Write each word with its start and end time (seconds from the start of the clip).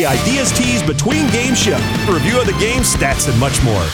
the 0.00 0.06
ideas 0.06 0.50
teased 0.52 0.86
between 0.86 1.28
game 1.30 1.54
show, 1.54 1.76
a 2.08 2.14
review 2.14 2.40
of 2.40 2.46
the 2.46 2.54
game, 2.54 2.80
stats, 2.80 3.28
and 3.28 3.38
much 3.38 3.62
more. 3.62 3.84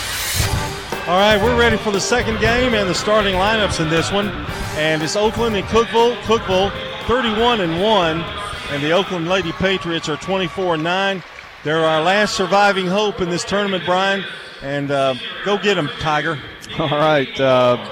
All 1.08 1.18
right, 1.18 1.36
we're 1.42 1.58
ready 1.58 1.76
for 1.76 1.90
the 1.90 1.98
second 1.98 2.38
game 2.38 2.74
and 2.74 2.88
the 2.88 2.94
starting 2.94 3.34
lineups 3.34 3.80
in 3.80 3.90
this 3.90 4.12
one. 4.12 4.28
And 4.76 5.02
it's 5.02 5.16
Oakland 5.16 5.56
and 5.56 5.66
Cookeville. 5.66 6.14
Cookeville 6.18 6.70
31 7.08 7.60
and 7.60 7.82
1, 7.82 8.20
and 8.70 8.82
the 8.84 8.92
Oakland 8.92 9.26
Lady 9.26 9.50
Patriots 9.50 10.08
are 10.08 10.16
24 10.16 10.74
and 10.74 10.84
9. 10.84 11.24
They're 11.64 11.84
our 11.84 12.00
last 12.00 12.36
surviving 12.36 12.86
hope 12.86 13.20
in 13.20 13.28
this 13.28 13.42
tournament, 13.42 13.84
Brian. 13.84 14.24
And 14.62 14.92
uh, 14.92 15.16
go 15.44 15.58
get 15.58 15.74
them, 15.74 15.88
Tiger. 15.98 16.38
All 16.78 16.88
right. 16.88 17.40
Uh, 17.40 17.84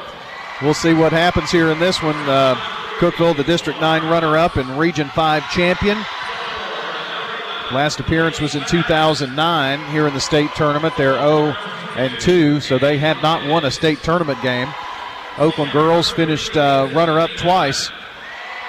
we'll 0.63 0.73
see 0.73 0.95
what 0.95 1.11
happens 1.11 1.51
here 1.51 1.73
in 1.73 1.81
this 1.81 2.01
one. 2.01 2.15
Uh, 2.29 2.55
Cookeville, 2.99 3.37
the 3.37 3.43
District 3.43 3.81
9 3.81 4.09
runner 4.09 4.37
up 4.39 4.55
and 4.55 4.79
Region 4.79 5.09
5 5.09 5.51
champion. 5.51 5.99
Last 7.75 7.99
appearance 7.99 8.41
was 8.41 8.55
in 8.55 8.65
2009 8.67 9.91
here 9.91 10.07
in 10.07 10.15
the 10.15 10.21
state 10.21 10.51
tournament. 10.55 10.95
They're 10.97 11.19
0 11.19 11.57
and 11.97 12.21
2, 12.21 12.61
so 12.61 12.79
they 12.79 12.99
have 12.99 13.21
not 13.21 13.49
won 13.49 13.65
a 13.65 13.71
state 13.73 14.01
tournament 14.05 14.41
game. 14.43 14.73
Oakland 15.39 15.73
girls 15.73 16.09
finished 16.09 16.57
uh, 16.57 16.89
runner 16.95 17.19
up 17.19 17.31
twice 17.37 17.91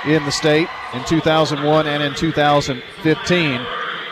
in 0.06 0.26
the 0.26 0.32
state 0.32 0.68
in 0.96 1.04
2001 1.06 1.86
and 1.86 2.02
in 2.02 2.16
2015 2.16 3.62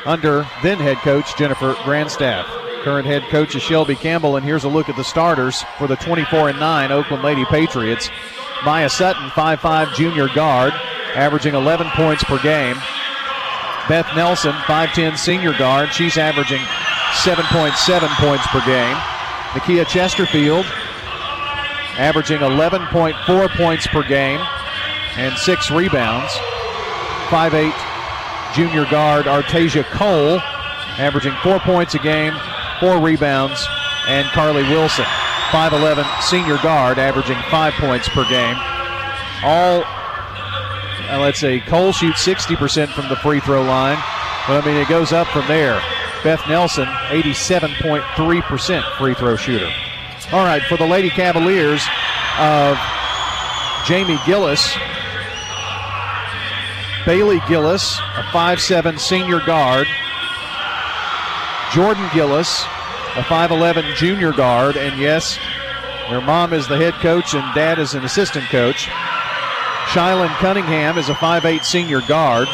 under 0.06 0.48
then 0.62 0.78
head 0.78 0.98
coach 0.98 1.36
Jennifer 1.38 1.74
Grandstaff. 1.74 2.46
Current 2.84 3.08
head 3.08 3.24
coach 3.30 3.56
is 3.56 3.64
Shelby 3.64 3.96
Campbell, 3.96 4.36
and 4.36 4.46
here's 4.46 4.64
a 4.64 4.70
look 4.70 4.90
at 4.90 4.96
the 4.96 5.04
starters 5.04 5.64
for 5.80 5.88
the 5.88 5.96
24 5.96 6.50
and 6.50 6.60
9 6.60 6.92
Oakland 6.92 7.24
Lady 7.24 7.46
Patriots. 7.46 8.12
Maya 8.64 8.90
Sutton, 8.90 9.30
5'5 9.30 9.96
junior 9.96 10.28
guard, 10.36 10.74
averaging 11.16 11.56
11 11.56 11.88
points 11.96 12.24
per 12.24 12.40
game. 12.44 12.78
Beth 13.90 14.08
Nelson, 14.16 14.54
5'10 14.54 15.18
senior 15.18 15.54
guard, 15.58 15.94
she's 15.94 16.18
averaging 16.18 16.62
7.7 17.24 18.08
points 18.16 18.48
per 18.48 18.66
game. 18.66 18.96
Nakia 19.54 19.86
Chesterfield, 19.88 20.66
averaging 21.98 22.40
11.4 22.40 23.50
points 23.58 23.88
per 23.88 24.04
game 24.04 24.40
and 25.18 25.38
six 25.38 25.70
rebounds. 25.70 26.32
5'8 27.30 27.74
junior 28.54 28.86
guard 28.86 29.26
Artasia 29.26 29.84
Cole, 29.84 30.40
averaging 30.98 31.34
four 31.44 31.60
points 31.60 31.96
a 31.96 32.00
game, 32.00 32.34
four 32.80 33.00
rebounds, 33.00 33.66
and 34.08 34.28
Carly 34.28 34.64
Wilson, 34.64 35.06
5'11 35.52 36.06
senior 36.22 36.58
guard, 36.58 37.00
averaging 37.00 37.38
five 37.50 37.74
points 37.74 38.08
per 38.10 38.28
game. 38.30 38.56
All, 39.44 39.84
uh, 41.14 41.20
let's 41.20 41.40
say, 41.40 41.60
Cole 41.60 41.92
shoots 41.92 42.26
60% 42.26 42.94
from 42.94 43.08
the 43.08 43.16
free 43.18 43.40
throw 43.40 43.62
line, 43.62 43.98
but 44.48 44.62
I 44.62 44.66
mean, 44.66 44.78
it 44.78 44.88
goes 44.88 45.12
up 45.12 45.28
from 45.28 45.48
there. 45.48 45.82
Beth 46.24 46.42
Nelson, 46.48 46.86
87.3% 46.86 48.98
free 48.98 49.14
throw 49.14 49.36
shooter. 49.36 49.72
All 50.32 50.44
right, 50.44 50.64
for 50.64 50.78
the 50.78 50.88
Lady 50.88 51.10
Cavaliers 51.10 51.86
of 52.40 52.78
Jamie 53.86 54.20
Gillis, 54.26 54.76
Bailey 57.06 57.42
Gillis, 57.48 58.00
a 58.00 58.24
5'7 58.32 58.98
senior 58.98 59.42
guard. 59.42 59.88
Jordan 61.74 62.08
Gillis, 62.14 62.64
a 63.16 63.24
5'11 63.24 63.96
junior 63.96 64.32
guard. 64.32 64.78
And 64.78 65.00
yes, 65.00 65.38
their 66.10 66.22
mom 66.22 66.54
is 66.54 66.68
the 66.68 66.78
head 66.78 66.94
coach 66.96 67.34
and 67.34 67.54
dad 67.54 67.78
is 67.78 67.94
an 67.94 68.06
assistant 68.06 68.46
coach. 68.46 68.90
Shylin 69.94 70.34
Cunningham 70.38 70.98
is 70.98 71.10
a 71.10 71.14
5'8 71.14 71.64
senior 71.64 72.02
guard. 72.02 72.48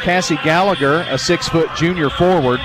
Cassie 0.00 0.38
Gallagher, 0.42 1.02
a 1.10 1.18
6 1.18 1.48
foot 1.50 1.68
junior 1.76 2.08
forward. 2.08 2.60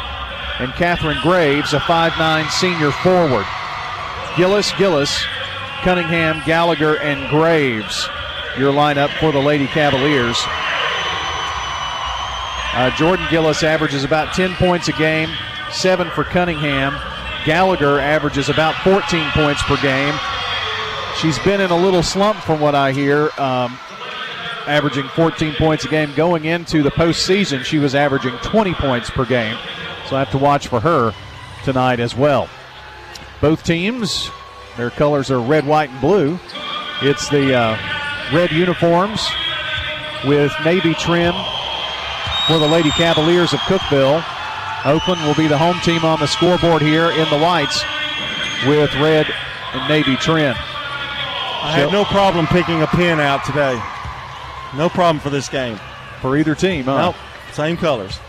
And 0.59 0.71
Catherine 0.75 1.17
Graves, 1.21 1.73
a 1.73 1.79
5'9 1.79 2.49
senior 2.49 2.91
forward. 2.91 3.45
Gillis, 4.37 4.71
Gillis, 4.77 5.25
Cunningham, 5.81 6.41
Gallagher, 6.45 6.97
and 6.99 7.29
Graves, 7.29 8.07
your 8.57 8.71
lineup 8.71 9.09
for 9.19 9.33
the 9.33 9.41
Lady 9.41 9.67
Cavaliers. 9.67 10.37
Uh, 12.73 12.89
Jordan 12.95 13.27
Gillis 13.29 13.61
averages 13.61 14.05
about 14.05 14.33
10 14.33 14.53
points 14.53 14.87
a 14.87 14.93
game, 14.93 15.29
seven 15.69 16.09
for 16.11 16.23
Cunningham. 16.23 16.97
Gallagher 17.43 17.99
averages 17.99 18.47
about 18.47 18.73
14 18.85 19.31
points 19.31 19.61
per 19.63 19.75
game. 19.81 20.15
She's 21.17 21.39
been 21.39 21.59
in 21.59 21.71
a 21.71 21.77
little 21.77 22.03
slump 22.03 22.37
from 22.39 22.61
what 22.61 22.73
I 22.73 22.93
hear, 22.93 23.31
um, 23.37 23.77
averaging 24.67 25.07
14 25.09 25.55
points 25.55 25.85
a 25.85 25.87
game. 25.87 26.13
Going 26.15 26.45
into 26.45 26.83
the 26.83 26.91
postseason, 26.91 27.63
she 27.63 27.79
was 27.79 27.95
averaging 27.95 28.37
20 28.43 28.73
points 28.75 29.09
per 29.09 29.25
game. 29.25 29.57
So 30.07 30.15
I 30.15 30.19
have 30.19 30.31
to 30.31 30.37
watch 30.37 30.67
for 30.67 30.79
her 30.79 31.13
tonight 31.63 31.99
as 31.99 32.15
well. 32.15 32.49
Both 33.41 33.63
teams, 33.63 34.29
their 34.77 34.89
colors 34.89 35.31
are 35.31 35.39
red, 35.39 35.65
white, 35.65 35.89
and 35.89 36.01
blue. 36.01 36.39
It's 37.01 37.29
the 37.29 37.55
uh, 37.55 37.77
red 38.33 38.51
uniforms 38.51 39.27
with 40.25 40.51
navy 40.65 40.93
trim 40.95 41.33
for 42.47 42.57
the 42.57 42.67
Lady 42.67 42.89
Cavaliers 42.91 43.53
of 43.53 43.59
Cookeville. 43.61 44.23
Oakland 44.85 45.21
will 45.23 45.35
be 45.35 45.47
the 45.47 45.57
home 45.57 45.79
team 45.81 46.05
on 46.05 46.19
the 46.19 46.27
scoreboard 46.27 46.81
here 46.81 47.11
in 47.11 47.29
the 47.29 47.37
whites 47.37 47.83
with 48.65 48.93
red 48.95 49.27
and 49.73 49.87
navy 49.89 50.15
trim. 50.15 50.55
I 50.55 51.73
had 51.73 51.91
no 51.91 52.05
problem 52.05 52.47
picking 52.47 52.81
a 52.81 52.87
pin 52.87 53.19
out 53.19 53.43
today. 53.43 53.77
No 54.75 54.89
problem 54.89 55.19
for 55.19 55.29
this 55.29 55.49
game. 55.49 55.79
For 56.21 56.35
either 56.37 56.55
team, 56.55 56.85
huh? 56.85 56.97
Nope, 56.97 57.15
same 57.53 57.77
colors. 57.77 58.19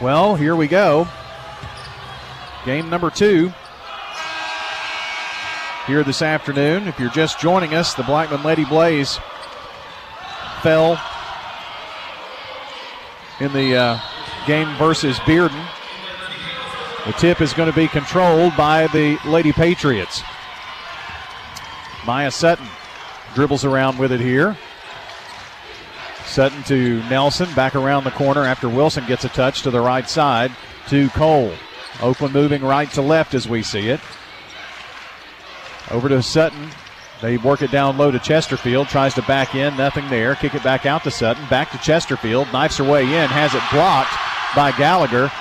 Well, 0.00 0.36
here 0.36 0.56
we 0.56 0.68
go. 0.68 1.08
Game 2.64 2.88
number 2.88 3.10
two 3.10 3.52
here 5.86 6.04
this 6.04 6.22
afternoon. 6.22 6.86
If 6.86 7.00
you're 7.00 7.10
just 7.10 7.40
joining 7.40 7.74
us, 7.74 7.94
the 7.94 8.02
Blackman 8.02 8.42
Lady 8.42 8.64
Blaze 8.64 9.18
fell 10.62 11.00
in 13.40 13.52
the 13.52 13.74
uh, 13.74 14.00
game 14.46 14.68
versus 14.76 15.18
Bearden. 15.20 15.66
The 17.06 17.12
tip 17.12 17.40
is 17.40 17.52
going 17.54 17.70
to 17.70 17.76
be 17.76 17.88
controlled 17.88 18.56
by 18.56 18.86
the 18.88 19.18
Lady 19.24 19.52
Patriots. 19.52 20.22
Maya 22.06 22.30
Sutton 22.30 22.66
dribbles 23.34 23.64
around 23.64 23.98
with 23.98 24.12
it 24.12 24.20
here. 24.20 24.56
Sutton 26.24 26.62
to 26.64 27.02
Nelson, 27.08 27.52
back 27.54 27.74
around 27.74 28.04
the 28.04 28.10
corner 28.10 28.44
after 28.44 28.68
Wilson 28.68 29.06
gets 29.06 29.24
a 29.24 29.28
touch 29.30 29.62
to 29.62 29.70
the 29.70 29.80
right 29.80 30.08
side 30.08 30.52
to 30.88 31.08
Cole. 31.10 31.52
Oakland 32.02 32.34
moving 32.34 32.62
right 32.62 32.90
to 32.92 33.02
left 33.02 33.34
as 33.34 33.48
we 33.48 33.62
see 33.62 33.88
it. 33.88 34.00
Over 35.90 36.08
to 36.08 36.22
Sutton. 36.22 36.68
They 37.20 37.36
work 37.38 37.62
it 37.62 37.72
down 37.72 37.98
low 37.98 38.10
to 38.10 38.18
Chesterfield. 38.18 38.88
Tries 38.88 39.14
to 39.14 39.22
back 39.22 39.54
in. 39.54 39.76
Nothing 39.76 40.08
there. 40.08 40.34
Kick 40.36 40.54
it 40.54 40.62
back 40.62 40.86
out 40.86 41.02
to 41.04 41.10
Sutton. 41.10 41.44
Back 41.48 41.70
to 41.72 41.78
Chesterfield. 41.78 42.46
Knifes 42.48 42.78
her 42.78 42.84
way 42.84 43.02
in. 43.02 43.28
Has 43.28 43.54
it 43.54 43.62
blocked 43.72 44.12
by 44.54 44.70
Gallagher. 44.72 45.32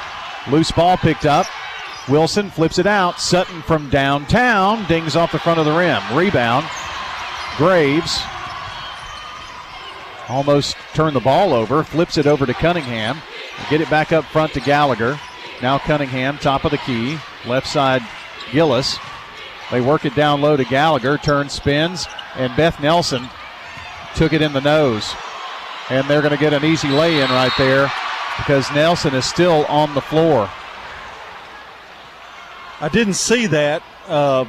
Loose 0.49 0.71
ball 0.71 0.97
picked 0.97 1.25
up. 1.25 1.45
Wilson 2.09 2.49
flips 2.49 2.79
it 2.79 2.87
out. 2.87 3.19
Sutton 3.19 3.61
from 3.63 3.89
downtown. 3.89 4.85
Dings 4.87 5.15
off 5.15 5.31
the 5.31 5.39
front 5.39 5.59
of 5.59 5.65
the 5.65 5.73
rim. 5.73 6.01
Rebound. 6.15 6.65
Graves 7.57 8.21
almost 10.29 10.75
turned 10.93 11.15
the 11.15 11.21
ball 11.21 11.53
over. 11.53 11.83
Flips 11.83 12.17
it 12.17 12.27
over 12.27 12.45
to 12.45 12.53
Cunningham. 12.53 13.17
Get 13.69 13.81
it 13.81 13.89
back 13.89 14.11
up 14.11 14.25
front 14.25 14.53
to 14.53 14.59
Gallagher. 14.59 15.19
Now 15.61 15.79
Cunningham, 15.79 16.37
top 16.37 16.65
of 16.65 16.71
the 16.71 16.77
key. 16.77 17.17
Left 17.45 17.67
side, 17.67 18.03
Gillis. 18.51 18.97
They 19.71 19.81
work 19.81 20.05
it 20.05 20.15
down 20.15 20.41
low 20.41 20.55
to 20.55 20.63
Gallagher. 20.63 21.17
Turn 21.17 21.49
spins. 21.49 22.07
And 22.35 22.55
Beth 22.55 22.79
Nelson 22.81 23.27
took 24.15 24.33
it 24.33 24.41
in 24.41 24.53
the 24.53 24.61
nose. 24.61 25.13
And 25.89 26.07
they're 26.07 26.21
going 26.21 26.33
to 26.33 26.39
get 26.39 26.53
an 26.53 26.63
easy 26.63 26.89
lay 26.89 27.21
in 27.21 27.29
right 27.29 27.51
there 27.57 27.91
because 28.37 28.71
Nelson 28.73 29.15
is 29.15 29.25
still 29.25 29.65
on 29.65 29.93
the 29.93 30.01
floor. 30.01 30.49
I 32.79 32.89
didn't 32.89 33.15
see 33.15 33.47
that 33.47 33.81
uh, 34.07 34.45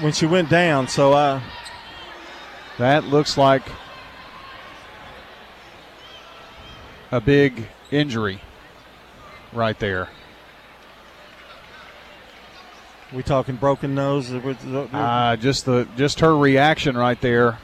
when 0.00 0.12
she 0.12 0.26
went 0.26 0.50
down, 0.50 0.88
so 0.88 1.12
I. 1.12 1.42
That 2.78 3.04
looks 3.04 3.38
like 3.38 3.62
a 7.12 7.20
big 7.20 7.68
injury 7.92 8.40
right 9.52 9.78
there. 9.78 10.08
We 13.12 13.22
talking 13.22 13.54
broken 13.54 13.94
nose? 13.94 14.32
Uh, 14.32 15.36
just 15.36 15.66
the 15.66 15.86
just 15.96 16.18
her 16.18 16.36
reaction 16.36 16.96
right 16.96 17.20
there. 17.20 17.58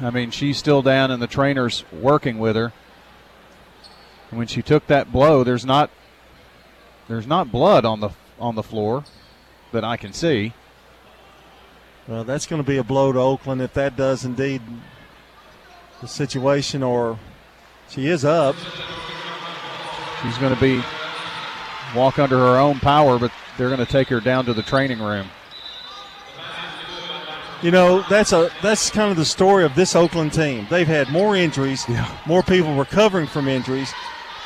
I 0.00 0.10
mean, 0.10 0.30
she's 0.30 0.58
still 0.58 0.82
down, 0.82 1.10
and 1.10 1.20
the 1.20 1.26
trainer's 1.26 1.84
working 1.90 2.38
with 2.38 2.54
her. 2.54 2.72
And 4.30 4.38
when 4.38 4.46
she 4.46 4.62
took 4.62 4.86
that 4.86 5.10
blow, 5.10 5.42
there's 5.42 5.64
not 5.64 5.90
there's 7.08 7.26
not 7.26 7.50
blood 7.50 7.84
on 7.84 7.98
the 7.98 8.10
on 8.38 8.54
the 8.54 8.62
floor 8.62 9.04
that 9.72 9.84
I 9.84 9.96
can 9.96 10.12
see. 10.12 10.52
Well, 12.08 12.24
that's 12.24 12.46
going 12.46 12.62
to 12.62 12.66
be 12.68 12.76
a 12.76 12.84
blow 12.84 13.12
to 13.12 13.18
Oakland 13.18 13.60
if 13.60 13.74
that 13.74 13.96
does 13.96 14.24
indeed 14.24 14.62
the 16.00 16.06
situation, 16.08 16.82
or 16.82 17.18
she 17.88 18.06
is 18.06 18.24
up. 18.24 18.54
She's 20.22 20.38
going 20.38 20.54
to 20.54 20.60
be 20.60 20.82
walk 21.94 22.18
under 22.18 22.38
her 22.38 22.58
own 22.58 22.78
power, 22.80 23.18
but 23.18 23.32
they're 23.58 23.68
going 23.68 23.84
to 23.84 23.90
take 23.90 24.08
her 24.08 24.20
down 24.20 24.44
to 24.46 24.54
the 24.54 24.62
training 24.62 25.00
room. 25.00 25.28
You 27.62 27.70
know, 27.70 28.02
that's 28.08 28.32
a 28.32 28.50
that's 28.62 28.90
kind 28.90 29.10
of 29.10 29.16
the 29.16 29.24
story 29.24 29.64
of 29.64 29.74
this 29.74 29.96
Oakland 29.96 30.32
team. 30.34 30.66
They've 30.70 30.86
had 30.86 31.08
more 31.10 31.34
injuries, 31.34 31.84
Yeah. 31.88 32.06
more 32.26 32.42
people 32.42 32.74
recovering 32.74 33.26
from 33.26 33.48
injuries, 33.48 33.92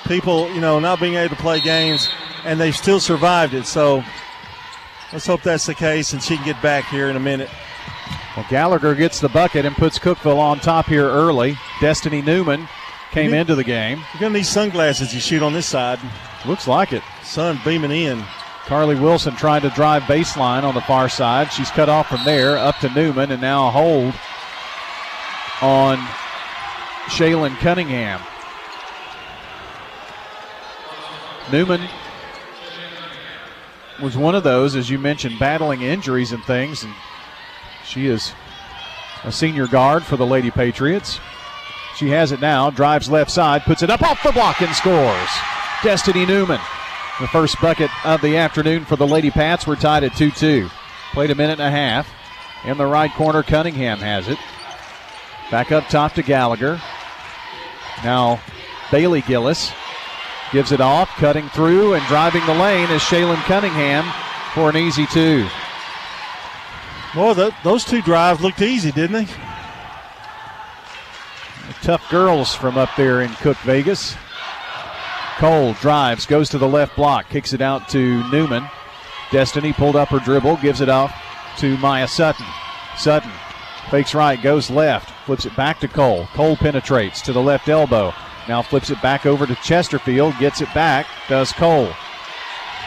people, 0.06 0.50
you 0.52 0.61
know, 0.61 0.79
not 0.79 1.00
being 1.00 1.14
able 1.14 1.35
to 1.35 1.41
play 1.43 1.61
games, 1.61 2.08
and 2.44 2.61
they've 2.61 2.76
still 2.76 3.00
survived 3.00 3.55
it. 3.55 3.67
So 3.67 4.02
let's 5.12 5.26
hope 5.26 5.43
that's 5.43 5.67
the 5.67 5.75
case 5.75 6.12
and 6.12 6.23
she 6.23 6.37
can 6.37 6.44
get 6.44 6.61
back 6.62 6.85
here 6.87 7.08
in 7.08 7.17
a 7.17 7.20
minute. 7.20 7.50
Well, 8.37 8.47
Gallagher 8.49 8.94
gets 8.94 9.20
the 9.20 9.29
bucket 9.29 9.64
and 9.67 9.76
puts 9.76 9.99
Cookeville 9.99 10.38
on 10.38 10.61
top 10.61 10.87
here 10.87 11.08
early. 11.08 11.58
Destiny 11.81 12.23
Newman 12.23 12.69
came 13.11 13.32
Mhm. 13.32 13.41
into 13.41 13.55
the 13.56 13.64
game. 13.64 14.05
You're 14.14 14.20
gonna 14.20 14.38
need 14.38 14.47
sunglasses 14.47 15.12
you 15.12 15.20
shoot 15.20 15.43
on 15.43 15.52
this 15.52 15.67
side. 15.67 15.99
Looks 16.44 16.69
like 16.69 16.93
it. 16.93 17.02
Sun 17.25 17.61
beaming 17.64 17.91
in. 17.91 18.25
Carly 18.67 18.94
Wilson 18.94 19.35
trying 19.35 19.62
to 19.62 19.70
drive 19.70 20.05
baseline 20.05 20.62
on 20.62 20.75
the 20.75 20.81
far 20.82 21.08
side. 21.08 21.52
She's 21.52 21.70
cut 21.70 21.88
off 21.88 22.08
from 22.08 22.25
there 22.25 22.56
up 22.56 22.79
to 22.81 22.88
Newman 22.91 23.32
and 23.32 23.41
now 23.43 23.67
a 23.67 23.70
hold 23.73 24.14
on 25.61 25.99
Shaylin 27.08 27.58
Cunningham. 27.58 28.20
Newman 31.52 31.88
was 34.00 34.17
one 34.17 34.35
of 34.35 34.44
those, 34.44 34.76
as 34.76 34.88
you 34.88 34.99
mentioned, 34.99 35.38
battling 35.38 35.82
injuries 35.82 36.32
and 36.32 36.43
things, 36.44 36.82
and 36.85 36.94
she 37.85 38.06
is 38.06 38.32
a 39.25 39.32
senior 39.32 39.67
guard 39.67 40.02
for 40.05 40.17
the 40.17 40.26
Lady 40.26 40.50
Patriots. 40.50 41.19
She 41.97 42.08
has 42.11 42.32
it 42.32 42.41
now, 42.41 42.70
drives 42.70 43.11
left 43.11 43.31
side, 43.31 43.62
puts 43.62 43.82
it 43.82 43.91
up 43.91 44.02
off 44.02 44.23
the 44.23 44.32
block 44.32 44.62
and 44.62 44.75
scores. 44.75 45.29
Destiny 45.82 46.25
Newman. 46.25 46.61
The 47.20 47.29
first 47.29 47.61
bucket 47.61 47.91
of 48.06 48.23
the 48.23 48.38
afternoon 48.38 48.85
for 48.87 48.97
the 48.97 49.06
Lady 49.06 49.31
Pats. 49.31 49.67
We're 49.67 49.76
tied 49.76 50.05
at 50.05 50.17
2 50.17 50.31
2. 50.31 50.70
Played 51.12 51.31
a 51.31 51.35
minute 51.35 51.61
and 51.61 51.69
a 51.69 51.70
half. 51.70 52.08
In 52.64 52.79
the 52.79 52.87
right 52.87 53.12
corner, 53.12 53.43
Cunningham 53.43 53.99
has 53.99 54.29
it. 54.29 54.38
Back 55.50 55.73
up 55.73 55.88
top 55.88 56.14
to 56.14 56.23
Gallagher. 56.23 56.81
Now, 58.02 58.41
Bailey 58.91 59.20
Gillis 59.23 59.70
gives 60.52 60.73
it 60.73 60.81
off, 60.81 61.08
cutting 61.17 61.49
through 61.50 61.94
and 61.94 62.05
driving 62.06 62.44
the 62.47 62.55
lane 62.55 62.91
is 62.91 63.02
Shaylin 63.02 63.43
Cunningham 63.44 64.05
for 64.55 64.69
an 64.70 64.76
easy 64.76 65.06
two. 65.06 65.47
Well, 67.14 67.35
th- 67.35 67.55
those 67.64 67.85
two 67.85 68.02
drives 68.02 68.41
looked 68.41 68.62
easy, 68.62 68.93
didn't 68.93 69.26
they? 69.26 69.32
Tough 71.82 72.08
girls 72.11 72.55
from 72.55 72.76
up 72.76 72.91
there 72.97 73.23
in 73.23 73.31
Cook, 73.35 73.56
Vegas. 73.58 74.17
Cole 75.38 75.73
drives, 75.75 76.26
goes 76.26 76.49
to 76.50 76.58
the 76.58 76.69
left 76.69 76.94
block, 76.97 77.29
kicks 77.31 77.52
it 77.52 77.61
out 77.62 77.88
to 77.88 78.29
Newman. 78.31 78.69
Destiny 79.31 79.73
pulled 79.73 79.97
up 79.97 80.08
her 80.08 80.19
dribble, 80.19 80.56
gives 80.56 80.81
it 80.81 80.88
off 80.88 81.14
to 81.58 81.79
Maya 81.79 82.06
Sutton. 82.06 82.47
Sutton 82.97 83.31
fakes 83.91 84.14
right, 84.14 84.41
goes 84.43 84.70
left, 84.70 85.11
flips 85.25 85.47
it 85.47 85.56
back 85.56 85.81
to 85.81 85.88
Cole. 85.88 86.26
Cole 86.35 86.56
penetrates 86.56 87.23
to 87.23 87.32
the 87.32 87.41
left 87.41 87.69
elbow. 87.69 88.12
Now 88.50 88.62
flips 88.62 88.91
it 88.91 89.00
back 89.00 89.26
over 89.26 89.47
to 89.47 89.55
Chesterfield, 89.55 90.37
gets 90.41 90.61
it 90.61 90.75
back, 90.75 91.06
does 91.29 91.52
Cole. 91.52 91.88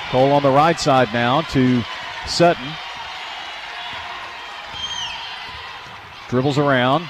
Cole 0.09 0.33
on 0.33 0.43
the 0.43 0.51
right 0.51 0.77
side 0.77 1.07
now 1.13 1.39
to 1.39 1.81
Sutton. 2.27 2.67
Dribbles 6.27 6.57
around, 6.57 7.09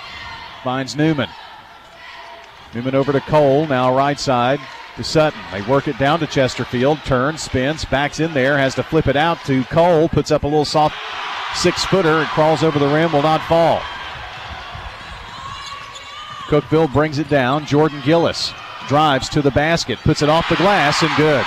finds 0.63 0.95
Newman. 0.95 1.29
Newman 2.75 2.93
over 2.93 3.11
to 3.11 3.21
Cole, 3.21 3.65
now 3.65 3.97
right 3.97 4.19
side 4.19 4.59
to 4.97 5.03
Sutton. 5.03 5.41
They 5.51 5.63
work 5.63 5.87
it 5.87 5.97
down 5.97 6.19
to 6.19 6.27
Chesterfield, 6.27 6.99
turns, 7.05 7.41
spins, 7.41 7.85
backs 7.85 8.19
in 8.19 8.35
there, 8.35 8.59
has 8.59 8.75
to 8.75 8.83
flip 8.83 9.07
it 9.07 9.15
out 9.15 9.43
to 9.45 9.63
Cole, 9.63 10.07
puts 10.07 10.29
up 10.29 10.43
a 10.43 10.47
little 10.47 10.63
soft 10.63 10.95
six 11.55 11.83
footer, 11.85 12.19
and 12.19 12.27
crawls 12.27 12.61
over 12.61 12.77
the 12.77 12.87
rim, 12.87 13.13
will 13.13 13.23
not 13.23 13.41
fall. 13.47 13.81
Cookeville 16.53 16.93
brings 16.93 17.17
it 17.17 17.29
down. 17.29 17.65
Jordan 17.65 17.99
Gillis 18.05 18.53
drives 18.87 19.27
to 19.29 19.41
the 19.41 19.49
basket, 19.49 19.97
puts 20.03 20.21
it 20.21 20.29
off 20.29 20.47
the 20.49 20.55
glass, 20.55 21.01
and 21.01 21.09
good. 21.17 21.43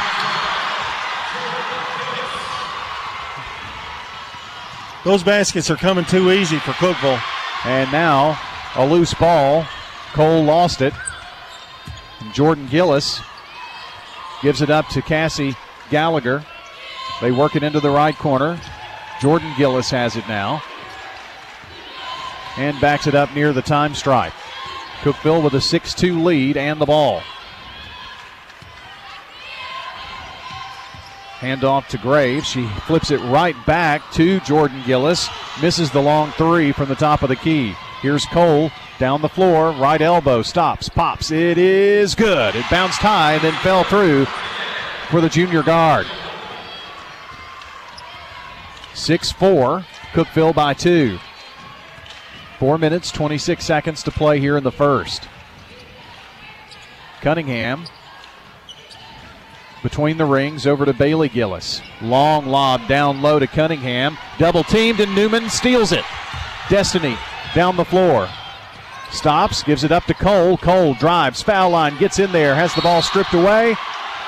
Those 5.05 5.23
baskets 5.23 5.71
are 5.71 5.77
coming 5.77 6.05
too 6.07 6.33
easy 6.33 6.59
for 6.59 6.73
Cookeville. 6.73 7.23
And 7.67 7.93
now 7.93 8.37
a 8.75 8.85
loose 8.85 9.15
ball. 9.15 9.65
Cole 10.13 10.43
lost 10.43 10.83
it. 10.83 10.93
And 12.19 12.35
Jordan 12.35 12.67
Gillis 12.67 13.21
gives 14.43 14.61
it 14.61 14.71
up 14.71 14.89
to 14.89 15.03
Cassie 15.03 15.55
Gallagher. 15.89 16.45
They 17.21 17.31
work 17.31 17.55
it 17.55 17.63
into 17.63 17.79
the 17.79 17.91
right 17.91 18.19
corner. 18.19 18.61
Jordan 19.21 19.53
Gillis 19.57 19.89
has 19.91 20.17
it 20.17 20.27
now. 20.27 20.65
And 22.57 22.81
backs 22.81 23.07
it 23.07 23.15
up 23.15 23.33
near 23.37 23.53
the 23.53 23.63
time 23.63 23.95
stripe. 23.95 24.33
Cookeville 25.03 25.43
with 25.43 25.55
a 25.55 25.61
6 25.61 25.95
2 25.95 26.23
lead 26.23 26.57
and 26.57 26.81
the 26.81 26.87
ball. 26.87 27.23
Hand 31.39 31.65
off 31.65 31.89
to 31.89 31.99
Graves. 31.99 32.47
She 32.47 32.67
flips 32.87 33.11
it 33.11 33.21
right 33.21 33.55
back 33.67 34.11
to 34.13 34.41
Jordan 34.41 34.83
Gillis. 34.87 35.29
Misses 35.61 35.91
the 35.91 36.01
long 36.01 36.33
three 36.33 36.73
from 36.73 36.89
the 36.89 36.95
top 36.95 37.23
of 37.23 37.29
the 37.29 37.37
key. 37.37 37.75
Here's 38.01 38.25
Cole 38.27 38.71
down 38.99 39.21
the 39.21 39.29
floor. 39.29 39.73
Right 39.73 40.01
elbow 40.01 40.41
stops, 40.41 40.89
pops. 40.89 41.31
It 41.31 41.59
is 41.59 42.15
good. 42.15 42.57
It 42.57 42.65
bounced 42.71 43.01
high 43.01 43.35
and 43.35 43.43
then 43.43 43.53
fell 43.63 43.85
through 43.85 44.27
for 45.11 45.21
the 45.21 45.29
junior 45.29 45.63
guard. 45.63 46.07
6 48.95 49.33
4. 49.33 49.85
Cookeville 50.13 50.55
by 50.55 50.73
two. 50.73 51.19
Four 52.59 52.79
minutes, 52.79 53.11
26 53.11 53.65
seconds 53.65 54.03
to 54.05 54.11
play 54.11 54.41
here 54.41 54.57
in 54.57 54.65
the 54.65 54.73
first. 54.73 55.29
Cunningham 57.21 57.85
between 59.83 60.17
the 60.17 60.25
rings 60.25 60.67
over 60.67 60.85
to 60.85 60.93
Bailey 60.93 61.29
Gillis. 61.29 61.83
Long 62.01 62.47
lob 62.47 62.89
down 62.89 63.23
low 63.23 63.39
to 63.39 63.47
Cunningham. 63.47 64.17
Double 64.39 64.65
teamed 64.65 65.01
and 65.01 65.15
Newman 65.15 65.51
steals 65.51 65.93
it. 65.93 66.05
Destiny 66.69 67.17
down 67.55 67.77
the 67.77 67.85
floor. 67.85 68.29
Stops, 69.13 69.63
gives 69.63 69.85
it 69.85 69.93
up 69.93 70.05
to 70.05 70.15
Cole. 70.15 70.57
Cole 70.57 70.95
drives, 70.95 71.43
foul 71.43 71.71
line, 71.71 71.97
gets 71.99 72.19
in 72.19 72.33
there, 72.33 72.55
has 72.55 72.75
the 72.75 72.83
ball 72.83 73.03
stripped 73.03 73.35
away, 73.35 73.77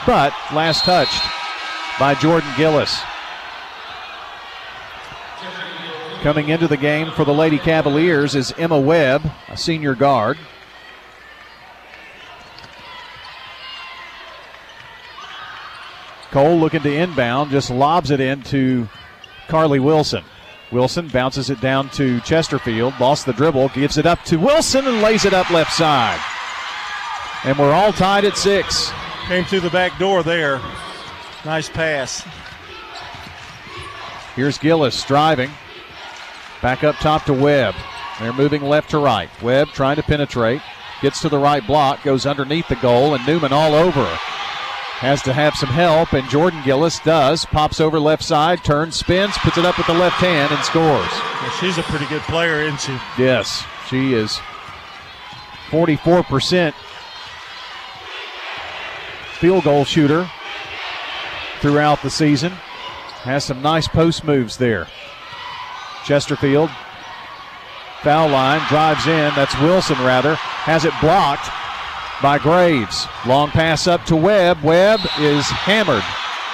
but 0.06 0.32
last 0.52 0.84
touched 0.84 1.22
by 1.98 2.14
Jordan 2.14 2.50
Gillis. 2.56 3.00
Coming 6.22 6.48
into 6.48 6.66
the 6.66 6.76
game 6.76 7.12
for 7.12 7.24
the 7.24 7.32
Lady 7.32 7.58
Cavaliers 7.58 8.34
is 8.34 8.52
Emma 8.58 8.78
Webb, 8.78 9.22
a 9.48 9.56
senior 9.56 9.94
guard. 9.94 10.36
Cole 16.32 16.58
looking 16.58 16.82
to 16.82 16.92
inbound, 16.92 17.52
just 17.52 17.70
lobs 17.70 18.10
it 18.10 18.18
into 18.20 18.88
Carly 19.46 19.78
Wilson. 19.78 20.24
Wilson 20.72 21.06
bounces 21.06 21.50
it 21.50 21.60
down 21.60 21.88
to 21.90 22.20
Chesterfield, 22.20 22.94
lost 22.98 23.24
the 23.24 23.32
dribble, 23.32 23.68
gives 23.68 23.96
it 23.96 24.04
up 24.04 24.22
to 24.24 24.38
Wilson 24.38 24.88
and 24.88 25.00
lays 25.00 25.24
it 25.24 25.32
up 25.32 25.48
left 25.50 25.72
side. 25.72 26.20
And 27.44 27.56
we're 27.56 27.72
all 27.72 27.92
tied 27.92 28.24
at 28.24 28.36
six. 28.36 28.90
Came 29.28 29.44
through 29.44 29.60
the 29.60 29.70
back 29.70 29.96
door 30.00 30.24
there. 30.24 30.60
Nice 31.44 31.68
pass. 31.68 32.26
Here's 34.34 34.58
Gillis 34.58 35.04
driving. 35.04 35.50
Back 36.62 36.84
up 36.84 36.96
top 36.96 37.24
to 37.26 37.32
Webb. 37.32 37.74
They're 38.18 38.32
moving 38.32 38.62
left 38.62 38.90
to 38.90 38.98
right. 38.98 39.30
Webb 39.42 39.68
trying 39.68 39.96
to 39.96 40.02
penetrate. 40.02 40.60
Gets 41.00 41.22
to 41.22 41.28
the 41.28 41.38
right 41.38 41.64
block, 41.64 42.02
goes 42.02 42.26
underneath 42.26 42.66
the 42.66 42.74
goal, 42.76 43.14
and 43.14 43.24
Newman 43.24 43.52
all 43.52 43.74
over. 43.74 44.04
Has 44.98 45.22
to 45.22 45.32
have 45.32 45.54
some 45.54 45.68
help, 45.68 46.12
and 46.12 46.28
Jordan 46.28 46.60
Gillis 46.64 46.98
does. 47.00 47.44
Pops 47.46 47.80
over 47.80 48.00
left 48.00 48.24
side, 48.24 48.64
turns, 48.64 48.96
spins, 48.96 49.38
puts 49.38 49.56
it 49.56 49.64
up 49.64 49.78
with 49.78 49.86
the 49.86 49.94
left 49.94 50.16
hand, 50.16 50.50
and 50.50 50.64
scores. 50.64 51.12
Well, 51.40 51.50
she's 51.60 51.78
a 51.78 51.84
pretty 51.84 52.06
good 52.06 52.22
player, 52.22 52.62
isn't 52.62 52.80
she? 52.80 52.98
Yes, 53.16 53.64
she 53.88 54.14
is 54.14 54.32
44% 55.70 56.74
field 59.38 59.62
goal 59.62 59.84
shooter 59.84 60.28
throughout 61.60 62.02
the 62.02 62.10
season. 62.10 62.50
Has 63.22 63.44
some 63.44 63.62
nice 63.62 63.86
post 63.86 64.24
moves 64.24 64.56
there. 64.56 64.88
Chesterfield, 66.08 66.70
foul 68.02 68.30
line, 68.30 68.62
drives 68.68 69.06
in. 69.06 69.34
That's 69.34 69.54
Wilson, 69.60 69.98
rather. 69.98 70.36
Has 70.36 70.86
it 70.86 70.94
blocked 71.02 71.50
by 72.22 72.38
Graves. 72.38 73.06
Long 73.26 73.50
pass 73.50 73.86
up 73.86 74.06
to 74.06 74.16
Webb. 74.16 74.62
Webb 74.62 75.00
is 75.18 75.44
hammered. 75.44 76.02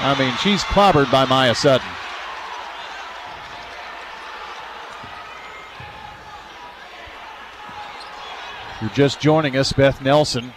I 0.01 0.19
mean, 0.19 0.35
she's 0.39 0.65
clobbered 0.65 1.09
by 1.13 1.25
Maya 1.25 1.55
Sutton. 1.55 1.87
you're 8.81 8.91
just 8.91 9.21
joining 9.21 9.57
us, 9.57 9.73
Beth 9.73 10.03
Nelson 10.03 10.53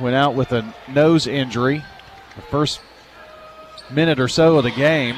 went 0.00 0.16
out 0.16 0.34
with 0.34 0.52
a 0.52 0.74
nose 0.88 1.26
injury 1.26 1.84
the 2.36 2.42
first 2.42 2.80
minute 3.90 4.18
or 4.18 4.28
so 4.28 4.56
of 4.56 4.64
the 4.64 4.70
game. 4.70 5.16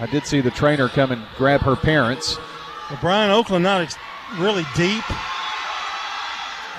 I 0.00 0.06
did 0.06 0.26
see 0.26 0.40
the 0.40 0.50
trainer 0.50 0.88
come 0.88 1.12
and 1.12 1.22
grab 1.36 1.60
her 1.60 1.76
parents. 1.76 2.38
Well, 2.88 2.98
Brian 3.02 3.30
Oakland 3.30 3.62
not 3.62 3.82
ex- 3.82 3.96
really 4.38 4.64
deep, 4.74 5.04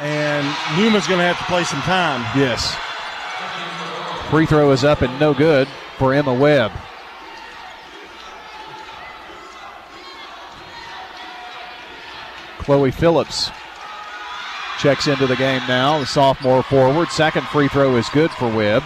and 0.01 0.45
Newman's 0.75 1.05
going 1.07 1.19
to 1.19 1.25
have 1.25 1.37
to 1.37 1.43
play 1.43 1.63
some 1.63 1.81
time. 1.81 2.21
Yes. 2.35 2.75
Free 4.31 4.47
throw 4.47 4.71
is 4.71 4.83
up 4.83 5.01
and 5.03 5.19
no 5.19 5.33
good 5.35 5.67
for 5.97 6.13
Emma 6.13 6.33
Webb. 6.33 6.71
Chloe 12.59 12.91
Phillips 12.91 13.51
checks 14.79 15.07
into 15.07 15.27
the 15.27 15.35
game 15.35 15.61
now, 15.67 15.99
the 15.99 16.05
sophomore 16.07 16.63
forward. 16.63 17.09
Second 17.09 17.45
free 17.47 17.67
throw 17.67 17.97
is 17.97 18.09
good 18.09 18.31
for 18.31 18.47
Webb. 18.51 18.83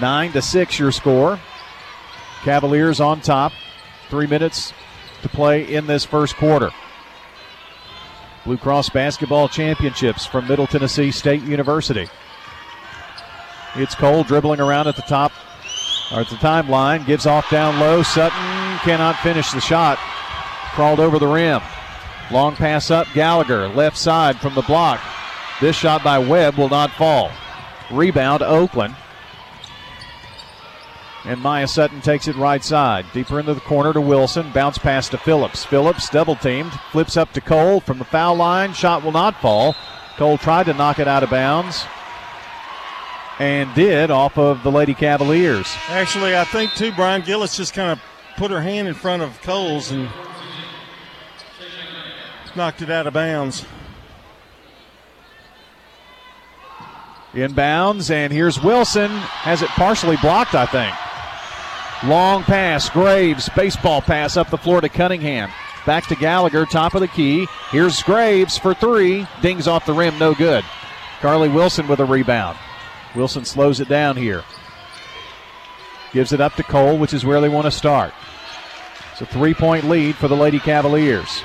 Nine 0.00 0.32
to 0.32 0.40
six, 0.40 0.78
your 0.78 0.92
score. 0.92 1.38
Cavaliers 2.46 3.00
on 3.00 3.20
top. 3.20 3.52
Three 4.08 4.28
minutes 4.28 4.72
to 5.22 5.28
play 5.28 5.74
in 5.74 5.88
this 5.88 6.04
first 6.04 6.36
quarter. 6.36 6.70
Blue 8.44 8.56
Cross 8.56 8.90
Basketball 8.90 9.48
Championships 9.48 10.26
from 10.26 10.46
Middle 10.46 10.68
Tennessee 10.68 11.10
State 11.10 11.42
University. 11.42 12.06
It's 13.74 13.96
Cole 13.96 14.22
dribbling 14.22 14.60
around 14.60 14.86
at 14.86 14.94
the 14.94 15.02
top 15.02 15.32
or 16.12 16.20
at 16.20 16.28
the 16.28 16.36
timeline, 16.36 17.04
gives 17.04 17.26
off 17.26 17.50
down 17.50 17.80
low. 17.80 18.04
Sutton 18.04 18.78
cannot 18.84 19.18
finish 19.24 19.50
the 19.50 19.60
shot. 19.60 19.98
Crawled 20.70 21.00
over 21.00 21.18
the 21.18 21.26
rim. 21.26 21.60
Long 22.30 22.54
pass 22.54 22.92
up, 22.92 23.08
Gallagher, 23.12 23.66
left 23.70 23.98
side 23.98 24.36
from 24.36 24.54
the 24.54 24.62
block. 24.62 25.00
This 25.60 25.74
shot 25.74 26.04
by 26.04 26.20
Webb 26.20 26.54
will 26.54 26.68
not 26.68 26.92
fall. 26.92 27.32
Rebound, 27.90 28.42
Oakland. 28.42 28.94
And 31.26 31.40
Maya 31.40 31.66
Sutton 31.66 32.00
takes 32.00 32.28
it 32.28 32.36
right 32.36 32.62
side. 32.62 33.04
Deeper 33.12 33.40
into 33.40 33.52
the 33.52 33.60
corner 33.60 33.92
to 33.92 34.00
Wilson. 34.00 34.52
Bounce 34.52 34.78
pass 34.78 35.08
to 35.08 35.18
Phillips. 35.18 35.64
Phillips 35.64 36.08
double 36.08 36.36
teamed. 36.36 36.70
Flips 36.92 37.16
up 37.16 37.32
to 37.32 37.40
Cole 37.40 37.80
from 37.80 37.98
the 37.98 38.04
foul 38.04 38.36
line. 38.36 38.72
Shot 38.72 39.02
will 39.02 39.10
not 39.10 39.40
fall. 39.40 39.74
Cole 40.16 40.38
tried 40.38 40.66
to 40.66 40.74
knock 40.74 41.00
it 41.00 41.08
out 41.08 41.24
of 41.24 41.30
bounds. 41.30 41.84
And 43.40 43.74
did 43.74 44.12
off 44.12 44.38
of 44.38 44.62
the 44.62 44.70
Lady 44.70 44.94
Cavaliers. 44.94 45.66
Actually, 45.88 46.36
I 46.36 46.44
think 46.44 46.72
too, 46.74 46.92
Brian 46.92 47.22
Gillis 47.22 47.56
just 47.56 47.74
kind 47.74 47.90
of 47.90 48.00
put 48.36 48.52
her 48.52 48.62
hand 48.62 48.86
in 48.86 48.94
front 48.94 49.22
of 49.22 49.42
Cole's 49.42 49.90
and 49.90 50.08
knocked 52.54 52.82
it 52.82 52.90
out 52.90 53.08
of 53.08 53.14
bounds. 53.14 53.66
Inbounds, 57.34 58.10
and 58.10 58.32
here's 58.32 58.62
Wilson. 58.62 59.10
Has 59.10 59.60
it 59.60 59.68
partially 59.70 60.16
blocked, 60.22 60.54
I 60.54 60.64
think. 60.64 60.94
Long 62.04 62.42
pass, 62.42 62.90
Graves, 62.90 63.48
baseball 63.56 64.02
pass 64.02 64.36
up 64.36 64.50
the 64.50 64.58
floor 64.58 64.80
to 64.82 64.88
Cunningham. 64.88 65.50
Back 65.86 66.06
to 66.08 66.14
Gallagher, 66.16 66.66
top 66.66 66.94
of 66.94 67.00
the 67.00 67.08
key. 67.08 67.46
Here's 67.70 68.02
Graves 68.02 68.58
for 68.58 68.74
three. 68.74 69.26
Dings 69.40 69.66
off 69.66 69.86
the 69.86 69.94
rim, 69.94 70.18
no 70.18 70.34
good. 70.34 70.64
Carly 71.20 71.48
Wilson 71.48 71.88
with 71.88 72.00
a 72.00 72.04
rebound. 72.04 72.58
Wilson 73.14 73.44
slows 73.46 73.80
it 73.80 73.88
down 73.88 74.16
here. 74.16 74.44
Gives 76.12 76.32
it 76.32 76.40
up 76.40 76.54
to 76.56 76.62
Cole, 76.62 76.98
which 76.98 77.14
is 77.14 77.24
where 77.24 77.40
they 77.40 77.48
want 77.48 77.64
to 77.64 77.70
start. 77.70 78.12
It's 79.12 79.22
a 79.22 79.26
three 79.26 79.54
point 79.54 79.88
lead 79.88 80.16
for 80.16 80.28
the 80.28 80.36
Lady 80.36 80.58
Cavaliers. 80.58 81.42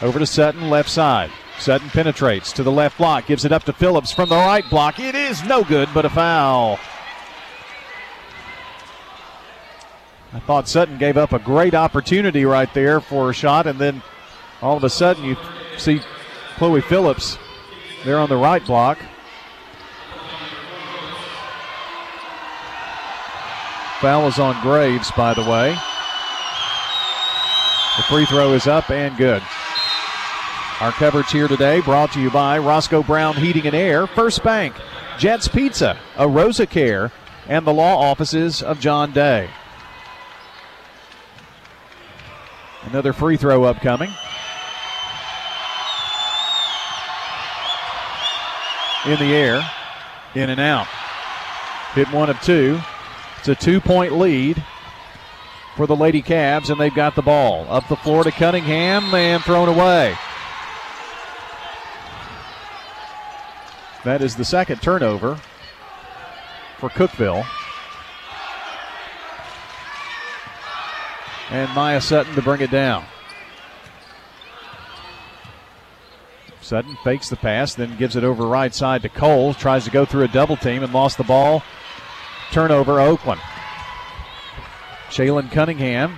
Over 0.00 0.20
to 0.20 0.26
Sutton, 0.26 0.70
left 0.70 0.88
side. 0.88 1.32
Sutton 1.58 1.90
penetrates 1.90 2.52
to 2.52 2.62
the 2.62 2.72
left 2.72 2.98
block, 2.98 3.26
gives 3.26 3.44
it 3.44 3.52
up 3.52 3.64
to 3.64 3.72
Phillips 3.72 4.12
from 4.12 4.28
the 4.28 4.36
right 4.36 4.68
block. 4.70 5.00
It 5.00 5.14
is 5.14 5.42
no 5.44 5.64
good, 5.64 5.88
but 5.92 6.04
a 6.04 6.10
foul. 6.10 6.78
I 10.34 10.40
thought 10.40 10.66
Sutton 10.66 10.96
gave 10.96 11.18
up 11.18 11.32
a 11.32 11.38
great 11.38 11.74
opportunity 11.74 12.46
right 12.46 12.72
there 12.72 13.00
for 13.00 13.30
a 13.30 13.34
shot, 13.34 13.66
and 13.66 13.78
then 13.78 14.02
all 14.62 14.76
of 14.76 14.84
a 14.84 14.88
sudden 14.90 15.24
you 15.24 15.36
see 15.76 16.00
Chloe 16.56 16.80
Phillips 16.80 17.36
there 18.04 18.18
on 18.18 18.30
the 18.30 18.36
right 18.36 18.64
block. 18.64 18.98
Foul 24.00 24.26
is 24.26 24.38
on 24.38 24.60
Graves, 24.62 25.12
by 25.12 25.34
the 25.34 25.42
way. 25.42 25.76
The 27.98 28.02
free 28.04 28.24
throw 28.24 28.54
is 28.54 28.66
up 28.66 28.90
and 28.90 29.16
good. 29.18 29.42
Our 30.80 30.92
coverage 30.92 31.30
here 31.30 31.46
today 31.46 31.80
brought 31.82 32.10
to 32.12 32.20
you 32.20 32.30
by 32.30 32.58
Roscoe 32.58 33.02
Brown 33.02 33.36
Heating 33.36 33.66
and 33.66 33.76
Air, 33.76 34.06
First 34.06 34.42
Bank, 34.42 34.74
Jets 35.18 35.46
Pizza, 35.46 35.98
A 36.16 36.26
Rosa 36.26 36.66
Care, 36.66 37.12
and 37.46 37.66
the 37.66 37.72
law 37.72 38.00
offices 38.00 38.62
of 38.62 38.80
John 38.80 39.12
Day. 39.12 39.50
Another 42.84 43.12
free 43.12 43.36
throw 43.36 43.64
upcoming. 43.64 44.10
In 49.06 49.18
the 49.18 49.34
air, 49.34 49.62
in 50.34 50.50
and 50.50 50.60
out. 50.60 50.86
Hit 51.94 52.10
one 52.12 52.30
of 52.30 52.40
two. 52.40 52.80
It's 53.38 53.48
a 53.48 53.54
two 53.54 53.80
point 53.80 54.12
lead 54.12 54.62
for 55.76 55.86
the 55.86 55.96
Lady 55.96 56.22
Cavs, 56.22 56.70
and 56.70 56.80
they've 56.80 56.94
got 56.94 57.14
the 57.16 57.22
ball. 57.22 57.66
Up 57.68 57.88
the 57.88 57.96
floor 57.96 58.24
to 58.24 58.30
Cunningham 58.30 59.14
and 59.14 59.42
thrown 59.42 59.68
away. 59.68 60.16
That 64.04 64.20
is 64.20 64.36
the 64.36 64.44
second 64.44 64.82
turnover 64.82 65.40
for 66.78 66.88
Cookeville. 66.88 67.46
And 71.52 71.70
Maya 71.74 72.00
Sutton 72.00 72.34
to 72.34 72.40
bring 72.42 72.62
it 72.62 72.70
down. 72.70 73.04
Sutton 76.62 76.96
fakes 77.04 77.28
the 77.28 77.36
pass, 77.36 77.74
then 77.74 77.98
gives 77.98 78.16
it 78.16 78.24
over 78.24 78.46
right 78.46 78.74
side 78.74 79.02
to 79.02 79.10
Cole. 79.10 79.52
Tries 79.52 79.84
to 79.84 79.90
go 79.90 80.06
through 80.06 80.22
a 80.22 80.28
double 80.28 80.56
team 80.56 80.82
and 80.82 80.94
lost 80.94 81.18
the 81.18 81.24
ball. 81.24 81.62
Turnover, 82.52 83.00
Oakland. 83.00 83.42
Shaylin 85.10 85.52
Cunningham 85.52 86.16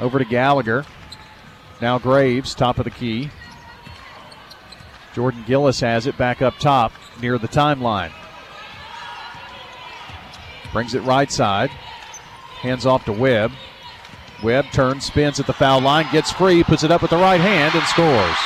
over 0.00 0.18
to 0.18 0.24
Gallagher. 0.24 0.86
Now 1.82 1.98
Graves, 1.98 2.54
top 2.54 2.78
of 2.78 2.84
the 2.84 2.90
key. 2.90 3.28
Jordan 5.14 5.44
Gillis 5.46 5.80
has 5.80 6.06
it 6.06 6.16
back 6.16 6.40
up 6.40 6.56
top 6.56 6.92
near 7.20 7.36
the 7.36 7.48
timeline. 7.48 8.12
Brings 10.72 10.94
it 10.94 11.02
right 11.02 11.30
side. 11.30 11.68
Hands 12.62 12.86
off 12.86 13.04
to 13.04 13.12
Webb. 13.12 13.52
Webb 14.42 14.66
turns, 14.72 15.04
spins 15.06 15.38
at 15.38 15.46
the 15.46 15.52
foul 15.52 15.80
line, 15.80 16.06
gets 16.12 16.32
free, 16.32 16.64
puts 16.64 16.82
it 16.82 16.90
up 16.90 17.00
with 17.02 17.10
the 17.10 17.16
right 17.16 17.40
hand, 17.40 17.74
and 17.74 17.84
scores. 17.84 18.36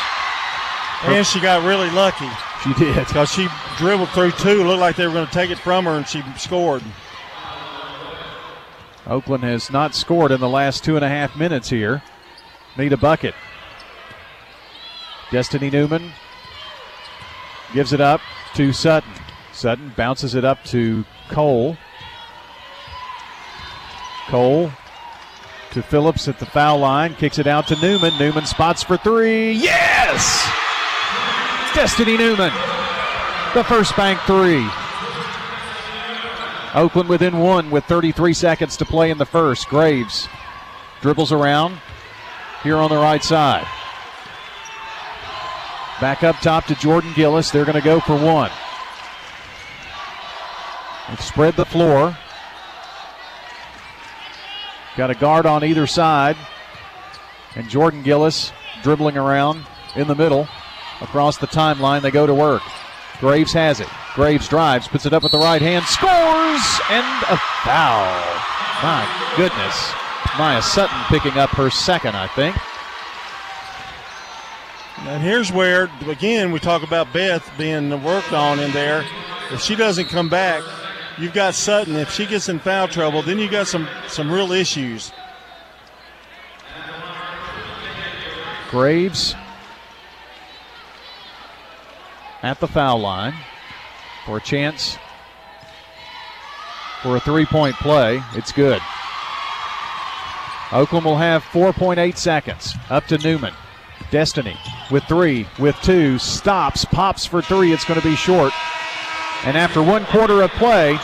And 1.04 1.26
she 1.26 1.40
got 1.40 1.64
really 1.64 1.90
lucky 1.90 2.28
She 2.62 2.74
did. 2.74 3.06
because 3.06 3.30
she 3.30 3.48
dribbled 3.76 4.08
through 4.10 4.32
two. 4.32 4.64
Looked 4.64 4.80
like 4.80 4.96
they 4.96 5.06
were 5.06 5.12
going 5.12 5.26
to 5.26 5.32
take 5.32 5.50
it 5.50 5.58
from 5.58 5.84
her, 5.84 5.92
and 5.92 6.06
she 6.06 6.22
scored. 6.36 6.82
Oakland 9.06 9.44
has 9.44 9.70
not 9.70 9.94
scored 9.94 10.32
in 10.32 10.40
the 10.40 10.48
last 10.48 10.82
two 10.84 10.96
and 10.96 11.04
a 11.04 11.08
half 11.08 11.36
minutes 11.36 11.68
here. 11.70 12.02
Need 12.76 12.92
a 12.92 12.96
bucket. 12.96 13.34
Destiny 15.30 15.70
Newman 15.70 16.12
gives 17.72 17.92
it 17.92 18.00
up 18.00 18.20
to 18.54 18.72
Sutton. 18.72 19.10
Sutton 19.52 19.92
bounces 19.96 20.34
it 20.34 20.44
up 20.44 20.62
to 20.64 21.04
Cole. 21.30 21.76
Cole 24.28 24.70
to 25.72 25.82
Phillips 25.82 26.28
at 26.28 26.38
the 26.38 26.46
foul 26.46 26.78
line, 26.78 27.14
kicks 27.14 27.38
it 27.38 27.46
out 27.46 27.66
to 27.68 27.76
Newman. 27.80 28.16
Newman 28.18 28.46
spots 28.46 28.82
for 28.82 28.96
three. 28.96 29.52
Yes! 29.52 30.48
Destiny 31.74 32.16
Newman, 32.16 32.52
the 33.54 33.64
first 33.64 33.94
bank 33.96 34.18
three. 34.20 34.66
Oakland 36.74 37.08
within 37.08 37.38
one 37.38 37.70
with 37.70 37.84
33 37.84 38.32
seconds 38.34 38.76
to 38.76 38.84
play 38.84 39.10
in 39.10 39.18
the 39.18 39.26
first. 39.26 39.68
Graves 39.68 40.28
dribbles 41.00 41.32
around 41.32 41.78
here 42.62 42.76
on 42.76 42.90
the 42.90 42.96
right 42.96 43.22
side. 43.22 43.66
Back 46.00 46.22
up 46.22 46.36
top 46.36 46.66
to 46.66 46.74
Jordan 46.74 47.12
Gillis. 47.14 47.50
They're 47.50 47.64
going 47.64 47.80
to 47.80 47.84
go 47.84 48.00
for 48.00 48.16
one. 48.16 48.50
Spread 51.18 51.54
the 51.54 51.64
floor. 51.64 52.16
Got 54.96 55.10
a 55.10 55.14
guard 55.14 55.46
on 55.46 55.62
either 55.64 55.86
side. 55.86 56.36
And 57.54 57.68
Jordan 57.68 58.02
Gillis 58.02 58.52
dribbling 58.82 59.16
around 59.16 59.64
in 59.94 60.08
the 60.08 60.14
middle 60.14 60.48
across 61.00 61.38
the 61.38 61.46
timeline. 61.46 62.02
They 62.02 62.10
go 62.10 62.26
to 62.26 62.34
work. 62.34 62.62
Graves 63.20 63.52
has 63.52 63.80
it. 63.80 63.88
Graves 64.14 64.48
drives, 64.48 64.88
puts 64.88 65.06
it 65.06 65.12
up 65.12 65.22
with 65.22 65.32
the 65.32 65.38
right 65.38 65.60
hand, 65.62 65.84
scores, 65.86 66.80
and 66.90 67.24
a 67.30 67.36
foul. 67.64 68.42
My 68.82 69.32
goodness. 69.36 69.92
Maya 70.38 70.60
Sutton 70.60 70.98
picking 71.08 71.38
up 71.38 71.50
her 71.50 71.70
second, 71.70 72.14
I 72.14 72.26
think. 72.28 72.56
And 75.08 75.22
here's 75.22 75.52
where, 75.52 75.90
again, 76.08 76.52
we 76.52 76.58
talk 76.58 76.82
about 76.82 77.12
Beth 77.12 77.50
being 77.56 78.02
worked 78.02 78.32
on 78.32 78.58
in 78.58 78.70
there. 78.72 79.04
If 79.50 79.60
she 79.60 79.76
doesn't 79.76 80.08
come 80.08 80.28
back, 80.28 80.62
you've 81.18 81.32
got 81.32 81.54
Sutton. 81.54 81.96
If 81.96 82.10
she 82.10 82.26
gets 82.26 82.48
in 82.48 82.58
foul 82.58 82.88
trouble, 82.88 83.22
then 83.22 83.38
you 83.38 83.50
got 83.50 83.66
some 83.66 83.88
some 84.08 84.30
real 84.30 84.52
issues. 84.52 85.12
Graves 88.70 89.34
at 92.42 92.60
the 92.60 92.68
foul 92.68 93.00
line 93.00 93.34
for 94.24 94.36
a 94.36 94.40
chance 94.40 94.96
for 97.02 97.16
a 97.16 97.20
three 97.20 97.46
point 97.46 97.76
play. 97.76 98.22
It's 98.34 98.52
good. 98.52 98.80
Oakland 100.72 101.04
will 101.04 101.16
have 101.16 101.44
4.8 101.44 102.16
seconds. 102.16 102.74
Up 102.90 103.06
to 103.06 103.18
Newman. 103.18 103.54
Destiny 104.10 104.56
with 104.90 105.04
three, 105.04 105.46
with 105.58 105.76
two, 105.82 106.18
stops, 106.18 106.84
pops 106.84 107.24
for 107.24 107.40
three. 107.42 107.72
It's 107.72 107.84
going 107.84 108.00
to 108.00 108.06
be 108.06 108.16
short. 108.16 108.52
And 109.46 109.56
after 109.56 109.80
one 109.80 110.04
quarter 110.06 110.42
of 110.42 110.50
play, 110.50 110.98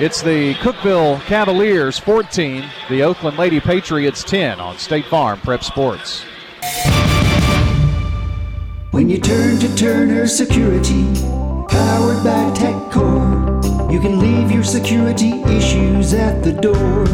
it's 0.00 0.22
the 0.22 0.54
Cookeville 0.54 1.20
Cavaliers 1.26 1.98
14, 1.98 2.64
the 2.88 3.02
Oakland 3.02 3.36
Lady 3.36 3.60
Patriots 3.60 4.24
10 4.24 4.58
on 4.58 4.78
State 4.78 5.04
Farm 5.04 5.38
Prep 5.40 5.62
Sports. 5.62 6.22
When 8.92 9.10
you 9.10 9.20
turn 9.20 9.58
to 9.58 9.76
Turner 9.76 10.26
Security, 10.26 11.04
powered 11.68 12.24
by 12.24 12.50
TechCore, 12.56 13.92
you 13.92 14.00
can 14.00 14.18
leave 14.18 14.50
your 14.50 14.64
security 14.64 15.42
issues 15.42 16.14
at 16.14 16.42
the 16.42 16.52
door 16.54 17.04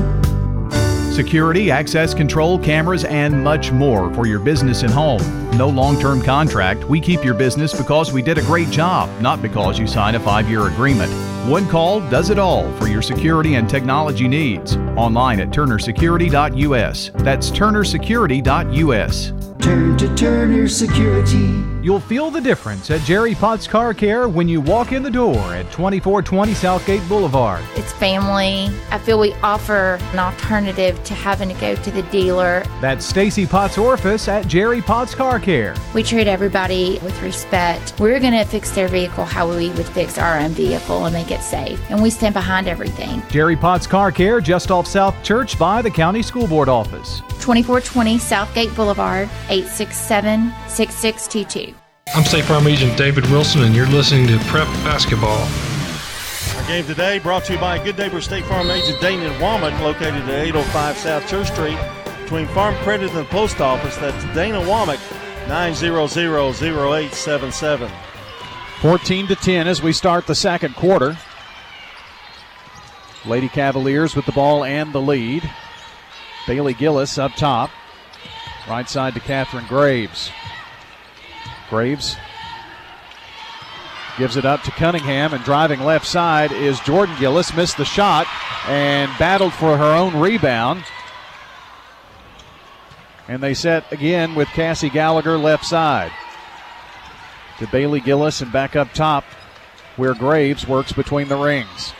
security, 1.18 1.68
access 1.68 2.14
control, 2.14 2.60
cameras, 2.60 3.04
and 3.04 3.42
much 3.42 3.72
more 3.72 4.14
for 4.14 4.24
your 4.24 4.38
business 4.38 4.84
and 4.84 4.92
home. 4.92 5.20
No 5.58 5.68
long 5.68 5.98
term 5.98 6.22
contract. 6.22 6.84
We 6.84 7.00
keep 7.00 7.24
your 7.24 7.34
business 7.34 7.76
because 7.76 8.12
we 8.12 8.22
did 8.22 8.38
a 8.38 8.42
great 8.42 8.70
job, 8.70 9.10
not 9.20 9.42
because 9.42 9.80
you 9.80 9.88
signed 9.88 10.14
a 10.14 10.20
five 10.20 10.48
year 10.48 10.68
agreement. 10.68 11.10
One 11.48 11.66
call 11.66 12.00
does 12.10 12.28
it 12.28 12.38
all 12.38 12.70
for 12.74 12.88
your 12.88 13.00
security 13.00 13.54
and 13.54 13.70
technology 13.70 14.28
needs. 14.28 14.76
Online 14.96 15.40
at 15.40 15.48
turnersecurity.us. 15.48 17.10
That's 17.14 17.50
turnersecurity.us. 17.50 19.32
Turn 19.62 19.96
to 19.96 20.14
Turner 20.14 20.68
Security. 20.68 21.64
You'll 21.82 22.00
feel 22.00 22.30
the 22.30 22.40
difference 22.40 22.90
at 22.90 23.00
Jerry 23.02 23.34
Potts 23.34 23.66
Car 23.66 23.94
Care 23.94 24.28
when 24.28 24.48
you 24.48 24.60
walk 24.60 24.92
in 24.92 25.02
the 25.02 25.10
door 25.10 25.38
at 25.54 25.64
2420 25.72 26.52
Southgate 26.54 27.08
Boulevard. 27.08 27.64
It's 27.76 27.92
family. 27.92 28.68
I 28.90 28.98
feel 28.98 29.18
we 29.18 29.32
offer 29.42 29.98
an 30.12 30.18
alternative 30.18 31.02
to 31.04 31.14
having 31.14 31.48
to 31.48 31.54
go 31.60 31.74
to 31.76 31.90
the 31.90 32.02
dealer. 32.04 32.64
That's 32.80 33.06
Stacy 33.06 33.46
Potts 33.46 33.78
Orifice 33.78 34.28
at 34.28 34.46
Jerry 34.48 34.82
Potts 34.82 35.14
Car 35.14 35.40
Care. 35.40 35.74
We 35.94 36.02
treat 36.02 36.26
everybody 36.26 36.98
with 37.02 37.20
respect. 37.22 37.94
We're 37.98 38.20
going 38.20 38.34
to 38.34 38.44
fix 38.44 38.70
their 38.72 38.88
vehicle 38.88 39.24
how 39.24 39.48
we 39.48 39.70
would 39.70 39.86
fix 39.86 40.18
our 40.18 40.38
own 40.38 40.50
vehicle 40.50 41.04
and 41.04 41.14
make 41.14 41.30
it 41.30 41.37
safe. 41.40 41.80
And 41.90 42.02
we 42.02 42.10
stand 42.10 42.34
behind 42.34 42.68
everything. 42.68 43.22
Jerry 43.30 43.56
Potts 43.56 43.86
Car 43.86 44.12
Care 44.12 44.40
just 44.40 44.70
off 44.70 44.86
South 44.86 45.22
Church 45.22 45.58
by 45.58 45.82
the 45.82 45.90
County 45.90 46.22
School 46.22 46.46
Board 46.46 46.68
office. 46.68 47.20
2420 47.40 48.18
Southgate 48.18 48.74
Boulevard, 48.74 49.28
867 49.48 50.52
6622. 50.68 51.74
I'm 52.14 52.24
State 52.24 52.44
Farm 52.44 52.66
Agent 52.66 52.96
David 52.96 53.26
Wilson, 53.30 53.62
and 53.64 53.74
you're 53.74 53.86
listening 53.86 54.26
to 54.28 54.38
Prep 54.46 54.66
Basketball. 54.84 55.46
Our 56.56 56.66
game 56.66 56.86
today 56.86 57.18
brought 57.18 57.44
to 57.44 57.52
you 57.52 57.58
by 57.58 57.82
Good 57.82 57.98
Neighbor 57.98 58.20
State 58.20 58.44
Farm 58.46 58.70
Agent 58.70 59.00
Dana 59.00 59.28
Womack, 59.38 59.78
located 59.82 60.14
at 60.14 60.30
805 60.30 60.96
South 60.96 61.28
Church 61.28 61.48
Street, 61.52 61.78
between 62.22 62.46
Farm 62.48 62.74
Credit 62.76 63.10
and 63.10 63.18
the 63.18 63.24
Post 63.24 63.60
Office. 63.60 63.96
That's 63.96 64.24
Dana 64.34 64.60
Womack, 64.60 64.98
900-0877. 65.48 67.90
14 68.80 69.26
to 69.26 69.34
10 69.34 69.66
as 69.66 69.82
we 69.82 69.92
start 69.92 70.26
the 70.26 70.34
second 70.34 70.74
quarter. 70.76 71.16
Lady 73.26 73.48
Cavaliers 73.48 74.14
with 74.14 74.26
the 74.26 74.32
ball 74.32 74.64
and 74.64 74.92
the 74.92 75.00
lead. 75.00 75.48
Bailey 76.46 76.74
Gillis 76.74 77.18
up 77.18 77.32
top. 77.32 77.70
Right 78.68 78.88
side 78.88 79.14
to 79.14 79.20
Catherine 79.20 79.66
Graves. 79.66 80.30
Graves 81.70 82.16
gives 84.18 84.36
it 84.36 84.44
up 84.44 84.62
to 84.62 84.70
Cunningham, 84.72 85.32
and 85.32 85.44
driving 85.44 85.80
left 85.80 86.06
side 86.06 86.50
is 86.52 86.80
Jordan 86.80 87.14
Gillis. 87.18 87.54
Missed 87.54 87.76
the 87.76 87.84
shot 87.84 88.26
and 88.66 89.10
battled 89.18 89.52
for 89.52 89.76
her 89.76 89.94
own 89.96 90.18
rebound. 90.18 90.84
And 93.28 93.42
they 93.42 93.54
set 93.54 93.90
again 93.92 94.34
with 94.34 94.48
Cassie 94.48 94.90
Gallagher 94.90 95.38
left 95.38 95.64
side. 95.64 96.10
To 97.58 97.66
Bailey 97.68 98.00
Gillis 98.00 98.40
and 98.40 98.52
back 98.52 98.76
up 98.76 98.92
top 98.92 99.24
where 99.96 100.14
Graves 100.14 100.66
works 100.66 100.92
between 100.92 101.28
the 101.28 101.36
rings. 101.36 101.92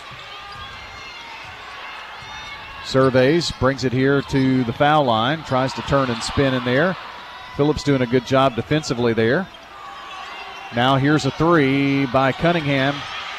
Surveys, 2.88 3.53
brings 3.61 3.85
it 3.85 3.92
here 3.92 4.22
to 4.22 4.64
the 4.64 4.72
foul 4.72 5.05
line, 5.05 5.44
tries 5.44 5.74
to 5.74 5.83
turn 5.83 6.09
and 6.09 6.22
spin 6.22 6.55
in 6.55 6.64
there. 6.64 6.96
Phillips 7.55 7.83
doing 7.83 8.01
a 8.01 8.07
good 8.07 8.24
job 8.24 8.57
defensively 8.57 9.12
there. 9.12 9.46
Now 10.74 10.96
here's 10.96 11.27
a 11.27 11.31
three 11.31 12.07
by 12.07 12.33
Cunningham. 12.33 12.94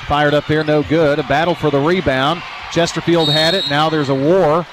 Fired 0.06 0.36
up 0.36 0.46
there, 0.46 0.64
no 0.64 0.84
good. 0.84 1.18
A 1.18 1.24
battle 1.24 1.56
for 1.56 1.72
the 1.72 1.80
rebound. 1.80 2.44
Chesterfield 2.72 3.30
had 3.30 3.56
it. 3.56 3.68
Now 3.72 3.90
there's 3.90 4.10
a 4.10 4.16
war. 4.16 4.68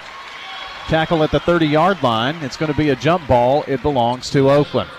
Tackle 0.89 1.25
at 1.25 1.31
the 1.31 1.41
30 1.41 1.67
yard 1.67 2.03
line. 2.03 2.37
It's 2.43 2.59
going 2.59 2.71
to 2.71 2.77
be 2.77 2.91
a 2.91 2.97
jump 2.97 3.27
ball. 3.27 3.65
It 3.67 3.81
belongs 3.81 4.29
to 4.33 4.51
Oakland. 4.51 4.91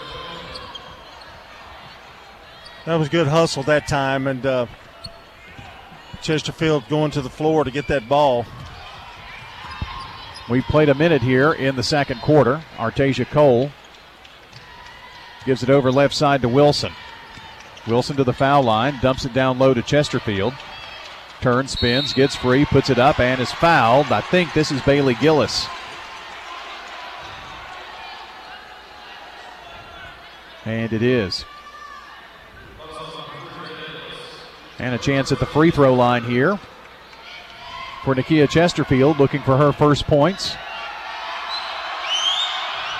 That 2.85 2.95
was 2.95 3.09
good 3.09 3.27
hustle 3.27 3.61
that 3.63 3.87
time, 3.87 4.25
and 4.25 4.43
uh, 4.43 4.65
Chesterfield 6.23 6.89
going 6.89 7.11
to 7.11 7.21
the 7.21 7.29
floor 7.29 7.63
to 7.63 7.69
get 7.69 7.87
that 7.89 8.09
ball. 8.09 8.45
We 10.49 10.61
played 10.61 10.87
a 10.87 10.95
minute 10.95 11.21
here 11.21 11.51
in 11.51 11.75
the 11.75 11.83
second 11.83 12.21
quarter. 12.21 12.63
Artasia 12.77 13.25
Cole 13.29 13.69
gives 15.45 15.61
it 15.61 15.69
over 15.69 15.91
left 15.91 16.13
side 16.13 16.41
to 16.41 16.49
Wilson. 16.49 16.93
Wilson 17.85 18.15
to 18.17 18.23
the 18.23 18.33
foul 18.33 18.63
line, 18.63 18.97
dumps 19.01 19.25
it 19.25 19.33
down 19.33 19.59
low 19.59 19.73
to 19.73 19.81
Chesterfield. 19.81 20.53
Turns, 21.41 21.71
spins, 21.71 22.13
gets 22.13 22.35
free, 22.35 22.65
puts 22.65 22.89
it 22.89 22.97
up, 22.97 23.19
and 23.19 23.41
is 23.41 23.51
fouled. 23.51 24.07
I 24.07 24.21
think 24.21 24.53
this 24.53 24.71
is 24.71 24.81
Bailey 24.81 25.15
Gillis. 25.15 25.67
And 30.65 30.91
it 30.91 31.01
is. 31.01 31.45
And 34.79 34.95
a 34.95 34.97
chance 34.97 35.31
at 35.31 35.39
the 35.39 35.45
free 35.45 35.71
throw 35.71 35.93
line 35.93 36.23
here 36.23 36.59
for 38.07 38.15
Nakia 38.15 38.49
Chesterfield, 38.49 39.19
looking 39.19 39.41
for 39.41 39.57
her 39.57 39.73
first 39.73 40.07
points. 40.07 40.55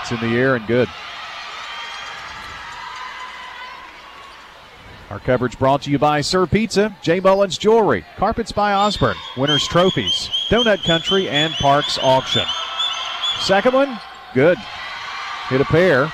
It's 0.02 0.12
in 0.12 0.20
the 0.20 0.36
air 0.36 0.58
and 0.58 0.67
good. 0.67 0.89
Our 5.10 5.20
coverage 5.20 5.58
brought 5.58 5.84
to 5.84 5.91
you 5.91 5.98
by 5.98 6.20
Sir 6.20 6.46
Pizza, 6.46 6.93
J. 7.02 7.22
Mullins 7.22 7.58
Jewelry, 7.58 8.04
Carpets 8.17 8.52
by 8.52 8.74
Osborne, 8.74 9.15
Winners 9.38 9.65
Trophies, 9.65 10.30
Donut 10.50 10.84
Country, 10.84 11.30
and 11.30 11.54
Parks 11.54 11.98
Auction. 12.00 12.46
Second 13.39 13.76
one, 13.76 13.98
good. 14.34 14.58
Hit 15.48 15.62
a 15.62 15.65
pair. 15.65 16.12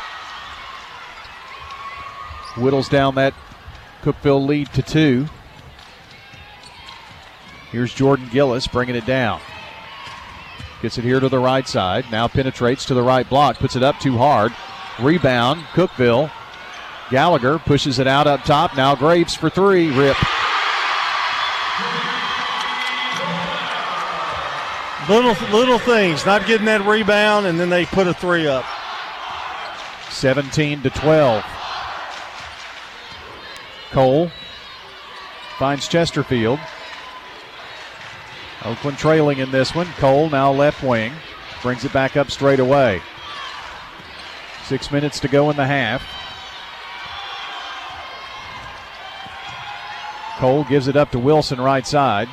Whittles 2.57 2.89
down 2.89 3.15
that 3.15 3.33
Cookeville 4.03 4.45
lead 4.45 4.71
to 4.73 4.83
two. 4.83 5.25
Here's 7.73 7.91
Jordan 7.91 8.29
Gillis 8.31 8.67
bringing 8.67 8.95
it 8.95 9.07
down. 9.07 9.41
Gets 10.83 10.99
it 10.99 11.03
here 11.03 11.19
to 11.19 11.27
the 11.27 11.39
right 11.39 11.67
side. 11.67 12.05
Now 12.11 12.27
penetrates 12.27 12.85
to 12.85 12.93
the 12.93 13.01
right 13.01 13.27
block. 13.27 13.57
Puts 13.57 13.75
it 13.75 13.81
up 13.81 13.99
too 13.99 14.15
hard. 14.15 14.53
Rebound. 14.99 15.61
Cookeville. 15.73 16.31
Gallagher 17.09 17.57
pushes 17.57 17.97
it 17.97 18.05
out 18.05 18.27
up 18.27 18.43
top. 18.43 18.77
Now 18.77 18.93
Graves 18.93 19.33
for 19.33 19.49
three. 19.49 19.89
Rip. 19.89 20.15
Little 25.09 25.35
little 25.51 25.79
things, 25.79 26.27
not 26.27 26.45
getting 26.45 26.67
that 26.67 26.85
rebound, 26.85 27.47
and 27.47 27.59
then 27.59 27.69
they 27.69 27.85
put 27.87 28.05
a 28.05 28.13
three 28.13 28.47
up. 28.47 28.65
17 30.11 30.83
to 30.83 30.89
12. 30.91 31.43
Cole 33.91 34.31
finds 35.57 35.87
Chesterfield. 35.87 36.59
Oakland 38.65 38.97
trailing 38.97 39.39
in 39.39 39.51
this 39.51 39.75
one. 39.75 39.87
Cole 39.97 40.29
now 40.29 40.51
left 40.51 40.83
wing. 40.83 41.13
Brings 41.61 41.83
it 41.85 41.93
back 41.93 42.17
up 42.17 42.31
straight 42.31 42.59
away. 42.59 43.01
Six 44.65 44.91
minutes 44.91 45.19
to 45.21 45.27
go 45.27 45.49
in 45.49 45.57
the 45.57 45.65
half. 45.65 46.03
Cole 50.39 50.63
gives 50.63 50.87
it 50.87 50.95
up 50.95 51.11
to 51.11 51.19
Wilson 51.19 51.59
right 51.59 51.85
side. 51.85 52.29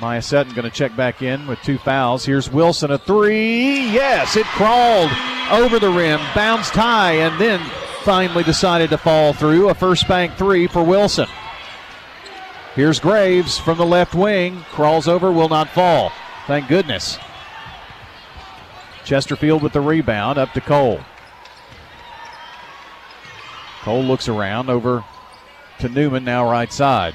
Maya 0.00 0.20
Sutton 0.20 0.52
going 0.52 0.68
to 0.68 0.74
check 0.74 0.94
back 0.94 1.22
in 1.22 1.46
with 1.46 1.60
two 1.62 1.78
fouls. 1.78 2.24
Here's 2.24 2.50
Wilson, 2.50 2.90
a 2.90 2.98
three. 2.98 3.90
Yes, 3.90 4.36
it 4.36 4.44
crawled 4.46 5.10
over 5.50 5.78
the 5.78 5.90
rim, 5.90 6.20
bounced 6.34 6.74
high, 6.74 7.12
and 7.12 7.40
then 7.40 7.60
finally 8.02 8.44
decided 8.44 8.90
to 8.90 8.98
fall 8.98 9.32
through. 9.32 9.70
A 9.70 9.74
first 9.74 10.06
bank 10.06 10.34
three 10.34 10.66
for 10.66 10.82
Wilson. 10.82 11.26
Here's 12.76 13.00
Graves 13.00 13.56
from 13.56 13.78
the 13.78 13.86
left 13.86 14.14
wing, 14.14 14.60
crawls 14.70 15.08
over, 15.08 15.32
will 15.32 15.48
not 15.48 15.70
fall. 15.70 16.12
Thank 16.46 16.68
goodness. 16.68 17.18
Chesterfield 19.02 19.62
with 19.62 19.72
the 19.72 19.80
rebound, 19.80 20.36
up 20.36 20.52
to 20.52 20.60
Cole. 20.60 21.00
Cole 23.80 24.04
looks 24.04 24.28
around 24.28 24.68
over 24.68 25.02
to 25.78 25.88
Newman, 25.88 26.22
now 26.22 26.44
right 26.44 26.70
side. 26.70 27.14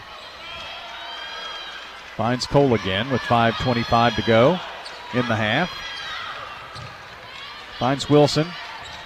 Finds 2.18 2.48
Cole 2.48 2.74
again 2.74 3.12
with 3.12 3.22
5.25 3.22 4.16
to 4.16 4.22
go 4.24 4.60
in 5.14 5.28
the 5.28 5.36
half. 5.36 5.70
Finds 7.78 8.10
Wilson. 8.10 8.48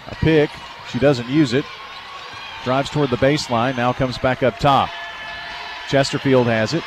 A 0.08 0.16
pick. 0.16 0.50
She 0.90 1.00
doesn't 1.00 1.28
use 1.28 1.52
it. 1.52 1.66
Drives 2.64 2.90
toward 2.90 3.10
the 3.10 3.18
baseline. 3.18 3.76
Now 3.76 3.92
comes 3.92 4.18
back 4.18 4.42
up 4.42 4.58
top. 4.58 4.90
Chesterfield 5.90 6.48
has 6.48 6.74
it. 6.74 6.84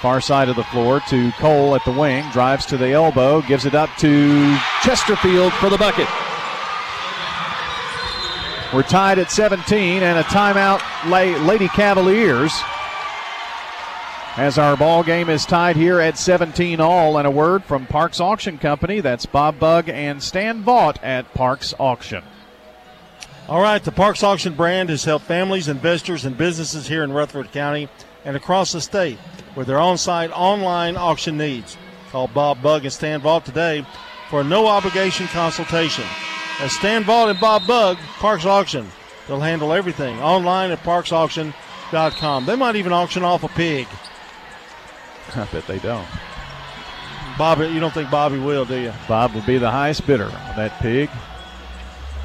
Far 0.00 0.20
side 0.20 0.48
of 0.48 0.56
the 0.56 0.64
floor 0.64 1.00
to 1.08 1.30
Cole 1.32 1.76
at 1.76 1.84
the 1.84 1.92
wing. 1.92 2.28
Drives 2.32 2.66
to 2.66 2.76
the 2.76 2.90
elbow. 2.90 3.40
Gives 3.42 3.66
it 3.66 3.74
up 3.74 3.88
to 3.98 4.56
Chesterfield 4.82 5.52
for 5.54 5.70
the 5.70 5.78
bucket. 5.78 6.08
We're 8.74 8.82
tied 8.82 9.18
at 9.18 9.30
17 9.30 10.02
and 10.02 10.18
a 10.18 10.22
timeout, 10.24 10.80
Lady 11.46 11.68
Cavaliers. 11.68 12.52
As 14.36 14.56
our 14.56 14.78
ball 14.78 15.02
game 15.02 15.28
is 15.28 15.44
tied 15.44 15.76
here 15.76 16.00
at 16.00 16.16
17 16.16 16.80
all, 16.80 17.18
and 17.18 17.26
a 17.26 17.30
word 17.30 17.64
from 17.64 17.86
Parks 17.86 18.18
Auction 18.18 18.56
Company. 18.56 19.00
That's 19.00 19.26
Bob 19.26 19.58
Bug 19.58 19.90
and 19.90 20.22
Stan 20.22 20.64
Vaught 20.64 20.96
at 21.02 21.32
Parks 21.34 21.74
Auction. 21.78 22.24
All 23.46 23.60
right, 23.60 23.84
the 23.84 23.92
Parks 23.92 24.22
Auction 24.22 24.54
brand 24.54 24.88
has 24.88 25.04
helped 25.04 25.26
families, 25.26 25.68
investors, 25.68 26.24
and 26.24 26.38
businesses 26.38 26.88
here 26.88 27.04
in 27.04 27.12
Rutherford 27.12 27.52
County 27.52 27.90
and 28.24 28.36
across 28.36 28.72
the 28.72 28.80
state 28.80 29.18
with 29.56 29.66
their 29.66 29.80
on 29.80 29.98
site 29.98 30.30
online 30.32 30.96
auction 30.96 31.36
needs. 31.36 31.76
Call 32.10 32.28
Bob 32.28 32.62
Bug 32.62 32.84
and 32.84 32.92
Stan 32.92 33.20
Vaught 33.20 33.44
today 33.44 33.86
for 34.28 34.40
a 34.40 34.44
no 34.44 34.66
obligation 34.66 35.26
consultation. 35.28 36.04
As 36.60 36.72
Stan 36.72 37.04
Vaught 37.04 37.30
and 37.30 37.40
Bob 37.40 37.66
Bug, 37.66 37.96
Parks 38.18 38.44
Auction. 38.44 38.86
They'll 39.26 39.40
handle 39.40 39.72
everything 39.72 40.20
online 40.20 40.70
at 40.70 40.82
parksauction.com. 40.82 42.46
They 42.46 42.56
might 42.56 42.76
even 42.76 42.92
auction 42.92 43.22
off 43.22 43.44
a 43.44 43.48
pig. 43.48 43.86
I 45.36 45.44
bet 45.46 45.66
they 45.66 45.78
don't. 45.78 46.06
Bobby, 47.38 47.68
you 47.68 47.80
don't 47.80 47.94
think 47.94 48.10
Bobby 48.10 48.38
will, 48.38 48.64
do 48.64 48.78
you? 48.78 48.92
Bob 49.08 49.34
would 49.34 49.46
be 49.46 49.58
the 49.58 49.70
highest 49.70 50.06
bidder 50.06 50.26
on 50.26 50.56
that 50.56 50.78
pig. 50.80 51.08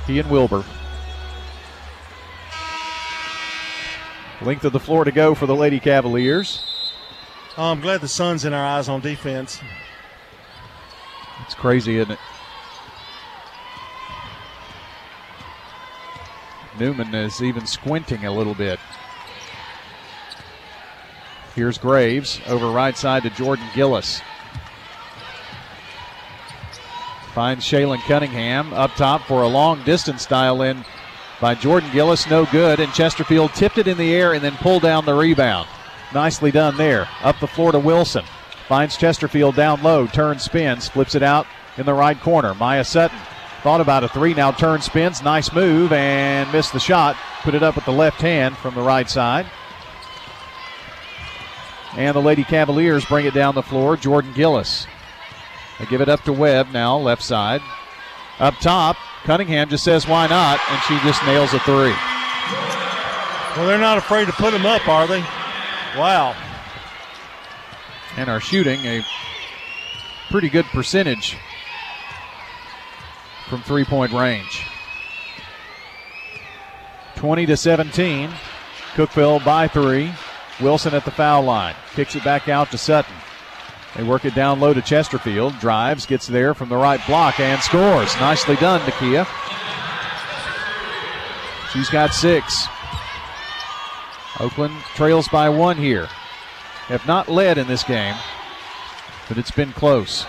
He 0.06 0.20
and 0.20 0.30
Wilbur. 0.30 0.64
Length 4.42 4.66
of 4.66 4.74
the 4.74 4.80
floor 4.80 5.04
to 5.04 5.12
go 5.12 5.34
for 5.34 5.46
the 5.46 5.56
Lady 5.56 5.80
Cavaliers. 5.80 6.64
Oh, 7.58 7.72
I'm 7.72 7.82
glad 7.82 8.02
the 8.02 8.08
sun's 8.08 8.46
in 8.46 8.54
our 8.54 8.64
eyes 8.64 8.88
on 8.88 9.02
defense. 9.02 9.60
It's 11.46 11.56
crazy, 11.56 11.98
isn't 11.98 12.12
it? 12.12 12.20
Newman 16.80 17.16
is 17.16 17.42
even 17.42 17.66
squinting 17.66 18.26
a 18.26 18.32
little 18.32 18.54
bit. 18.54 18.80
Here's 21.56 21.80
Graves 21.80 22.40
over 22.48 22.70
right 22.70 22.96
side 22.96 23.24
to 23.24 23.32
Jordan 23.32 23.66
Gillis. 23.74 24.22
Finds 27.34 27.66
Shaylin 27.66 28.00
Cunningham 28.02 28.74
up 28.74 28.92
top 28.92 29.22
for 29.24 29.42
a 29.42 29.48
long 29.48 29.84
distance 29.84 30.28
dial 30.28 30.62
in 30.62 30.86
by 31.40 31.56
Jordan 31.56 31.92
Gillis. 31.92 32.30
No 32.30 32.46
good. 32.46 32.80
And 32.80 32.94
Chesterfield 32.94 33.54
tipped 33.54 33.78
it 33.78 33.88
in 33.88 33.98
the 33.98 34.14
air 34.14 34.34
and 34.34 34.44
then 34.44 34.56
pulled 34.58 34.84
down 34.84 35.06
the 35.06 35.14
rebound. 35.14 35.68
Nicely 36.14 36.52
done 36.52 36.78
there. 36.78 37.08
Up 37.22 37.40
the 37.40 37.48
floor 37.48 37.72
to 37.72 37.80
Wilson. 37.80 38.24
Finds 38.68 38.98
Chesterfield 38.98 39.56
down 39.56 39.82
low. 39.82 40.08
Turns, 40.08 40.44
spins, 40.44 40.88
flips 40.88 41.16
it 41.16 41.24
out 41.24 41.48
in 41.78 41.86
the 41.86 41.94
right 41.94 42.20
corner. 42.20 42.54
Maya 42.56 42.84
Sutton 42.84 43.18
thought 43.62 43.82
about 43.82 44.04
a 44.04 44.10
three. 44.10 44.34
Now 44.34 44.52
turns, 44.52 44.86
spins. 44.86 45.22
Nice 45.22 45.54
move 45.54 45.92
and 45.94 46.52
missed 46.52 46.74
the 46.74 46.80
shot. 46.80 47.16
Put 47.44 47.56
it 47.56 47.64
up 47.64 47.76
with 47.76 47.86
the 47.86 47.92
left 47.92 48.22
hand 48.22 48.58
from 48.58 48.76
the 48.76 48.82
right 48.82 49.10
side. 49.10 49.46
And 51.96 52.16
the 52.16 52.22
Lady 52.22 52.44
Cavaliers 52.44 53.06
bring 53.06 53.26
it 53.26 53.34
down 53.34 53.56
the 53.56 53.64
floor. 53.64 53.98
Jordan 53.98 54.34
Gillis. 54.34 54.86
They 55.80 55.86
give 55.86 56.02
it 56.02 56.10
up 56.10 56.24
to 56.24 56.34
Webb 56.34 56.72
now, 56.72 56.98
left 56.98 57.24
side. 57.24 57.62
Up 58.40 58.56
top, 58.56 58.98
Cunningham 59.28 59.68
just 59.68 59.84
says, 59.84 60.08
why 60.08 60.26
not? 60.26 60.58
And 60.70 60.82
she 60.84 60.98
just 61.06 61.22
nails 61.26 61.54
a 61.54 61.60
three. 61.60 61.94
Well, 63.58 63.68
they're 63.68 63.78
not 63.78 63.98
afraid 63.98 64.24
to 64.28 64.32
put 64.32 64.52
them 64.52 64.66
up, 64.66 64.88
are 64.88 65.06
they? 65.06 65.20
Wow. 65.98 66.34
And 68.16 68.30
are 68.30 68.40
shooting 68.40 68.80
a 68.86 69.04
pretty 70.30 70.48
good 70.48 70.64
percentage 70.68 71.36
from 73.50 73.62
three 73.64 73.84
point 73.84 74.14
range. 74.14 74.64
20 77.18 77.48
to 77.48 77.58
17. 77.58 78.30
Cookeville 78.94 79.44
by 79.44 79.68
three. 79.68 80.14
Wilson 80.62 80.94
at 80.94 81.04
the 81.04 81.12
foul 81.12 81.44
line. 81.44 81.76
Kicks 81.96 82.16
it 82.16 82.24
back 82.24 82.48
out 82.48 82.72
to 82.72 82.78
Sutton. 82.78 83.14
They 83.98 84.04
work 84.04 84.26
it 84.26 84.36
down 84.36 84.60
low 84.60 84.76
to 84.76 84.82
Chesterfield. 84.82 85.60
Drives, 85.60 86.06
gets 86.06 86.28
there 86.28 86.54
from 86.54 86.70
the 86.70 86.78
right 86.78 87.04
block, 87.08 87.40
and 87.40 87.60
scores. 87.62 88.16
Nicely 88.18 88.56
done, 88.58 88.80
Nakia. 88.82 89.28
She's 91.74 91.90
got 91.90 92.14
six. 92.14 92.68
Oakland 94.40 94.76
trails 94.94 95.28
by 95.28 95.50
one 95.50 95.78
here. 95.78 96.06
Have 96.88 97.08
not 97.08 97.28
led 97.28 97.58
in 97.58 97.68
this 97.68 97.84
game, 97.84 98.16
but 99.28 99.40
it's 99.40 99.52
been 99.52 99.74
close. 99.74 100.26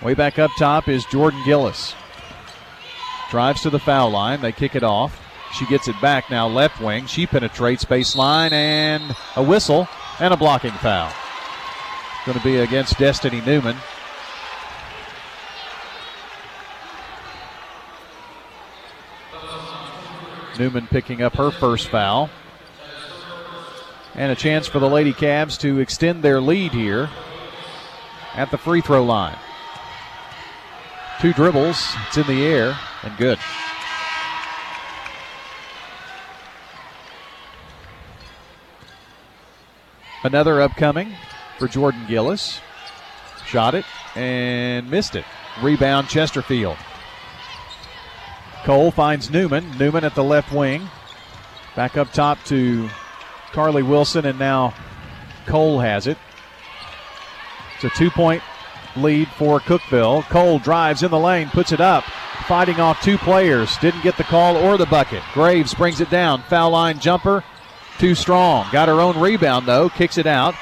Way 0.00 0.14
back 0.14 0.38
up 0.38 0.52
top 0.56 0.88
is 0.88 1.04
Jordan 1.06 1.42
Gillis. 1.44 1.94
Drives 3.28 3.62
to 3.62 3.70
the 3.70 3.78
foul 3.78 4.10
line. 4.10 4.40
They 4.40 4.52
kick 4.52 4.76
it 4.76 4.84
off. 4.84 5.20
She 5.52 5.66
gets 5.66 5.88
it 5.88 6.00
back 6.00 6.30
now, 6.30 6.46
left 6.46 6.80
wing. 6.80 7.06
She 7.06 7.26
penetrates 7.26 7.84
baseline 7.84 8.52
and 8.52 9.16
a 9.34 9.42
whistle 9.42 9.88
and 10.20 10.32
a 10.32 10.36
blocking 10.36 10.70
foul. 10.72 11.12
Going 12.26 12.36
to 12.36 12.44
be 12.44 12.56
against 12.58 12.98
Destiny 12.98 13.40
Newman. 13.40 13.76
Newman 20.58 20.86
picking 20.88 21.22
up 21.22 21.36
her 21.36 21.50
first 21.50 21.88
foul. 21.88 22.28
And 24.14 24.30
a 24.30 24.36
chance 24.36 24.66
for 24.66 24.80
the 24.80 24.88
Lady 24.88 25.14
Cavs 25.14 25.58
to 25.60 25.78
extend 25.78 26.22
their 26.22 26.42
lead 26.42 26.72
here 26.72 27.08
at 28.34 28.50
the 28.50 28.58
free 28.58 28.82
throw 28.82 29.02
line. 29.02 29.38
Two 31.22 31.32
dribbles, 31.32 31.94
it's 32.06 32.18
in 32.18 32.26
the 32.26 32.44
air, 32.44 32.76
and 33.02 33.16
good. 33.16 33.38
Another 40.22 40.60
upcoming 40.60 41.14
for 41.60 41.68
Jordan 41.68 42.04
Gillis. 42.08 42.58
Shot 43.46 43.76
it 43.76 43.84
and 44.16 44.90
missed 44.90 45.14
it. 45.14 45.24
Rebound 45.62 46.08
Chesterfield. 46.08 46.76
Cole 48.64 48.90
finds 48.90 49.30
Newman. 49.30 49.78
Newman 49.78 50.04
at 50.04 50.14
the 50.14 50.24
left 50.24 50.52
wing. 50.52 50.88
Back 51.76 51.96
up 51.96 52.12
top 52.12 52.42
to 52.44 52.88
Carly 53.52 53.82
Wilson, 53.82 54.24
and 54.24 54.38
now 54.38 54.74
Cole 55.46 55.80
has 55.80 56.06
it. 56.06 56.18
It's 57.76 57.84
a 57.84 57.90
two 57.90 58.10
point 58.10 58.42
lead 58.96 59.28
for 59.28 59.60
Cookeville. 59.60 60.24
Cole 60.24 60.58
drives 60.58 61.02
in 61.02 61.10
the 61.10 61.18
lane, 61.18 61.48
puts 61.48 61.72
it 61.72 61.80
up, 61.80 62.04
fighting 62.46 62.80
off 62.80 63.00
two 63.02 63.18
players. 63.18 63.76
Didn't 63.78 64.02
get 64.02 64.16
the 64.16 64.24
call 64.24 64.56
or 64.56 64.76
the 64.76 64.86
bucket. 64.86 65.22
Graves 65.32 65.74
brings 65.74 66.00
it 66.00 66.10
down. 66.10 66.42
Foul 66.42 66.70
line 66.70 66.98
jumper 66.98 67.44
too 68.00 68.14
strong. 68.14 68.66
Got 68.72 68.88
her 68.88 69.00
own 69.00 69.20
rebound, 69.20 69.66
though. 69.66 69.90
Kicks 69.90 70.16
it 70.16 70.26
out. 70.26 70.54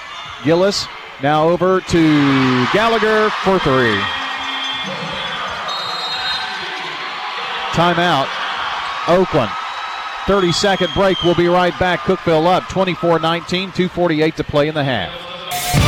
Gillis 0.42 0.88
now 1.22 1.48
over 1.48 1.80
to 1.80 2.66
Gallagher 2.72 3.30
for 3.44 3.60
three. 3.60 3.96
Timeout. 7.72 8.28
Oakland. 9.06 9.50
30 10.26 10.52
second 10.52 10.90
break. 10.94 11.22
We'll 11.22 11.36
be 11.36 11.46
right 11.46 11.78
back. 11.78 12.00
Cookeville 12.00 12.46
up 12.46 12.68
24 12.68 13.20
19, 13.20 13.70
248 13.70 14.36
to 14.36 14.44
play 14.44 14.68
in 14.68 14.74
the 14.74 14.84
half. 14.84 15.87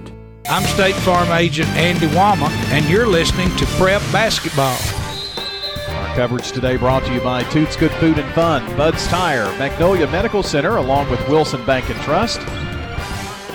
I'm 0.49 0.63
State 0.63 0.95
Farm 0.95 1.29
Agent 1.31 1.69
Andy 1.69 2.07
Wama, 2.07 2.49
and 2.71 2.87
you're 2.89 3.07
listening 3.07 3.55
to 3.57 3.65
Prep 3.77 4.01
Basketball. 4.11 4.77
Our 5.95 6.15
coverage 6.15 6.51
today 6.51 6.77
brought 6.77 7.05
to 7.05 7.13
you 7.13 7.21
by 7.21 7.43
Toots 7.43 7.75
Good 7.75 7.91
Food 7.91 8.17
and 8.17 8.33
Fun, 8.33 8.65
Bud's 8.75 9.05
Tire, 9.07 9.45
Magnolia 9.57 10.07
Medical 10.07 10.43
Center, 10.43 10.77
along 10.77 11.09
with 11.09 11.25
Wilson 11.29 11.65
Bank 11.65 11.89
and 11.89 11.99
Trust. 12.01 12.39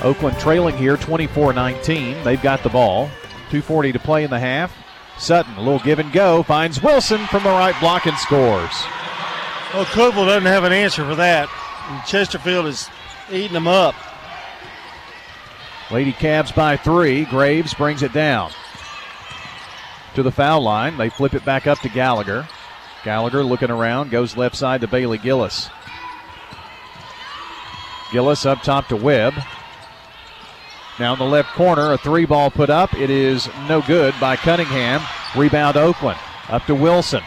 Oakland 0.02 0.38
trailing 0.38 0.76
here 0.76 0.96
24 0.96 1.52
19. 1.52 2.22
They've 2.24 2.40
got 2.40 2.62
the 2.62 2.70
ball. 2.70 3.10
2.40 3.50 3.92
to 3.92 3.98
play 3.98 4.24
in 4.24 4.30
the 4.30 4.38
half. 4.38 4.74
Sutton, 5.18 5.54
a 5.54 5.60
little 5.60 5.78
give 5.80 5.98
and 5.98 6.12
go, 6.12 6.42
finds 6.42 6.82
Wilson 6.82 7.26
from 7.26 7.42
the 7.42 7.50
right 7.50 7.78
block 7.80 8.06
and 8.06 8.16
scores. 8.18 8.72
Well, 9.74 9.84
Cookeville 9.86 10.26
doesn't 10.26 10.46
have 10.46 10.64
an 10.64 10.72
answer 10.72 11.04
for 11.04 11.14
that. 11.16 11.48
And 11.88 12.04
Chesterfield 12.06 12.66
is 12.66 12.88
eating 13.30 13.52
them 13.52 13.66
up. 13.68 13.94
Lady 15.90 16.12
Cavs 16.12 16.54
by 16.54 16.76
three. 16.76 17.24
Graves 17.24 17.74
brings 17.74 18.02
it 18.02 18.12
down 18.12 18.50
to 20.14 20.22
the 20.22 20.32
foul 20.32 20.62
line. 20.62 20.96
They 20.96 21.10
flip 21.10 21.34
it 21.34 21.44
back 21.44 21.66
up 21.66 21.78
to 21.80 21.88
Gallagher. 21.88 22.48
Gallagher 23.04 23.44
looking 23.44 23.70
around, 23.70 24.10
goes 24.10 24.36
left 24.36 24.56
side 24.56 24.80
to 24.80 24.88
Bailey 24.88 25.18
Gillis. 25.18 25.70
Gillis 28.10 28.44
up 28.46 28.62
top 28.62 28.88
to 28.88 28.96
Webb. 28.96 29.34
Now 30.98 31.12
in 31.12 31.18
the 31.18 31.24
left 31.24 31.50
corner, 31.50 31.92
a 31.92 31.98
three 31.98 32.24
ball 32.24 32.50
put 32.50 32.70
up. 32.70 32.94
It 32.94 33.10
is 33.10 33.48
no 33.68 33.82
good 33.82 34.14
by 34.20 34.36
Cunningham. 34.36 35.02
Rebound 35.36 35.76
Oakland. 35.76 36.18
Up 36.48 36.64
to 36.66 36.74
Wilson. 36.74 37.22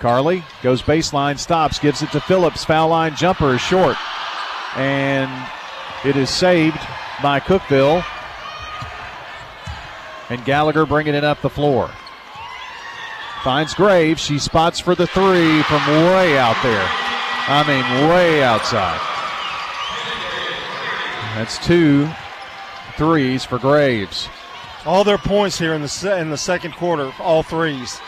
Carly 0.00 0.42
goes 0.62 0.82
baseline, 0.82 1.38
stops, 1.38 1.78
gives 1.78 2.02
it 2.02 2.10
to 2.10 2.20
Phillips. 2.20 2.64
Foul 2.64 2.88
line 2.88 3.14
jumper 3.14 3.54
is 3.54 3.60
short. 3.60 3.96
And 4.76 5.30
it 6.04 6.16
is 6.16 6.30
saved 6.30 6.80
by 7.22 7.40
Cookeville. 7.40 8.04
And 10.28 10.44
Gallagher 10.44 10.86
bringing 10.86 11.14
it 11.14 11.24
up 11.24 11.40
the 11.40 11.50
floor. 11.50 11.90
Finds 13.42 13.74
Graves. 13.74 14.20
She 14.20 14.38
spots 14.38 14.80
for 14.80 14.94
the 14.94 15.06
three 15.06 15.62
from 15.62 15.86
way 15.86 16.38
out 16.38 16.60
there. 16.62 16.88
I 17.48 17.64
mean, 17.66 18.08
way 18.08 18.42
outside. 18.42 19.00
That's 21.34 21.58
two 21.64 22.08
threes 22.96 23.44
for 23.44 23.58
Graves. 23.58 24.28
All 24.84 25.02
their 25.02 25.18
points 25.18 25.58
here 25.58 25.74
in 25.74 25.82
the 25.82 26.16
in 26.18 26.30
the 26.30 26.36
second 26.36 26.74
quarter, 26.74 27.12
all 27.18 27.42
threes. 27.42 28.00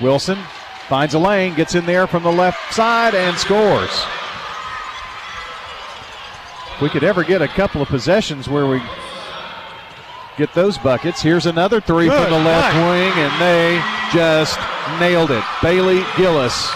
Wilson 0.00 0.38
finds 0.88 1.14
a 1.14 1.18
lane, 1.18 1.54
gets 1.54 1.74
in 1.74 1.86
there 1.86 2.06
from 2.06 2.22
the 2.22 2.32
left 2.32 2.72
side, 2.72 3.14
and 3.14 3.36
scores. 3.36 4.04
If 6.80 6.84
we 6.84 6.88
could 6.88 7.04
ever 7.04 7.24
get 7.24 7.42
a 7.42 7.46
couple 7.46 7.82
of 7.82 7.88
possessions 7.88 8.48
where 8.48 8.66
we 8.66 8.80
get 10.38 10.54
those 10.54 10.78
buckets. 10.78 11.20
Here's 11.20 11.44
another 11.44 11.78
three 11.78 12.06
Good 12.06 12.22
from 12.22 12.30
the 12.30 12.38
left 12.38 12.74
wing, 12.74 13.12
and 13.22 13.38
they 13.38 13.82
just 14.14 14.58
nailed 14.98 15.30
it. 15.30 15.44
Bailey 15.60 16.02
Gillis. 16.16 16.70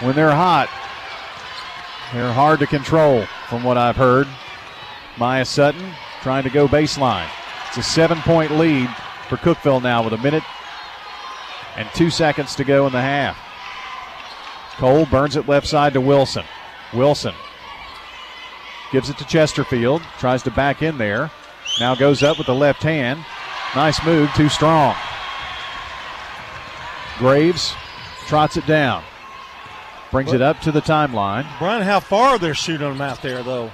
When 0.00 0.14
they're 0.14 0.34
hot, 0.34 0.68
they're 2.12 2.30
hard 2.30 2.60
to 2.60 2.66
control, 2.66 3.24
from 3.48 3.64
what 3.64 3.78
I've 3.78 3.96
heard. 3.96 4.28
Maya 5.16 5.46
Sutton 5.46 5.94
trying 6.20 6.42
to 6.42 6.50
go 6.50 6.68
baseline. 6.68 7.30
It's 7.68 7.78
a 7.78 7.82
seven 7.82 8.18
point 8.18 8.50
lead 8.52 8.90
for 9.30 9.38
Cookeville 9.38 9.82
now 9.82 10.04
with 10.04 10.12
a 10.12 10.18
minute 10.18 10.44
and 11.76 11.88
two 11.94 12.10
seconds 12.10 12.54
to 12.56 12.64
go 12.64 12.86
in 12.86 12.92
the 12.92 13.00
half. 13.00 13.38
Cole 14.76 15.06
burns 15.06 15.36
it 15.36 15.48
left 15.48 15.66
side 15.66 15.94
to 15.94 16.02
Wilson. 16.02 16.44
Wilson 16.96 17.34
gives 18.92 19.10
it 19.10 19.18
to 19.18 19.24
Chesterfield, 19.24 20.02
tries 20.18 20.42
to 20.44 20.50
back 20.50 20.82
in 20.82 20.98
there. 20.98 21.30
Now 21.80 21.94
goes 21.94 22.22
up 22.22 22.38
with 22.38 22.46
the 22.46 22.54
left 22.54 22.82
hand. 22.82 23.24
Nice 23.74 24.02
move, 24.04 24.32
too 24.34 24.48
strong. 24.48 24.94
Graves 27.18 27.74
trots 28.26 28.56
it 28.56 28.66
down, 28.66 29.02
brings 30.10 30.32
it 30.32 30.42
up 30.42 30.60
to 30.60 30.72
the 30.72 30.80
timeline. 30.80 31.46
Brian, 31.58 31.82
how 31.82 32.00
far 32.00 32.38
they're 32.38 32.54
shooting 32.54 32.88
them 32.88 33.00
out 33.00 33.22
there, 33.22 33.42
though. 33.42 33.70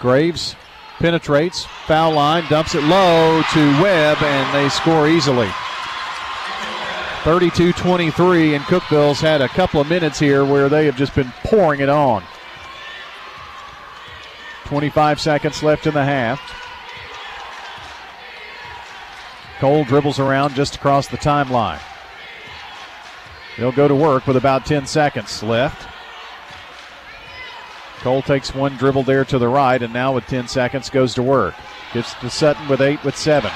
Graves 0.00 0.56
penetrates, 0.98 1.64
foul 1.86 2.12
line, 2.12 2.44
dumps 2.48 2.74
it 2.74 2.82
low 2.84 3.42
to 3.52 3.82
Webb, 3.82 4.18
and 4.22 4.54
they 4.54 4.68
score 4.68 5.08
easily. 5.08 5.48
32 7.24 7.72
23, 7.74 8.54
and 8.54 8.64
Cookeville's 8.64 9.20
had 9.20 9.42
a 9.42 9.48
couple 9.48 9.80
of 9.80 9.88
minutes 9.88 10.18
here 10.18 10.44
where 10.44 10.68
they 10.68 10.86
have 10.86 10.96
just 10.96 11.14
been 11.14 11.30
pouring 11.44 11.80
it 11.80 11.88
on. 11.88 12.22
25 14.70 15.20
seconds 15.20 15.64
left 15.64 15.88
in 15.88 15.94
the 15.94 16.04
half. 16.04 16.40
Cole 19.58 19.82
dribbles 19.82 20.20
around 20.20 20.54
just 20.54 20.76
across 20.76 21.08
the 21.08 21.16
timeline. 21.16 21.80
They'll 23.58 23.72
go 23.72 23.88
to 23.88 23.96
work 23.96 24.28
with 24.28 24.36
about 24.36 24.66
10 24.66 24.86
seconds 24.86 25.42
left. 25.42 25.88
Cole 27.98 28.22
takes 28.22 28.54
one 28.54 28.76
dribble 28.76 29.02
there 29.02 29.24
to 29.24 29.40
the 29.40 29.48
right, 29.48 29.82
and 29.82 29.92
now 29.92 30.14
with 30.14 30.28
10 30.28 30.46
seconds 30.46 30.88
goes 30.88 31.14
to 31.14 31.22
work. 31.24 31.56
Gets 31.92 32.14
to 32.14 32.30
Sutton 32.30 32.68
with 32.68 32.80
eight 32.80 33.02
with 33.02 33.16
seven. 33.16 33.50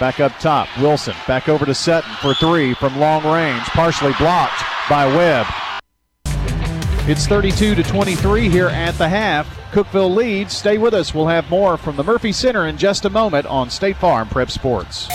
Back 0.00 0.18
up 0.18 0.32
top, 0.38 0.68
Wilson. 0.80 1.14
Back 1.26 1.50
over 1.50 1.66
to 1.66 1.74
Sutton 1.74 2.10
for 2.22 2.32
three 2.32 2.72
from 2.72 2.98
long 2.98 3.22
range, 3.22 3.64
partially 3.66 4.14
blocked 4.18 4.64
by 4.88 5.04
Webb. 5.14 5.46
It's 7.06 7.26
32 7.26 7.74
to 7.74 7.82
23 7.82 8.48
here 8.48 8.68
at 8.68 8.92
the 8.92 9.06
half. 9.06 9.46
Cookeville 9.72 10.16
leads. 10.16 10.56
Stay 10.56 10.78
with 10.78 10.94
us. 10.94 11.12
We'll 11.12 11.26
have 11.26 11.50
more 11.50 11.76
from 11.76 11.96
the 11.96 12.02
Murphy 12.02 12.32
Center 12.32 12.66
in 12.66 12.78
just 12.78 13.04
a 13.04 13.10
moment 13.10 13.44
on 13.44 13.68
State 13.68 13.98
Farm 13.98 14.26
Prep 14.26 14.50
Sports. 14.50 15.06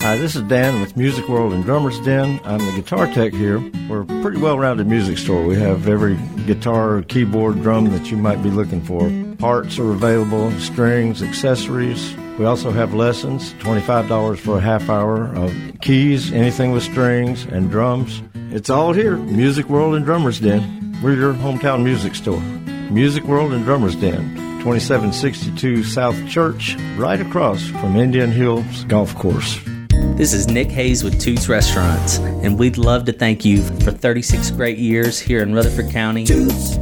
Hi, 0.00 0.16
this 0.16 0.36
is 0.36 0.42
Dan 0.42 0.80
with 0.80 0.96
Music 0.96 1.28
World 1.28 1.52
and 1.52 1.64
Drummers 1.64 1.98
Den. 2.02 2.40
I'm 2.44 2.58
the 2.58 2.70
guitar 2.76 3.08
tech 3.08 3.32
here. 3.32 3.58
We're 3.88 4.02
a 4.02 4.06
pretty 4.22 4.38
well 4.38 4.56
rounded 4.56 4.86
music 4.86 5.18
store. 5.18 5.44
We 5.44 5.56
have 5.56 5.88
every 5.88 6.16
guitar, 6.46 7.02
keyboard, 7.02 7.60
drum 7.60 7.86
that 7.90 8.08
you 8.08 8.16
might 8.16 8.40
be 8.40 8.50
looking 8.50 8.82
for. 8.82 9.10
Parts 9.38 9.80
are 9.80 9.90
available, 9.90 10.52
strings, 10.60 11.24
accessories. 11.24 12.14
We 12.38 12.46
also 12.46 12.70
have 12.70 12.94
lessons, 12.94 13.52
$25 13.54 14.38
for 14.38 14.56
a 14.56 14.60
half 14.60 14.88
hour 14.88 15.26
of 15.34 15.54
keys, 15.82 16.32
anything 16.32 16.72
with 16.72 16.82
strings, 16.82 17.44
and 17.44 17.70
drums. 17.70 18.22
It's 18.50 18.70
all 18.70 18.92
here, 18.92 19.16
Music 19.16 19.68
World 19.68 19.94
and 19.94 20.04
Drummers 20.04 20.40
Den. 20.40 20.98
We're 21.02 21.14
your 21.14 21.34
hometown 21.34 21.84
music 21.84 22.14
store. 22.14 22.40
Music 22.90 23.24
World 23.24 23.52
and 23.52 23.64
Drummers 23.64 23.96
Den, 23.96 24.34
2762 24.62 25.84
South 25.84 26.28
Church, 26.28 26.76
right 26.96 27.20
across 27.20 27.66
from 27.66 27.96
Indian 27.96 28.30
Hills 28.30 28.84
Golf 28.84 29.14
Course. 29.14 29.58
This 30.22 30.34
is 30.34 30.46
Nick 30.46 30.70
Hayes 30.70 31.02
with 31.02 31.20
Toots 31.20 31.48
Restaurants, 31.48 32.18
and 32.18 32.56
we'd 32.56 32.78
love 32.78 33.04
to 33.06 33.12
thank 33.12 33.44
you 33.44 33.60
for 33.80 33.90
36 33.90 34.52
great 34.52 34.78
years 34.78 35.18
here 35.18 35.42
in 35.42 35.52
Rutherford 35.52 35.90
County. 35.90 36.24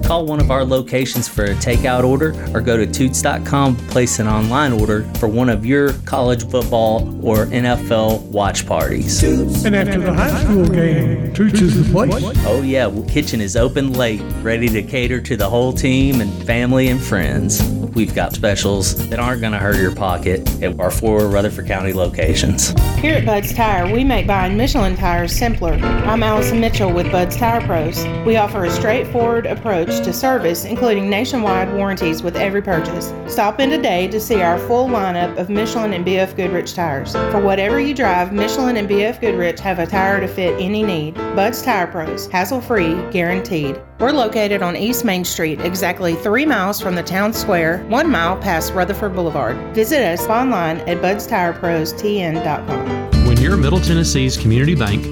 Call 0.02 0.26
one 0.26 0.40
of 0.40 0.50
our 0.50 0.62
locations 0.62 1.26
for 1.26 1.44
a 1.44 1.54
takeout 1.54 2.04
order 2.04 2.34
or 2.54 2.60
go 2.60 2.76
to 2.76 2.86
toots.com 2.86 3.76
place 3.88 4.18
an 4.18 4.28
online 4.28 4.74
order 4.74 5.04
for 5.14 5.26
one 5.26 5.48
of 5.48 5.64
your 5.64 5.94
college 6.04 6.50
football 6.50 7.02
or 7.26 7.46
NFL 7.46 8.20
watch 8.24 8.66
parties. 8.66 9.22
And 9.22 9.74
after 9.74 9.98
the 9.98 10.12
high 10.12 10.38
school 10.42 10.68
game, 10.68 11.32
Toots 11.32 11.62
is 11.62 11.86
the 11.86 11.90
place. 11.90 12.22
Oh, 12.44 12.60
yeah, 12.60 12.88
well, 12.88 13.08
kitchen 13.08 13.40
is 13.40 13.56
open 13.56 13.94
late, 13.94 14.20
ready 14.42 14.68
to 14.68 14.82
cater 14.82 15.18
to 15.18 15.34
the 15.38 15.48
whole 15.48 15.72
team 15.72 16.20
and 16.20 16.30
family 16.44 16.88
and 16.88 17.00
friends. 17.00 17.79
We've 17.94 18.14
got 18.14 18.34
specials 18.34 19.08
that 19.08 19.18
aren't 19.18 19.40
going 19.40 19.52
to 19.52 19.58
hurt 19.58 19.76
your 19.76 19.94
pocket 19.94 20.48
at 20.62 20.78
our 20.78 20.92
four 20.92 21.26
Rutherford 21.26 21.66
County 21.66 21.92
locations. 21.92 22.70
Here 23.00 23.14
at 23.16 23.26
Bud's 23.26 23.52
Tire, 23.52 23.92
we 23.92 24.04
make 24.04 24.28
buying 24.28 24.56
Michelin 24.56 24.96
tires 24.96 25.32
simpler. 25.32 25.72
I'm 25.72 26.22
Allison 26.22 26.60
Mitchell 26.60 26.92
with 26.92 27.10
Bud's 27.10 27.36
Tire 27.36 27.60
Pros. 27.62 28.04
We 28.24 28.36
offer 28.36 28.64
a 28.64 28.70
straightforward 28.70 29.46
approach 29.46 29.88
to 30.04 30.12
service, 30.12 30.64
including 30.64 31.10
nationwide 31.10 31.72
warranties 31.72 32.22
with 32.22 32.36
every 32.36 32.62
purchase. 32.62 33.12
Stop 33.26 33.58
in 33.58 33.70
today 33.70 34.06
to 34.08 34.20
see 34.20 34.40
our 34.40 34.58
full 34.58 34.86
lineup 34.86 35.36
of 35.36 35.50
Michelin 35.50 35.92
and 35.92 36.06
BF 36.06 36.36
Goodrich 36.36 36.74
tires. 36.74 37.12
For 37.12 37.40
whatever 37.40 37.80
you 37.80 37.94
drive, 37.94 38.32
Michelin 38.32 38.76
and 38.76 38.88
BF 38.88 39.20
Goodrich 39.20 39.58
have 39.60 39.80
a 39.80 39.86
tire 39.86 40.20
to 40.20 40.28
fit 40.28 40.60
any 40.60 40.84
need. 40.84 41.14
Bud's 41.14 41.60
Tire 41.60 41.88
Pros, 41.88 42.28
hassle 42.28 42.60
free, 42.60 42.94
guaranteed. 43.10 43.80
We're 44.00 44.12
located 44.12 44.62
on 44.62 44.76
East 44.76 45.04
Main 45.04 45.26
Street, 45.26 45.60
exactly 45.60 46.14
three 46.14 46.46
miles 46.46 46.80
from 46.80 46.94
the 46.94 47.02
town 47.02 47.34
square, 47.34 47.84
one 47.88 48.10
mile 48.10 48.34
past 48.34 48.72
Rutherford 48.72 49.14
Boulevard. 49.14 49.58
Visit 49.74 50.02
us 50.02 50.26
online 50.26 50.78
at 50.88 51.02
budstireprostn.com. 51.02 53.26
When 53.26 53.36
you're 53.36 53.58
Middle 53.58 53.78
Tennessee's 53.78 54.38
community 54.38 54.74
bank, 54.74 55.04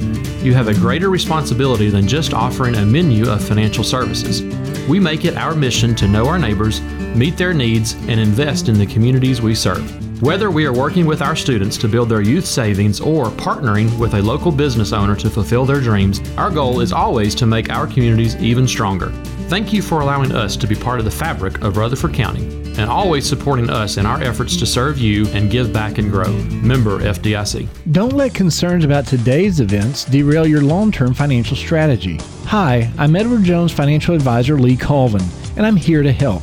you 0.43 0.55
have 0.55 0.69
a 0.69 0.75
greater 0.75 1.11
responsibility 1.11 1.91
than 1.91 2.09
just 2.09 2.33
offering 2.33 2.77
a 2.77 2.87
menu 2.87 3.29
of 3.29 3.47
financial 3.47 3.85
services. 3.85 4.41
We 4.89 4.99
make 4.99 5.27
it 5.27 5.37
our 5.37 5.55
mission 5.55 5.95
to 5.97 6.09
know 6.09 6.27
our 6.27 6.39
neighbors, 6.39 6.81
meet 7.19 7.37
their 7.37 7.53
needs, 7.53 7.95
and 8.09 8.21
invest 8.21 8.69
in 8.69 8.79
the 8.79 8.87
communities 8.87 9.43
we 9.43 9.55
serve. 9.55 10.23
Whether 10.23 10.51
we 10.51 10.67
are 10.67 10.73
working 10.73 11.07
with 11.07 11.23
our 11.23 11.37
students 11.37 11.77
to 11.79 11.89
build 11.89 12.09
their 12.09 12.21
youth 12.21 12.47
savings 12.47 13.01
or 13.01 13.27
partnering 13.27 13.97
with 13.99 14.15
a 14.15 14.23
local 14.23 14.51
business 14.51 14.93
owner 14.93 15.15
to 15.17 15.31
fulfill 15.31 15.65
their 15.65 15.81
dreams, 15.81 16.21
our 16.37 16.51
goal 16.51 16.81
is 16.81 16.93
always 16.93 17.35
to 17.37 17.47
make 17.47 17.71
our 17.71 17.87
communities 17.87 18.35
even 18.37 18.67
stronger. 18.67 19.11
Thank 19.49 19.73
you 19.73 19.81
for 19.81 20.01
allowing 20.01 20.33
us 20.33 20.57
to 20.57 20.67
be 20.67 20.75
part 20.75 20.99
of 20.99 21.05
the 21.05 21.11
fabric 21.11 21.63
of 21.63 21.77
Rutherford 21.77 22.15
County 22.15 22.59
and 22.79 22.91
always 22.91 23.29
supporting 23.29 23.69
us 23.71 23.97
in 23.97 24.07
our 24.07 24.23
efforts 24.23 24.57
to 24.57 24.67
serve 24.67 24.99
you 24.99 25.27
and 25.29 25.51
give 25.51 25.73
back 25.73 25.99
and 25.99 26.11
grow. 26.11 26.33
Member 26.63 27.01
FDIC. 27.01 27.69
Don't 27.93 28.13
let 28.13 28.35
concerns 28.35 28.85
about 28.85 29.07
today's 29.07 29.61
events 29.61 30.05
derail 30.05 30.47
your 30.47 30.63
long 30.63 30.93
term 30.93 31.13
financial 31.13 31.57
strategy. 31.57 32.19
Hi, 32.45 32.91
I'm 32.97 33.17
Edward 33.17 33.43
Jones 33.43 33.73
financial 33.73 34.15
advisor 34.15 34.59
Lee 34.59 34.77
Colvin, 34.77 35.23
and 35.57 35.67
I'm 35.67 35.77
here 35.77 36.03
to 36.03 36.13
help. 36.13 36.43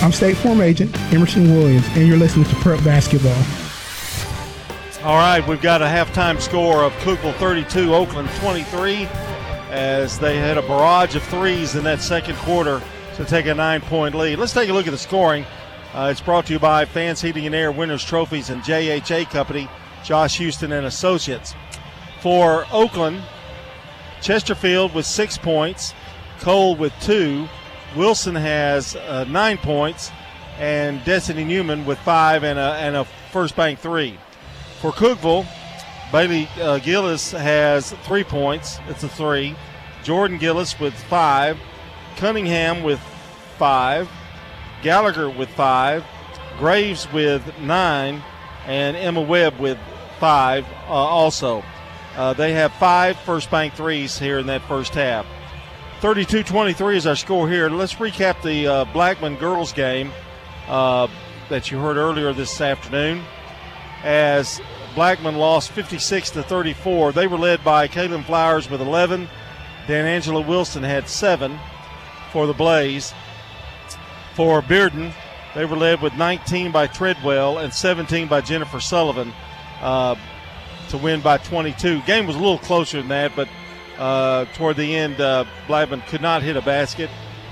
I'm 0.00 0.12
State 0.12 0.36
Farm 0.36 0.60
Agent 0.60 0.96
Emerson 1.12 1.50
Williams, 1.54 1.86
and 1.90 2.06
you're 2.06 2.16
listening 2.16 2.46
to 2.46 2.54
Prep 2.56 2.82
Basketball. 2.84 3.36
All 5.04 5.16
right, 5.16 5.46
we've 5.46 5.62
got 5.62 5.82
a 5.82 5.86
halftime 5.86 6.40
score 6.40 6.82
of 6.82 6.92
Cookeville 6.94 7.34
32, 7.36 7.94
Oakland 7.94 8.28
23, 8.40 9.06
as 9.70 10.18
they 10.18 10.36
had 10.36 10.58
a 10.58 10.62
barrage 10.62 11.14
of 11.16 11.22
threes 11.24 11.74
in 11.74 11.84
that 11.84 12.00
second 12.00 12.36
quarter 12.36 12.82
to 13.16 13.24
take 13.24 13.46
a 13.46 13.54
nine 13.54 13.80
point 13.80 14.14
lead. 14.14 14.38
Let's 14.38 14.52
take 14.52 14.68
a 14.68 14.72
look 14.72 14.86
at 14.86 14.90
the 14.90 14.98
scoring. 14.98 15.44
Uh, 15.94 16.08
it's 16.10 16.20
brought 16.20 16.46
to 16.46 16.52
you 16.52 16.58
by 16.58 16.84
Fans 16.84 17.20
Heating 17.20 17.46
and 17.46 17.54
Air 17.54 17.72
Winners 17.72 18.04
Trophies 18.04 18.50
and 18.50 18.62
JHA 18.62 19.30
Company, 19.30 19.68
Josh 20.04 20.38
Houston 20.38 20.72
and 20.72 20.86
Associates. 20.86 21.54
For 22.20 22.66
Oakland, 22.72 23.22
Chesterfield 24.20 24.94
with 24.94 25.06
six 25.06 25.38
points, 25.38 25.94
Cole 26.40 26.76
with 26.76 26.92
two, 27.00 27.48
Wilson 27.96 28.34
has 28.34 28.96
uh, 28.96 29.24
nine 29.24 29.58
points, 29.58 30.10
and 30.58 31.04
Destiny 31.04 31.44
Newman 31.44 31.86
with 31.86 31.98
five 32.00 32.44
and 32.44 32.58
a, 32.58 32.74
and 32.74 32.96
a 32.96 33.04
first 33.32 33.56
bank 33.56 33.78
three. 33.78 34.18
For 34.80 34.92
Cookeville, 34.92 35.46
Bailey 36.12 36.48
uh, 36.60 36.78
Gillis 36.78 37.32
has 37.32 37.92
three 38.04 38.24
points. 38.24 38.78
It's 38.88 39.02
a 39.02 39.08
three. 39.08 39.54
Jordan 40.02 40.38
Gillis 40.38 40.78
with 40.80 40.94
five. 40.94 41.58
Cunningham 42.16 42.82
with 42.82 43.00
five. 43.58 44.08
Gallagher 44.82 45.28
with 45.28 45.48
five. 45.50 46.04
Graves 46.58 47.10
with 47.12 47.42
nine. 47.60 48.22
And 48.66 48.96
Emma 48.96 49.20
Webb 49.20 49.58
with 49.58 49.78
five 50.18 50.64
uh, 50.86 50.92
also. 50.92 51.62
Uh, 52.16 52.32
they 52.32 52.52
have 52.52 52.72
five 52.74 53.18
first 53.20 53.50
bank 53.50 53.74
threes 53.74 54.18
here 54.18 54.38
in 54.38 54.46
that 54.46 54.62
first 54.62 54.94
half. 54.94 55.26
32 56.00 56.44
23 56.44 56.96
is 56.96 57.06
our 57.08 57.16
score 57.16 57.48
here. 57.48 57.68
Let's 57.68 57.94
recap 57.94 58.40
the 58.42 58.68
uh, 58.68 58.84
Blackman 58.86 59.34
girls 59.34 59.72
game 59.72 60.12
uh, 60.68 61.08
that 61.48 61.72
you 61.72 61.80
heard 61.80 61.96
earlier 61.96 62.32
this 62.32 62.60
afternoon. 62.60 63.24
As 64.04 64.60
Blackman 64.94 65.38
lost 65.38 65.72
56 65.72 66.30
to 66.30 66.44
34, 66.44 67.10
they 67.10 67.26
were 67.26 67.36
led 67.36 67.64
by 67.64 67.88
Kaylin 67.88 68.24
Flowers 68.24 68.70
with 68.70 68.80
11. 68.80 69.28
Dan 69.88 70.06
Angela 70.06 70.40
Wilson 70.40 70.84
had 70.84 71.08
seven 71.08 71.58
for 72.30 72.46
the 72.46 72.52
Blaze. 72.52 73.12
For 74.34 74.62
Bearden, 74.62 75.12
they 75.56 75.64
were 75.64 75.76
led 75.76 76.00
with 76.00 76.14
19 76.14 76.70
by 76.70 76.86
Treadwell 76.86 77.58
and 77.58 77.74
17 77.74 78.28
by 78.28 78.40
Jennifer 78.40 78.78
Sullivan 78.78 79.32
uh, 79.80 80.14
to 80.90 80.98
win 80.98 81.20
by 81.22 81.38
22. 81.38 82.02
Game 82.02 82.28
was 82.28 82.36
a 82.36 82.38
little 82.38 82.58
closer 82.58 82.98
than 82.98 83.08
that, 83.08 83.32
but 83.34 83.48
uh, 83.98 84.44
toward 84.54 84.76
the 84.76 84.94
end, 84.96 85.20
uh, 85.20 85.44
Blackman 85.66 86.02
could 86.02 86.22
not 86.22 86.42
hit 86.42 86.56
a 86.56 86.62
basket 86.62 87.10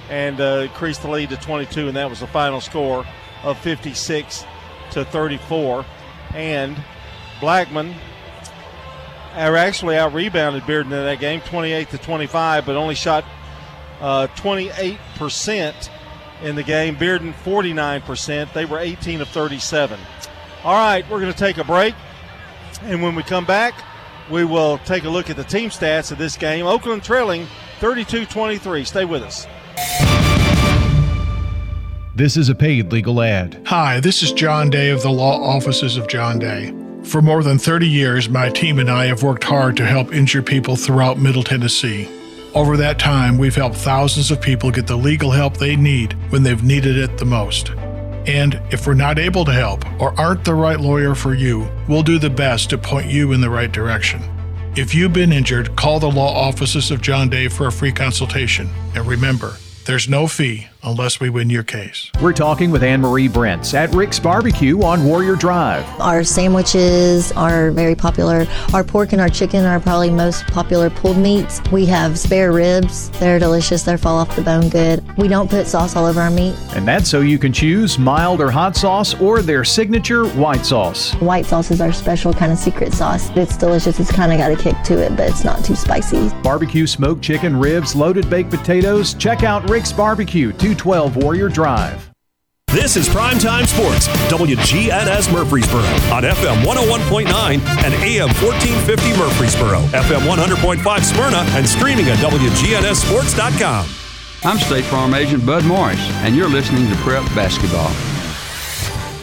and 0.09 0.41
uh, 0.41 0.61
increased 0.63 1.03
the 1.03 1.11
lead 1.11 1.31
to 1.31 1.37
22, 1.37 1.89
and 1.89 1.97
that 1.97 2.09
was 2.09 2.21
the 2.21 2.27
final 2.27 2.61
score 2.61 3.05
of 3.43 3.59
56 3.59 4.45
to 4.93 5.05
34. 5.05 5.85
And 6.35 6.77
Blackman 7.41 7.95
are 9.35 9.57
actually 9.57 9.97
out 9.97 10.15
rebounded 10.15 10.63
Bearden 10.63 10.85
in 10.85 10.91
that 10.91 11.19
game, 11.19 11.41
28 11.41 11.91
to 11.91 11.99
25, 11.99 12.65
but 12.65 12.77
only 12.77 12.95
shot 12.95 13.25
uh, 14.01 14.29
28% 14.37 15.91
in 16.43 16.55
the 16.55 16.63
game. 16.63 16.97
Bearden 16.97 17.33
49%. 17.33 18.53
They 18.53 18.65
were 18.65 18.79
18 18.79 19.21
of 19.21 19.29
37. 19.29 19.99
All 20.65 20.75
right, 20.75 21.09
we're 21.11 21.21
going 21.21 21.33
to 21.33 21.39
take 21.39 21.59
a 21.59 21.65
break, 21.65 21.95
and 22.83 23.03
when 23.03 23.15
we 23.15 23.23
come 23.23 23.45
back, 23.45 23.75
we 24.31 24.45
will 24.45 24.79
take 24.79 25.05
a 25.05 25.09
look 25.09 25.31
at 25.31 25.37
the 25.37 25.45
team 25.45 25.71
stats 25.71 26.13
of 26.13 26.19
this 26.19 26.37
game. 26.37 26.67
Oakland 26.67 27.03
trailing 27.03 27.47
32 27.81 28.27
23. 28.27 28.85
Stay 28.85 29.05
with 29.05 29.23
us. 29.23 29.47
This 32.15 32.39
is 32.39 32.49
a 32.49 32.55
paid 32.55 32.93
legal 32.93 33.21
ad. 33.21 33.61
Hi, 33.67 34.01
this 34.01 34.23
is 34.23 34.33
John 34.33 34.71
Day 34.71 34.89
of 34.89 35.03
the 35.03 35.11
Law 35.11 35.39
Offices 35.39 35.99
of 35.99 36.09
John 36.09 36.39
Day. 36.39 36.75
For 37.05 37.21
more 37.21 37.43
than 37.43 37.59
30 37.59 37.87
years, 37.87 38.29
my 38.29 38.49
team 38.49 38.79
and 38.79 38.91
I 38.91 39.07
have 39.07 39.23
worked 39.23 39.45
hard 39.45 39.77
to 39.77 39.87
help 39.87 40.15
injured 40.15 40.47
people 40.47 40.77
throughout 40.77 41.19
Middle 41.19 41.43
Tennessee. 41.43 42.09
Over 42.55 42.79
that 42.79 42.99
time, 42.99 43.37
we've 43.37 43.55
helped 43.55 43.77
thousands 43.77 44.31
of 44.31 44.41
people 44.41 44.71
get 44.71 44.87
the 44.87 44.97
legal 44.97 45.31
help 45.31 45.59
they 45.59 45.77
need 45.77 46.15
when 46.33 46.43
they've 46.43 46.65
needed 46.65 46.97
it 46.97 47.19
the 47.19 47.27
most. 47.27 47.73
And 48.27 48.61
if 48.71 48.87
we're 48.87 48.95
not 48.95 49.19
able 49.19 49.45
to 49.45 49.53
help 49.53 49.85
or 50.01 50.19
aren't 50.19 50.45
the 50.45 50.55
right 50.55 50.81
lawyer 50.81 51.15
for 51.15 51.35
you, 51.35 51.69
we'll 51.89 52.03
do 52.03 52.19
the 52.19 52.31
best 52.31 52.71
to 52.71 52.79
point 52.79 53.07
you 53.07 53.33
in 53.33 53.41
the 53.41 53.51
right 53.51 53.71
direction. 53.71 54.21
If 54.77 54.95
you've 54.95 55.13
been 55.13 55.33
injured, 55.33 55.75
call 55.77 56.01
the 56.01 56.11
law 56.11 56.35
offices 56.35 56.91
of 56.91 57.01
John 57.01 57.31
Day 57.31 57.49
for 57.49 57.69
a 57.69 57.73
free 57.73 57.93
consultation. 57.93 58.69
And 58.95 59.07
remember, 59.07 59.55
there's 59.85 60.09
no 60.09 60.27
fee 60.27 60.69
unless 60.83 61.21
we 61.21 61.31
win 61.31 61.51
your 61.51 61.63
case. 61.63 62.11
We're 62.21 62.33
talking 62.33 62.71
with 62.71 62.83
Anne 62.83 63.01
Marie 63.01 63.29
Brents 63.29 63.75
at 63.75 63.95
Rick's 63.95 64.19
Barbecue 64.19 64.83
on 64.83 65.05
Warrior 65.05 65.37
Drive. 65.37 65.85
Our 66.01 66.25
sandwiches 66.25 67.33
are 67.33 67.71
very 67.71 67.95
popular. 67.95 68.47
Our 68.73 68.85
pork 68.85 69.13
and 69.13 69.21
our 69.21 69.29
chicken 69.29 69.65
are 69.65 69.81
probably 69.81 70.11
most 70.11 70.47
popular 70.47 70.91
pulled 70.91 71.19
meats. 71.19 71.61
We 71.73 71.87
have 71.87 72.19
spare 72.19 72.53
ribs. 72.53 73.11
They're 73.19 73.39
delicious. 73.39 73.83
They're 73.83 73.99
fall 73.99 74.19
off 74.19 74.35
the 74.37 74.43
bone 74.43 74.69
good. 74.69 75.03
We 75.17 75.29
don't 75.29 75.51
put 75.51 75.67
sauce 75.67 75.97
all 75.97 76.07
over 76.07 76.21
our 76.21 76.31
meat. 76.31 76.55
And 76.75 76.87
that's 76.87 77.09
so 77.09 77.21
you 77.21 77.39
can 77.39 77.53
choose 77.53 77.99
mild 77.99 78.41
or 78.41 78.51
hot 78.51 78.77
sauce 78.77 79.15
or 79.21 79.43
their 79.43 79.65
signature 79.65 80.27
white 80.31 80.65
sauce. 80.65 81.13
White 81.15 81.47
sauce 81.47 81.71
is 81.71 81.81
our 81.81 81.93
special 81.93 82.33
kind 82.33 82.53
of 82.53 82.59
secret 82.59 82.93
sauce. 82.93 83.31
It's 83.37 83.57
delicious. 83.57 83.99
It's 83.99 84.13
kind 84.13 84.33
of 84.33 84.39
got 84.39 84.53
a 84.53 84.57
kick 84.57 84.77
to 84.85 84.99
it, 85.03 85.17
but 85.17 85.29
it's 85.29 85.45
not 85.45 85.65
too 85.65 85.75
spicy. 85.75 86.31
Barbecue 86.43 86.87
smoked 86.87 87.23
chicken, 87.23 87.57
ribs, 87.57 87.95
loaded 87.97 88.29
baked 88.31 88.51
potatoes. 88.51 89.15
Check 89.15 89.43
out 89.43 89.69
Rick's 89.69 89.93
Barbecue, 89.93 90.53
212 90.75 91.23
Warrior 91.23 91.49
Drive. 91.49 92.11
This 92.73 92.97
is 92.97 93.09
Primetime 93.09 93.67
Sports, 93.69 94.09
WGNS 94.29 95.33
Murfreesboro 95.33 95.85
on 96.13 96.25
FM 96.25 96.65
101.9 96.65 97.27
and 97.31 97.95
AM 97.95 98.29
1450 98.43 99.11
Murfreesboro, 99.17 99.79
FM 99.95 100.27
100.5 100.27 101.05
Smyrna, 101.05 101.45
and 101.57 101.69
streaming 101.69 102.07
at 102.07 102.19
WGNSSports.com. 102.19 103.87
I'm 104.43 104.59
State 104.59 104.85
Farm 104.87 105.15
Agent 105.15 105.47
Bud 105.47 105.65
Morris, 105.65 106.01
and 106.25 106.35
you're 106.35 106.49
listening 106.49 106.91
to 106.91 106.97
Prep 106.97 107.25
Basketball. 107.37 107.93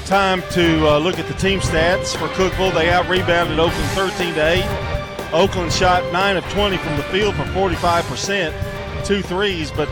Time 0.05 0.41
to 0.51 0.87
uh, 0.87 0.97
look 0.97 1.19
at 1.19 1.27
the 1.27 1.33
team 1.33 1.59
stats 1.59 2.15
for 2.15 2.29
Cookeville. 2.29 2.73
They 2.73 2.89
out 2.89 3.09
rebounded 3.09 3.59
Oakland 3.59 3.89
13 3.91 4.35
to 4.35 4.49
8. 4.49 5.33
Oakland 5.33 5.73
shot 5.73 6.09
9 6.13 6.37
of 6.37 6.45
20 6.51 6.77
from 6.77 6.95
the 6.95 7.03
field 7.03 7.35
for 7.35 7.43
45%, 7.43 9.05
two 9.05 9.21
threes, 9.21 9.69
but 9.69 9.89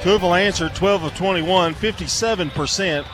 Cookeville 0.00 0.40
answered 0.40 0.76
12 0.76 1.04
of 1.04 1.16
21, 1.16 1.74
57%. 1.74 3.06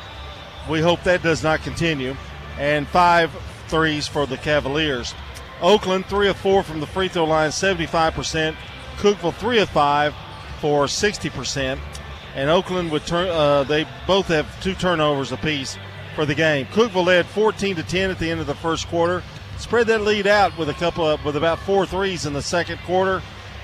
We 0.68 0.80
hope 0.80 1.02
that 1.04 1.22
does 1.22 1.42
not 1.42 1.62
continue. 1.62 2.14
And 2.58 2.86
five 2.86 3.30
threes 3.68 4.06
for 4.06 4.26
the 4.26 4.36
Cavaliers. 4.36 5.14
Oakland, 5.62 6.04
3 6.06 6.28
of 6.28 6.36
4 6.36 6.62
from 6.62 6.80
the 6.80 6.86
free 6.86 7.08
throw 7.08 7.24
line, 7.24 7.50
75%. 7.50 8.54
Cookeville, 8.96 9.34
3 9.34 9.60
of 9.60 9.70
5 9.70 10.14
for 10.60 10.84
60%. 10.84 11.78
And 12.34 12.50
Oakland 12.50 12.90
would 12.90 13.06
turn, 13.06 13.28
uh, 13.28 13.64
they 13.64 13.86
both 14.06 14.26
have 14.26 14.60
two 14.62 14.74
turnovers 14.74 15.32
apiece 15.32 15.78
for 16.14 16.26
the 16.26 16.34
game. 16.34 16.66
Cookeville 16.66 17.06
led 17.06 17.24
14 17.26 17.76
to 17.76 17.82
10 17.82 18.10
at 18.10 18.18
the 18.18 18.30
end 18.30 18.40
of 18.40 18.46
the 18.46 18.54
first 18.54 18.88
quarter. 18.88 19.22
Spread 19.56 19.86
that 19.86 20.02
lead 20.02 20.26
out 20.26 20.56
with 20.58 20.68
a 20.68 20.74
couple 20.74 21.08
of, 21.08 21.24
with 21.24 21.36
about 21.36 21.60
four 21.60 21.86
threes 21.86 22.26
in 22.26 22.34
the 22.34 22.42
second 22.42 22.78
quarter. 22.80 23.22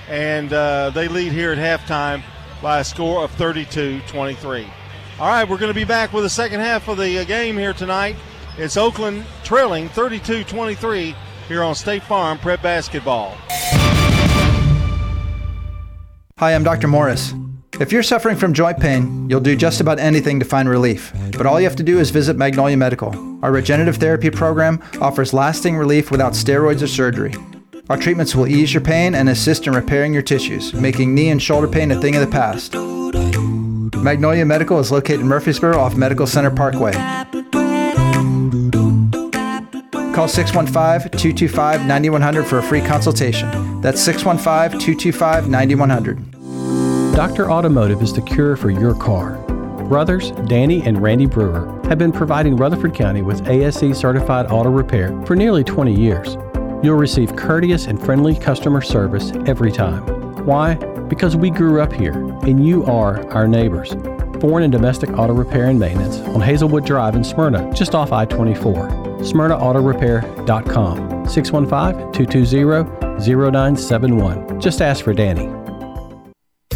And 0.08 0.52
uh, 0.52 0.90
they 0.90 1.06
lead 1.06 1.32
here 1.32 1.52
at 1.52 1.58
halftime 1.58 2.22
by 2.62 2.80
a 2.80 2.84
score 2.84 3.24
of 3.24 3.30
32 3.32 4.00
23. 4.06 4.66
All 5.18 5.28
right, 5.28 5.48
we're 5.48 5.58
going 5.58 5.72
to 5.72 5.78
be 5.78 5.84
back 5.84 6.12
with 6.12 6.24
the 6.24 6.30
second 6.30 6.60
half 6.60 6.88
of 6.88 6.96
the 6.96 7.18
uh, 7.18 7.24
game 7.24 7.56
here 7.56 7.72
tonight. 7.72 8.16
It's 8.56 8.76
Oakland 8.76 9.24
trailing 9.44 9.88
32 9.90 10.44
23 10.44 11.14
here 11.48 11.62
on 11.62 11.74
State 11.74 12.02
Farm 12.02 12.38
Prep 12.38 12.62
Basketball. 12.62 13.36
Hi, 16.38 16.54
I'm 16.54 16.64
Dr. 16.64 16.88
Morris. 16.88 17.34
If 17.80 17.92
you're 17.92 18.02
suffering 18.02 18.36
from 18.36 18.52
joint 18.52 18.78
pain, 18.78 19.28
you'll 19.30 19.40
do 19.40 19.56
just 19.56 19.80
about 19.80 19.98
anything 19.98 20.38
to 20.38 20.44
find 20.44 20.68
relief. 20.68 21.12
But 21.36 21.46
all 21.46 21.58
you 21.58 21.66
have 21.66 21.76
to 21.76 21.82
do 21.82 21.98
is 21.98 22.10
visit 22.10 22.36
Magnolia 22.36 22.76
Medical. 22.76 23.14
Our 23.42 23.52
regenerative 23.52 23.96
therapy 23.96 24.30
program 24.30 24.82
offers 25.00 25.32
lasting 25.32 25.76
relief 25.76 26.10
without 26.10 26.32
steroids 26.34 26.82
or 26.82 26.86
surgery. 26.86 27.32
Our 27.90 27.96
treatments 27.96 28.36
will 28.36 28.46
ease 28.46 28.72
your 28.72 28.82
pain 28.82 29.16
and 29.16 29.28
assist 29.28 29.66
in 29.66 29.72
repairing 29.72 30.14
your 30.14 30.22
tissues, 30.22 30.72
making 30.72 31.12
knee 31.12 31.30
and 31.30 31.42
shoulder 31.42 31.66
pain 31.66 31.90
a 31.90 32.00
thing 32.00 32.14
of 32.14 32.20
the 32.20 32.28
past. 32.28 32.72
Magnolia 33.96 34.46
Medical 34.46 34.78
is 34.78 34.92
located 34.92 35.22
in 35.22 35.26
Murfreesboro 35.26 35.76
off 35.76 35.96
Medical 35.96 36.24
Center 36.24 36.52
Parkway. 36.52 36.92
Call 40.12 40.28
615 40.28 41.18
225 41.18 41.86
9100 41.86 42.44
for 42.44 42.58
a 42.58 42.62
free 42.62 42.80
consultation. 42.80 43.80
That's 43.80 44.00
615 44.00 44.78
225 44.78 45.48
9100. 45.48 47.16
Dr. 47.16 47.50
Automotive 47.50 48.02
is 48.02 48.12
the 48.12 48.22
cure 48.22 48.54
for 48.56 48.70
your 48.70 48.94
car. 48.94 49.32
Brothers 49.88 50.30
Danny 50.46 50.80
and 50.84 51.02
Randy 51.02 51.26
Brewer 51.26 51.66
have 51.88 51.98
been 51.98 52.12
providing 52.12 52.54
Rutherford 52.54 52.94
County 52.94 53.22
with 53.22 53.48
ASE 53.48 53.98
certified 53.98 54.46
auto 54.46 54.70
repair 54.70 55.20
for 55.26 55.34
nearly 55.34 55.64
20 55.64 55.92
years. 55.92 56.36
You'll 56.82 56.96
receive 56.96 57.36
courteous 57.36 57.86
and 57.86 58.02
friendly 58.02 58.34
customer 58.34 58.80
service 58.80 59.30
every 59.46 59.70
time. 59.70 60.02
Why? 60.46 60.74
Because 61.08 61.36
we 61.36 61.50
grew 61.50 61.80
up 61.80 61.92
here 61.92 62.12
and 62.12 62.66
you 62.66 62.84
are 62.86 63.24
our 63.32 63.46
neighbors. 63.46 63.92
Foreign 64.40 64.64
and 64.64 64.72
domestic 64.72 65.10
auto 65.18 65.34
repair 65.34 65.66
and 65.66 65.78
maintenance 65.78 66.16
on 66.34 66.40
Hazelwood 66.40 66.86
Drive 66.86 67.14
in 67.14 67.22
Smyrna, 67.22 67.70
just 67.74 67.94
off 67.94 68.12
I 68.12 68.24
24. 68.24 68.88
SmyrnaAutorepair.com 69.20 71.28
615 71.28 72.12
220 72.12 73.20
0971. 73.20 74.60
Just 74.60 74.80
ask 74.80 75.04
for 75.04 75.12
Danny. 75.12 75.59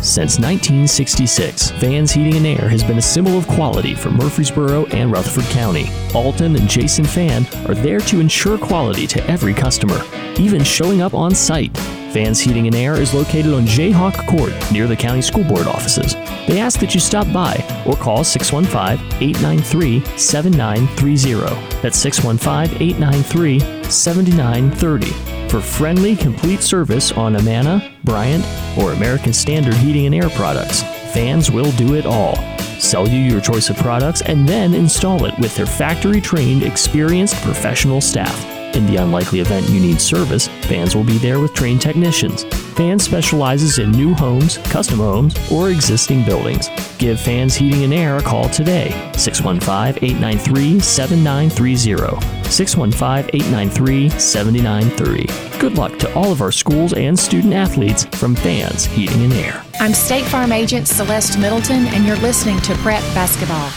Since 0.05 0.39
1966, 0.39 1.71
Vans 1.81 2.13
Heating 2.13 2.37
and 2.37 2.61
Air 2.61 2.69
has 2.69 2.85
been 2.85 2.99
a 2.99 3.03
symbol 3.03 3.39
of 3.39 3.49
quality 3.49 3.95
for 3.95 4.11
Murfreesboro 4.11 4.85
and 4.89 5.11
Rutherford 5.11 5.47
County. 5.47 5.87
Alton 6.15 6.57
and 6.57 6.69
Jason 6.69 7.07
Fan 7.07 7.47
are 7.67 7.75
there 7.75 8.01
to 8.01 8.21
ensure 8.21 8.59
quality 8.59 9.07
to 9.07 9.27
every 9.31 9.55
customer, 9.55 9.99
even 10.39 10.63
showing 10.63 11.01
up 11.01 11.15
on 11.15 11.35
site. 11.35 11.75
Vans 12.15 12.39
Heating 12.39 12.69
and 12.69 12.77
Air 12.77 12.95
is 12.95 13.13
located 13.13 13.53
on 13.53 13.67
Jayhawk 13.67 14.29
Court 14.29 14.53
near 14.71 14.87
the 14.87 14.95
county 14.95 15.21
school 15.21 15.43
board 15.43 15.67
offices. 15.67 16.15
They 16.47 16.61
ask 16.61 16.79
that 16.79 16.95
you 16.95 17.01
stop 17.01 17.27
by 17.33 17.57
or 17.85 17.97
call 17.97 18.23
615 18.23 19.05
893 19.21 20.17
7930. 20.17 21.81
That's 21.83 21.99
615 21.99 22.81
893 22.81 23.91
7930 23.91 25.49
for 25.49 25.61
friendly, 25.61 26.15
complete 26.15 26.63
service 26.63 27.11
on 27.11 27.35
Amana, 27.35 27.93
Bryant, 28.05 28.45
or 28.79 28.93
American 28.93 29.33
Standard 29.33 29.75
Heating 29.75 30.07
and 30.07 30.15
Air 30.15 30.31
products. 30.31 30.83
Fans 31.13 31.51
will 31.51 31.73
do 31.73 31.95
it 31.97 32.07
all. 32.07 32.37
Sell 32.79 33.09
you 33.09 33.19
your 33.19 33.41
choice 33.41 33.71
of 33.71 33.77
products 33.79 34.23
and 34.23 34.49
then 34.49 34.73
install 34.73 35.25
it 35.25 35.37
with 35.41 35.57
their 35.57 35.67
factory 35.67 36.21
trained, 36.21 36.63
experienced 36.63 37.35
professional 37.43 38.01
staff. 38.01 38.54
In 38.75 38.87
the 38.87 38.97
unlikely 38.97 39.39
event 39.39 39.69
you 39.69 39.79
need 39.79 40.01
service, 40.01 40.49
Fans 40.65 40.97
will 40.97 41.05
be 41.05 41.19
there 41.19 41.39
with 41.39 41.55
trained 41.55 41.81
technicians. 41.81 42.43
Fans 42.75 43.05
specializes 43.05 43.79
in 43.79 43.93
new 43.93 44.15
homes, 44.15 44.59
custom 44.59 44.99
homes, 44.99 45.37
or 45.53 45.71
existing 45.71 46.25
buildings. 46.25 46.69
Give 46.99 47.21
Fans 47.21 47.55
Heating 47.55 47.85
and 47.85 47.95
Air 47.95 48.17
a 48.17 48.23
call 48.23 48.49
today. 48.49 48.91
615 49.17 50.03
893 50.03 50.81
7930. 50.81 52.51
615 52.51 53.31
893 53.33 54.09
7930. 54.11 55.59
Good 55.61 55.79
luck 55.79 55.97
to 56.01 56.13
all 56.15 56.33
of 56.33 56.41
our 56.41 56.53
schools 56.53 56.95
and 56.95 57.17
student 57.17 57.55
athletes 57.55 58.07
from 58.17 58.35
Fans 58.35 58.87
Heating 58.87 59.23
and 59.23 59.35
Air. 59.35 59.65
I'm 59.79 59.95
State 59.95 60.25
Farm 60.25 60.51
Agent 60.51 60.89
Celeste 60.89 61.39
Middleton, 61.39 61.87
and 61.89 62.05
you're 62.05 62.17
listening 62.17 62.61
to 62.63 62.75
Prep 62.79 63.03
Basketball. 63.15 63.71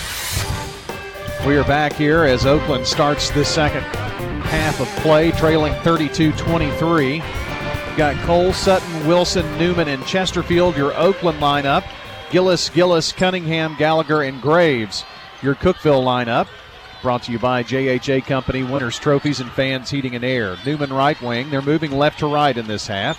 We 1.46 1.56
are 1.56 1.64
back 1.66 1.94
here 1.94 2.24
as 2.24 2.48
Oakland 2.48 2.88
starts 2.88 3.30
the 3.30 3.46
second 3.46 3.86
half 4.48 4.80
of 4.80 4.88
play, 5.02 5.32
trailing 5.32 5.74
32 5.82 6.32
23. 6.34 7.20
Got 7.98 8.16
Cole, 8.26 8.54
Sutton, 8.54 9.08
Wilson, 9.08 9.58
Newman, 9.58 9.88
and 9.88 10.06
Chesterfield, 10.06 10.78
your 10.78 10.96
Oakland 10.96 11.40
lineup. 11.40 11.84
Gillis, 12.30 12.70
Gillis, 12.70 13.12
Cunningham, 13.12 13.76
Gallagher, 13.78 14.22
and 14.22 14.42
Graves, 14.42 15.04
your 15.42 15.56
Cookeville 15.56 16.04
lineup. 16.04 16.48
Brought 17.02 17.24
to 17.24 17.32
you 17.32 17.40
by 17.40 17.64
JHA 17.64 18.26
Company, 18.26 18.64
Winners 18.64 19.00
Trophies, 19.00 19.40
and 19.40 19.52
Fans 19.52 19.90
Heating 19.90 20.16
and 20.16 20.26
Air. 20.26 20.58
Newman 20.66 20.92
right 20.92 21.20
wing. 21.22 21.50
They're 21.50 21.62
moving 21.62 21.92
left 21.92 22.20
to 22.20 22.28
right 22.28 22.58
in 22.58 22.68
this 22.68 22.88
half. 22.88 23.18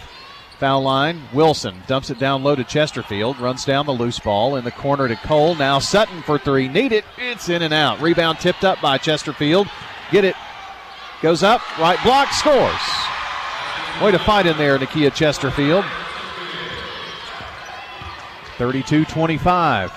Foul 0.59 0.83
line, 0.83 1.23
Wilson 1.33 1.77
dumps 1.87 2.11
it 2.11 2.19
down 2.19 2.43
low 2.43 2.57
to 2.57 2.65
Chesterfield, 2.65 3.39
runs 3.39 3.65
down 3.65 3.87
the 3.87 3.93
loose 3.93 4.19
ball 4.19 4.57
in 4.57 4.65
the 4.65 4.73
corner 4.73 5.07
to 5.07 5.15
Cole. 5.15 5.55
Now 5.55 5.79
Sutton 5.79 6.21
for 6.23 6.37
three. 6.37 6.67
Need 6.69 6.93
it. 6.93 7.05
It's 7.17 7.49
in 7.49 7.63
and 7.63 7.73
out. 7.73 8.01
Rebound 8.01 8.41
tipped 8.41 8.65
up 8.65 8.81
by 8.81 8.99
Chesterfield. 8.99 9.69
Get 10.11 10.25
it 10.25 10.35
Goes 11.21 11.43
up, 11.43 11.61
right 11.79 12.01
block, 12.05 12.33
scores. 12.33 12.73
Way 14.03 14.13
to 14.13 14.19
fight 14.21 14.47
in 14.47 14.57
there, 14.57 14.79
Nakia 14.79 15.13
Chesterfield. 15.13 15.85
32 18.57 19.05
25. 19.05 19.93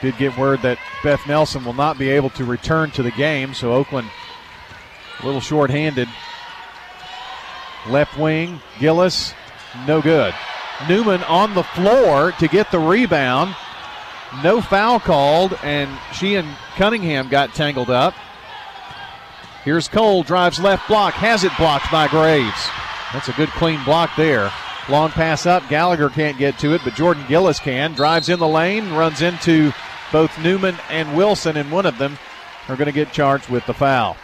Did 0.00 0.16
get 0.16 0.36
word 0.36 0.62
that 0.62 0.78
Beth 1.02 1.24
Nelson 1.26 1.64
will 1.64 1.72
not 1.72 1.98
be 1.98 2.08
able 2.08 2.30
to 2.30 2.44
return 2.44 2.90
to 2.92 3.02
the 3.02 3.10
game, 3.12 3.54
so 3.54 3.72
Oakland 3.72 4.08
a 5.20 5.26
little 5.26 5.40
short 5.40 5.70
handed. 5.70 6.08
Left 7.88 8.16
wing, 8.18 8.60
Gillis, 8.78 9.34
no 9.86 10.00
good. 10.00 10.34
Newman 10.88 11.22
on 11.24 11.54
the 11.54 11.64
floor 11.64 12.32
to 12.32 12.48
get 12.48 12.70
the 12.70 12.78
rebound. 12.78 13.54
No 14.42 14.60
foul 14.60 15.00
called, 15.00 15.58
and 15.62 15.90
she 16.12 16.36
and 16.36 16.48
Cunningham 16.76 17.28
got 17.28 17.54
tangled 17.54 17.90
up. 17.90 18.14
Here's 19.64 19.88
Cole, 19.88 20.22
drives 20.22 20.60
left 20.60 20.86
block, 20.88 21.14
has 21.14 21.44
it 21.44 21.52
blocked 21.58 21.90
by 21.90 22.08
Graves. 22.08 22.68
That's 23.12 23.28
a 23.28 23.32
good 23.32 23.48
clean 23.50 23.82
block 23.84 24.10
there. 24.16 24.50
Long 24.88 25.10
pass 25.10 25.44
up, 25.44 25.68
Gallagher 25.68 26.08
can't 26.08 26.38
get 26.38 26.58
to 26.60 26.74
it, 26.74 26.80
but 26.84 26.94
Jordan 26.94 27.24
Gillis 27.28 27.58
can. 27.58 27.94
Drives 27.94 28.28
in 28.28 28.38
the 28.38 28.48
lane, 28.48 28.92
runs 28.92 29.20
into 29.20 29.72
both 30.12 30.38
Newman 30.38 30.76
and 30.88 31.16
Wilson, 31.16 31.56
and 31.56 31.70
one 31.70 31.84
of 31.84 31.98
them 31.98 32.18
are 32.68 32.76
going 32.76 32.86
to 32.86 32.92
get 32.92 33.12
charged 33.12 33.48
with 33.48 33.66
the 33.66 33.74
foul. 33.74 34.16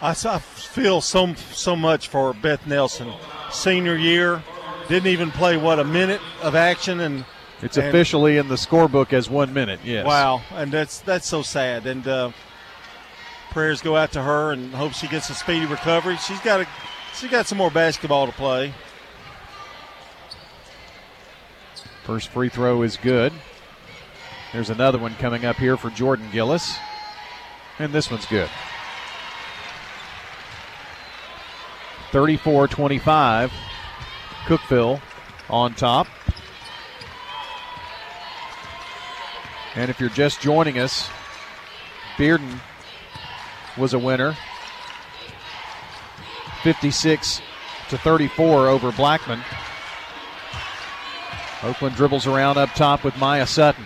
I 0.00 0.12
feel 0.14 1.00
so 1.00 1.34
so 1.34 1.74
much 1.74 2.08
for 2.08 2.34
Beth 2.34 2.66
Nelson. 2.66 3.12
Senior 3.50 3.96
year, 3.96 4.42
didn't 4.88 5.08
even 5.08 5.30
play 5.30 5.56
what 5.56 5.78
a 5.78 5.84
minute 5.84 6.20
of 6.42 6.54
action, 6.54 7.00
and 7.00 7.24
it's 7.64 7.78
and 7.78 7.88
officially 7.88 8.36
in 8.36 8.48
the 8.48 8.56
scorebook 8.56 9.12
as 9.12 9.30
one 9.30 9.52
minute. 9.54 9.80
Yes. 9.82 10.06
Wow, 10.06 10.42
and 10.52 10.70
that's 10.70 11.00
that's 11.00 11.26
so 11.26 11.42
sad. 11.42 11.86
And 11.86 12.06
uh, 12.06 12.30
prayers 13.50 13.80
go 13.80 13.96
out 13.96 14.12
to 14.12 14.22
her, 14.22 14.52
and 14.52 14.72
hope 14.74 14.92
she 14.92 15.08
gets 15.08 15.30
a 15.30 15.34
speedy 15.34 15.66
recovery. 15.66 16.16
She's 16.18 16.40
got 16.40 16.60
a, 16.60 16.66
she's 17.14 17.30
got 17.30 17.46
some 17.46 17.58
more 17.58 17.70
basketball 17.70 18.26
to 18.26 18.32
play. 18.32 18.74
First 22.04 22.28
free 22.28 22.50
throw 22.50 22.82
is 22.82 22.98
good. 22.98 23.32
There's 24.52 24.70
another 24.70 24.98
one 24.98 25.14
coming 25.14 25.46
up 25.46 25.56
here 25.56 25.78
for 25.78 25.88
Jordan 25.90 26.28
Gillis, 26.30 26.76
and 27.78 27.92
this 27.92 28.10
one's 28.10 28.26
good. 28.26 28.50
34 32.12 32.68
25. 32.68 33.52
Cookeville 34.44 35.00
on 35.48 35.74
top. 35.74 36.06
And 39.76 39.90
if 39.90 39.98
you're 39.98 40.10
just 40.10 40.40
joining 40.40 40.78
us, 40.78 41.08
Bearden 42.16 42.60
was 43.76 43.92
a 43.94 43.98
winner. 43.98 44.36
56 46.62 47.42
to 47.90 47.98
34 47.98 48.68
over 48.68 48.92
Blackman. 48.92 49.40
Oakland 51.62 51.96
dribbles 51.96 52.26
around 52.26 52.56
up 52.56 52.70
top 52.74 53.04
with 53.04 53.16
Maya 53.16 53.46
Sutton. 53.46 53.84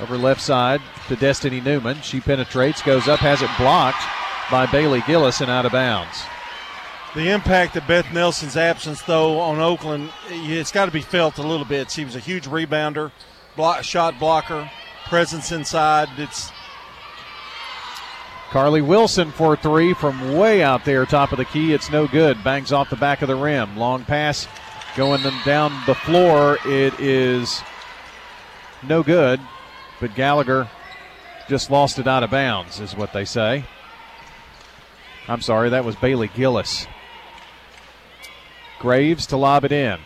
Over 0.00 0.16
left 0.16 0.40
side 0.40 0.80
to 1.08 1.16
Destiny 1.16 1.60
Newman. 1.60 2.00
She 2.02 2.20
penetrates, 2.20 2.82
goes 2.82 3.06
up, 3.06 3.20
has 3.20 3.42
it 3.42 3.50
blocked 3.58 4.02
by 4.50 4.66
Bailey 4.66 5.02
Gillis 5.06 5.40
and 5.40 5.50
out 5.50 5.66
of 5.66 5.72
bounds. 5.72 6.22
The 7.14 7.30
impact 7.30 7.76
of 7.76 7.86
Beth 7.86 8.12
Nelson's 8.12 8.56
absence, 8.56 9.02
though, 9.02 9.40
on 9.40 9.58
Oakland, 9.58 10.10
it's 10.28 10.70
got 10.70 10.86
to 10.86 10.92
be 10.92 11.00
felt 11.00 11.38
a 11.38 11.42
little 11.42 11.66
bit. 11.66 11.90
She 11.90 12.04
was 12.04 12.14
a 12.14 12.20
huge 12.20 12.46
rebounder, 12.46 13.10
block, 13.56 13.82
shot 13.82 14.18
blocker, 14.18 14.70
presence 15.10 15.50
inside. 15.50 16.08
It's 16.18 16.52
Carly 18.50 18.80
Wilson 18.80 19.32
for 19.32 19.56
three 19.56 19.92
from 19.92 20.36
way 20.36 20.62
out 20.62 20.84
there, 20.84 21.04
top 21.04 21.32
of 21.32 21.38
the 21.38 21.44
key. 21.44 21.72
It's 21.72 21.90
no 21.90 22.06
good. 22.06 22.42
Bangs 22.44 22.70
off 22.70 22.90
the 22.90 22.96
back 22.96 23.20
of 23.20 23.26
the 23.26 23.34
rim. 23.34 23.76
Long 23.76 24.04
pass 24.04 24.46
going 24.96 25.20
down 25.44 25.72
the 25.86 25.96
floor. 25.96 26.58
It 26.64 26.98
is 27.00 27.60
no 28.84 29.02
good, 29.02 29.40
but 30.00 30.14
Gallagher 30.14 30.68
just 31.48 31.72
lost 31.72 31.98
it 31.98 32.06
out 32.06 32.22
of 32.22 32.30
bounds, 32.30 32.78
is 32.78 32.96
what 32.96 33.12
they 33.12 33.24
say. 33.24 33.64
I'm 35.26 35.42
sorry, 35.42 35.70
that 35.70 35.84
was 35.84 35.96
Bailey 35.96 36.28
Gillis. 36.28 36.86
Graves 38.78 39.26
to 39.26 39.36
lob 39.36 39.64
it 39.64 39.72
in. 39.72 39.98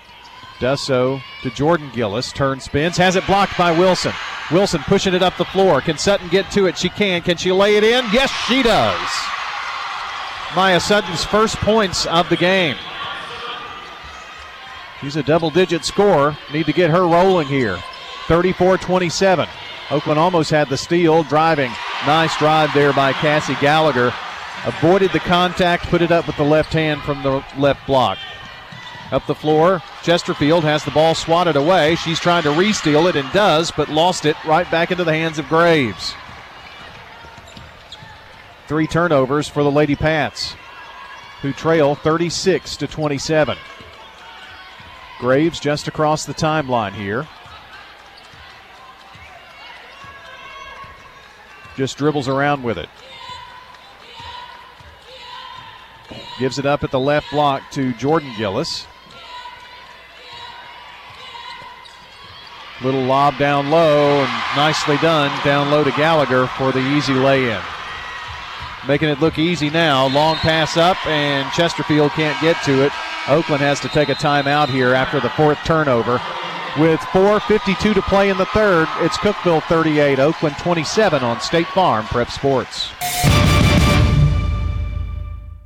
Does 0.61 0.81
so 0.81 1.21
to 1.43 1.51
Jordan 1.51 1.91
Gillis. 1.95 2.33
Turn 2.33 2.59
spins. 2.59 2.97
Has 2.97 3.17
it 3.17 3.27
blocked 3.27 3.59
by 3.59 3.71
Wilson. 3.71 4.15
Wilson 4.51 4.83
pushing 4.83 5.15
it 5.15 5.23
up 5.23 5.37
the 5.37 5.45
floor. 5.45 5.81
Can 5.81 5.97
Sutton 5.97 6.29
get 6.29 6.51
to 6.53 6.67
it? 6.67 6.77
She 6.77 6.89
can. 6.89 7.23
Can 7.23 7.37
she 7.37 7.51
lay 7.53 7.77
it 7.77 7.85
in? 7.85 8.05
Yes, 8.13 8.31
she 8.47 8.63
does. 8.63 9.09
Maya 10.55 10.79
Sutton's 10.79 11.25
first 11.25 11.57
points 11.57 12.07
of 12.07 12.29
the 12.29 12.37
game. 12.37 12.77
She's 15.01 15.17
a 15.17 15.23
double 15.23 15.51
digit 15.51 15.85
scorer. 15.85 16.37
Need 16.53 16.67
to 16.67 16.73
get 16.73 16.91
her 16.91 17.03
rolling 17.03 17.49
here. 17.49 17.79
34 18.29 18.79
27. 18.79 19.49
Oakland 19.91 20.19
almost 20.19 20.51
had 20.51 20.69
the 20.69 20.77
steal. 20.77 21.23
Driving. 21.25 21.73
Nice 22.07 22.37
drive 22.39 22.73
there 22.75 22.93
by 22.93 23.13
Cassie 23.13 23.57
Gallagher. 23.61 24.13
Avoided 24.65 25.13
the 25.13 25.21
contact, 25.21 25.89
put 25.89 26.01
it 26.01 26.11
up 26.11 26.27
with 26.27 26.37
the 26.37 26.45
left 26.45 26.73
hand 26.73 27.03
from 27.03 27.23
the 27.23 27.45
left 27.59 27.87
block. 27.87 28.19
Up 29.11 29.27
the 29.27 29.35
floor, 29.35 29.83
Chesterfield 30.03 30.65
has 30.65 30.85
the 30.85 30.91
ball 30.91 31.15
swatted 31.15 31.57
away. 31.57 31.95
She's 31.97 32.19
trying 32.19 32.43
to 32.45 32.51
re 32.51 32.73
steal 32.73 33.07
it 33.07 33.17
and 33.17 33.31
does, 33.33 33.71
but 33.71 33.89
lost 33.89 34.25
it 34.25 34.37
right 34.45 34.69
back 34.71 34.91
into 34.91 35.05
the 35.05 35.13
hands 35.13 35.39
of 35.39 35.49
Graves. 35.49 36.15
Three 38.67 38.87
turnovers 38.87 39.47
for 39.47 39.63
the 39.63 39.71
Lady 39.71 39.95
Pats, 39.95 40.55
who 41.43 41.53
trail 41.53 41.95
36 41.95 42.77
to 42.79 42.87
27. 42.87 43.59
Graves 45.19 45.61
just 45.61 45.87
across 45.87 46.25
the 46.25 46.35
timeline 46.35 46.93
here. 46.93 47.29
Just 51.77 51.99
dribbles 51.99 52.29
around 52.29 52.63
with 52.63 52.79
it. 52.79 52.89
Gives 56.39 56.59
it 56.59 56.67
up 56.67 56.83
at 56.83 56.91
the 56.91 56.99
left 56.99 57.31
block 57.31 57.71
to 57.73 57.93
Jordan 57.95 58.33
Gillis. 58.37 58.87
Little 62.85 63.05
lob 63.05 63.39
down 63.39 63.71
low 63.71 64.21
and 64.21 64.57
nicely 64.57 64.99
done 64.99 65.31
down 65.43 65.71
low 65.71 65.85
to 65.85 65.91
Gallagher 65.93 66.47
for 66.49 66.71
the 66.71 66.81
easy 66.81 67.15
lay 67.15 67.51
in. 67.51 67.61
Making 68.87 69.09
it 69.09 69.21
look 69.21 69.39
easy 69.39 69.71
now. 69.71 70.07
Long 70.09 70.37
pass 70.37 70.77
up 70.77 70.99
and 71.07 71.51
Chesterfield 71.53 72.11
can't 72.11 72.39
get 72.43 72.63
to 72.65 72.85
it. 72.85 72.93
Oakland 73.27 73.63
has 73.63 73.81
to 73.81 73.89
take 73.89 74.11
a 74.11 74.15
timeout 74.15 74.69
here 74.69 74.93
after 74.93 75.19
the 75.19 75.31
fourth 75.31 75.59
turnover. 75.65 76.21
With 76.79 77.01
4.52 77.01 77.95
to 77.95 78.03
play 78.03 78.29
in 78.29 78.37
the 78.37 78.47
third, 78.47 78.87
it's 78.99 79.17
Cookeville 79.17 79.63
38, 79.63 80.19
Oakland 80.19 80.59
27 80.59 81.23
on 81.23 81.41
State 81.41 81.69
Farm 81.69 82.05
Prep 82.05 82.31
Sports. 82.31 82.91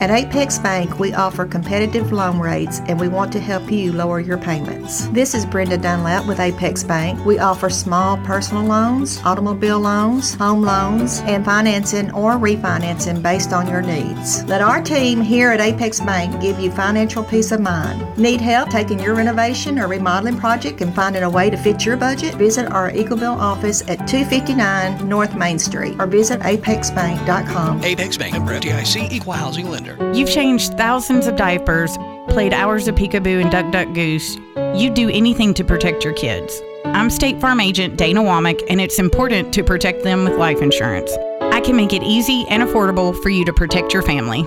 At 0.01 0.11
Apex 0.11 0.61
Bank, 0.61 1.01
we 1.01 1.12
offer 1.12 1.44
competitive 1.44 2.12
loan 2.12 2.38
rates 2.38 2.80
and 2.86 3.01
we 3.01 3.09
want 3.09 3.32
to 3.32 3.40
help 3.40 3.68
you 3.68 3.92
lower 3.92 4.20
your 4.20 4.38
payments. 4.38 5.09
This 5.09 5.34
is 5.34 5.44
Brenda 5.44 5.76
Dunlap 5.76 6.24
with 6.24 6.38
Apex 6.38 6.84
Bank. 6.84 7.26
We 7.26 7.40
offer 7.40 7.68
small 7.68 8.16
personal 8.18 8.62
loans, 8.62 9.20
automobile 9.24 9.80
loans, 9.80 10.34
home 10.34 10.62
loans, 10.62 11.18
and 11.22 11.44
financing 11.44 12.12
or 12.12 12.34
refinancing 12.34 13.24
based 13.24 13.53
on 13.53 13.66
your 13.66 13.82
needs. 13.82 14.44
Let 14.44 14.61
our 14.61 14.80
team 14.80 15.20
here 15.20 15.51
at 15.51 15.61
Apex 15.61 15.99
Bank 15.99 16.40
give 16.40 16.61
you 16.61 16.70
financial 16.70 17.24
peace 17.24 17.51
of 17.51 17.61
mind. 17.61 18.16
Need 18.16 18.40
help 18.40 18.70
taking 18.70 19.01
your 19.01 19.16
renovation 19.16 19.80
or 19.80 19.88
remodeling 19.88 20.38
project 20.38 20.80
and 20.80 20.94
finding 20.94 21.24
a 21.24 21.30
way 21.30 21.51
to 21.51 21.57
fit 21.57 21.84
your 21.84 21.96
budget? 21.96 22.36
Visit 22.36 22.70
our 22.70 22.92
Eagleville 22.92 23.36
office 23.36 23.82
at 23.88 24.07
259 24.07 25.09
North 25.09 25.34
Main 25.34 25.59
Street 25.59 25.96
or 25.99 26.07
visit 26.07 26.38
apexbank.com. 26.42 27.82
Apex 27.82 28.16
Bank, 28.16 28.36
FDIC, 28.36 29.11
equal 29.11 29.32
housing 29.32 29.68
lender. 29.68 29.88
You've 30.14 30.30
changed 30.30 30.76
thousands 30.76 31.26
of 31.26 31.36
diapers, 31.36 31.97
played 32.28 32.53
hours 32.53 32.89
of 32.89 32.95
peekaboo 32.95 33.41
and 33.41 33.51
duck 33.51 33.70
duck 33.72 33.93
goose. 33.95 34.36
You'd 34.74 34.95
do 34.95 35.09
anything 35.09 35.55
to 35.55 35.64
protect 35.64 36.05
your 36.05 36.12
kids. 36.12 36.61
I'm 36.84 37.11
State 37.11 37.41
Farm 37.41 37.61
Agent 37.61 37.97
Dana 37.97 38.20
Womack, 38.20 38.62
and 38.68 38.80
it's 38.80 38.99
important 38.99 39.53
to 39.55 39.62
protect 39.62 40.05
them 40.05 40.24
with 40.24 40.34
life 40.34 40.62
insurance. 40.62 41.12
I 41.41 41.61
can 41.61 41.76
make 41.76 41.93
it 41.93 42.03
easy 42.03 42.47
and 42.49 42.62
affordable 42.62 43.20
for 43.22 43.30
you 43.30 43.45
to 43.45 43.53
protect 43.53 43.93
your 43.93 44.03
family. 44.03 44.47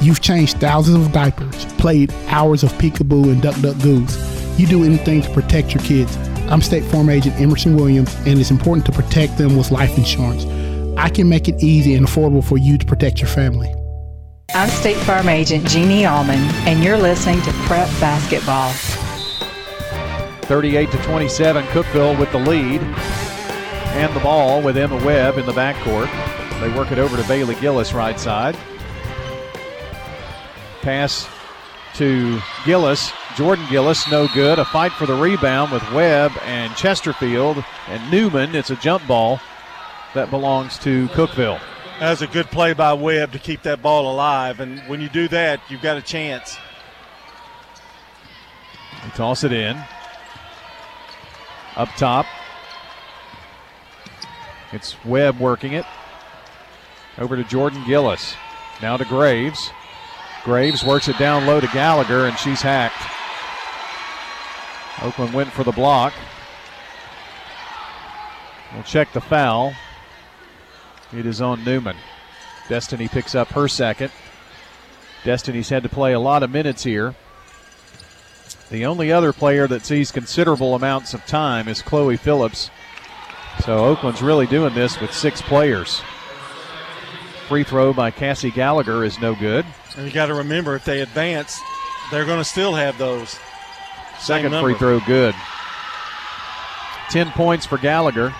You've 0.00 0.20
changed 0.20 0.58
thousands 0.58 1.06
of 1.06 1.12
diapers, 1.12 1.64
played 1.74 2.12
hours 2.26 2.62
of 2.62 2.72
peekaboo 2.72 3.32
and 3.32 3.40
duck 3.40 3.58
duck 3.60 3.78
goose. 3.82 4.16
You 4.58 4.66
do 4.66 4.84
anything 4.84 5.22
to 5.22 5.30
protect 5.30 5.74
your 5.74 5.82
kids. 5.84 6.16
I'm 6.50 6.60
State 6.60 6.84
Farm 6.84 7.08
Agent 7.08 7.40
Emerson 7.40 7.76
Williams, 7.76 8.14
and 8.26 8.38
it's 8.38 8.50
important 8.50 8.84
to 8.86 8.92
protect 8.92 9.38
them 9.38 9.56
with 9.56 9.70
life 9.70 9.96
insurance. 9.96 10.44
I 10.98 11.08
can 11.08 11.28
make 11.28 11.48
it 11.48 11.62
easy 11.62 11.94
and 11.94 12.06
affordable 12.06 12.44
for 12.44 12.58
you 12.58 12.76
to 12.76 12.84
protect 12.84 13.20
your 13.20 13.28
family. 13.28 13.72
I'm 14.54 14.68
State 14.68 14.98
Farm 14.98 15.30
Agent 15.30 15.66
Jeannie 15.66 16.04
Allman, 16.04 16.40
and 16.66 16.84
you're 16.84 16.98
listening 16.98 17.40
to 17.42 17.52
Prep 17.64 17.88
Basketball. 17.98 18.70
38 20.42 20.90
to 20.90 20.98
27, 20.98 21.64
Cookeville 21.66 22.18
with 22.18 22.30
the 22.32 22.38
lead. 22.38 22.82
And 23.94 24.14
the 24.14 24.20
ball 24.20 24.60
with 24.60 24.76
Emma 24.76 25.02
Webb 25.06 25.38
in 25.38 25.46
the 25.46 25.52
backcourt. 25.52 26.10
They 26.60 26.68
work 26.76 26.92
it 26.92 26.98
over 26.98 27.16
to 27.16 27.26
Bailey 27.26 27.54
Gillis, 27.56 27.94
right 27.94 28.20
side. 28.20 28.54
Pass 30.82 31.26
to 31.94 32.38
Gillis. 32.66 33.10
Jordan 33.36 33.64
Gillis, 33.70 34.10
no 34.10 34.28
good. 34.34 34.58
A 34.58 34.64
fight 34.66 34.92
for 34.92 35.06
the 35.06 35.14
rebound 35.14 35.72
with 35.72 35.82
Webb 35.92 36.32
and 36.42 36.74
Chesterfield 36.76 37.64
and 37.88 38.10
Newman. 38.10 38.54
It's 38.54 38.70
a 38.70 38.76
jump 38.76 39.06
ball 39.06 39.40
that 40.14 40.28
belongs 40.28 40.78
to 40.80 41.08
Cookeville. 41.08 41.60
That's 42.02 42.20
a 42.20 42.26
good 42.26 42.46
play 42.46 42.72
by 42.72 42.94
Webb 42.94 43.30
to 43.30 43.38
keep 43.38 43.62
that 43.62 43.80
ball 43.80 44.12
alive. 44.12 44.58
And 44.58 44.80
when 44.88 45.00
you 45.00 45.08
do 45.08 45.28
that, 45.28 45.60
you've 45.68 45.82
got 45.82 45.96
a 45.96 46.02
chance. 46.02 46.56
They 49.04 49.10
toss 49.10 49.44
it 49.44 49.52
in. 49.52 49.80
Up 51.76 51.88
top. 51.90 52.26
It's 54.72 54.96
Webb 55.04 55.38
working 55.38 55.74
it. 55.74 55.84
Over 57.18 57.36
to 57.36 57.44
Jordan 57.44 57.84
Gillis. 57.86 58.34
Now 58.82 58.96
to 58.96 59.04
Graves. 59.04 59.70
Graves 60.42 60.82
works 60.82 61.06
it 61.06 61.18
down 61.18 61.46
low 61.46 61.60
to 61.60 61.68
Gallagher, 61.68 62.26
and 62.26 62.36
she's 62.36 62.62
hacked. 62.62 63.00
Oakland 65.04 65.34
went 65.34 65.52
for 65.52 65.62
the 65.62 65.70
block. 65.70 66.12
We'll 68.74 68.82
check 68.82 69.12
the 69.12 69.20
foul. 69.20 69.72
It 71.14 71.26
is 71.26 71.40
on 71.40 71.64
Newman. 71.64 71.96
Destiny 72.68 73.08
picks 73.08 73.34
up 73.34 73.48
her 73.48 73.68
second. 73.68 74.10
Destiny's 75.24 75.68
had 75.68 75.82
to 75.82 75.88
play 75.88 76.12
a 76.12 76.20
lot 76.20 76.42
of 76.42 76.50
minutes 76.50 76.82
here. 76.82 77.14
The 78.70 78.86
only 78.86 79.12
other 79.12 79.32
player 79.32 79.68
that 79.68 79.84
sees 79.84 80.10
considerable 80.10 80.74
amounts 80.74 81.12
of 81.12 81.24
time 81.26 81.68
is 81.68 81.82
Chloe 81.82 82.16
Phillips. 82.16 82.70
So 83.64 83.84
Oakland's 83.84 84.22
really 84.22 84.46
doing 84.46 84.74
this 84.74 85.00
with 85.00 85.12
six 85.12 85.42
players. 85.42 86.00
Free 87.48 87.64
throw 87.64 87.92
by 87.92 88.10
Cassie 88.10 88.50
Gallagher 88.50 89.04
is 89.04 89.20
no 89.20 89.34
good. 89.34 89.66
And 89.96 90.06
you 90.06 90.12
got 90.12 90.26
to 90.26 90.34
remember, 90.34 90.74
if 90.74 90.86
they 90.86 91.02
advance, 91.02 91.60
they're 92.10 92.24
going 92.24 92.38
to 92.38 92.44
still 92.44 92.74
have 92.74 92.96
those. 92.96 93.38
Second 94.18 94.52
free 94.60 94.74
throw 94.74 95.00
good. 95.00 95.34
10 97.10 97.30
points 97.32 97.66
for 97.66 97.76
Gallagher. 97.76 98.34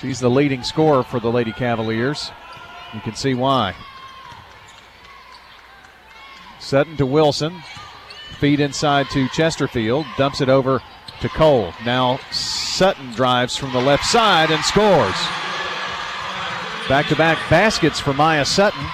She's 0.00 0.18
the 0.18 0.30
leading 0.30 0.62
scorer 0.62 1.02
for 1.02 1.20
the 1.20 1.30
Lady 1.30 1.52
Cavaliers. 1.52 2.30
You 2.94 3.00
can 3.00 3.14
see 3.14 3.34
why. 3.34 3.74
Sutton 6.58 6.96
to 6.96 7.06
Wilson. 7.06 7.62
Feed 8.38 8.60
inside 8.60 9.10
to 9.10 9.28
Chesterfield. 9.28 10.06
Dumps 10.16 10.40
it 10.40 10.48
over 10.48 10.80
to 11.20 11.28
Cole. 11.28 11.72
Now 11.84 12.18
Sutton 12.30 13.12
drives 13.12 13.56
from 13.56 13.72
the 13.72 13.80
left 13.80 14.06
side 14.06 14.50
and 14.50 14.64
scores. 14.64 15.14
Back 16.88 17.06
to 17.08 17.16
back 17.16 17.38
baskets 17.50 18.00
for 18.00 18.14
Maya 18.14 18.44
Sutton. 18.44 18.84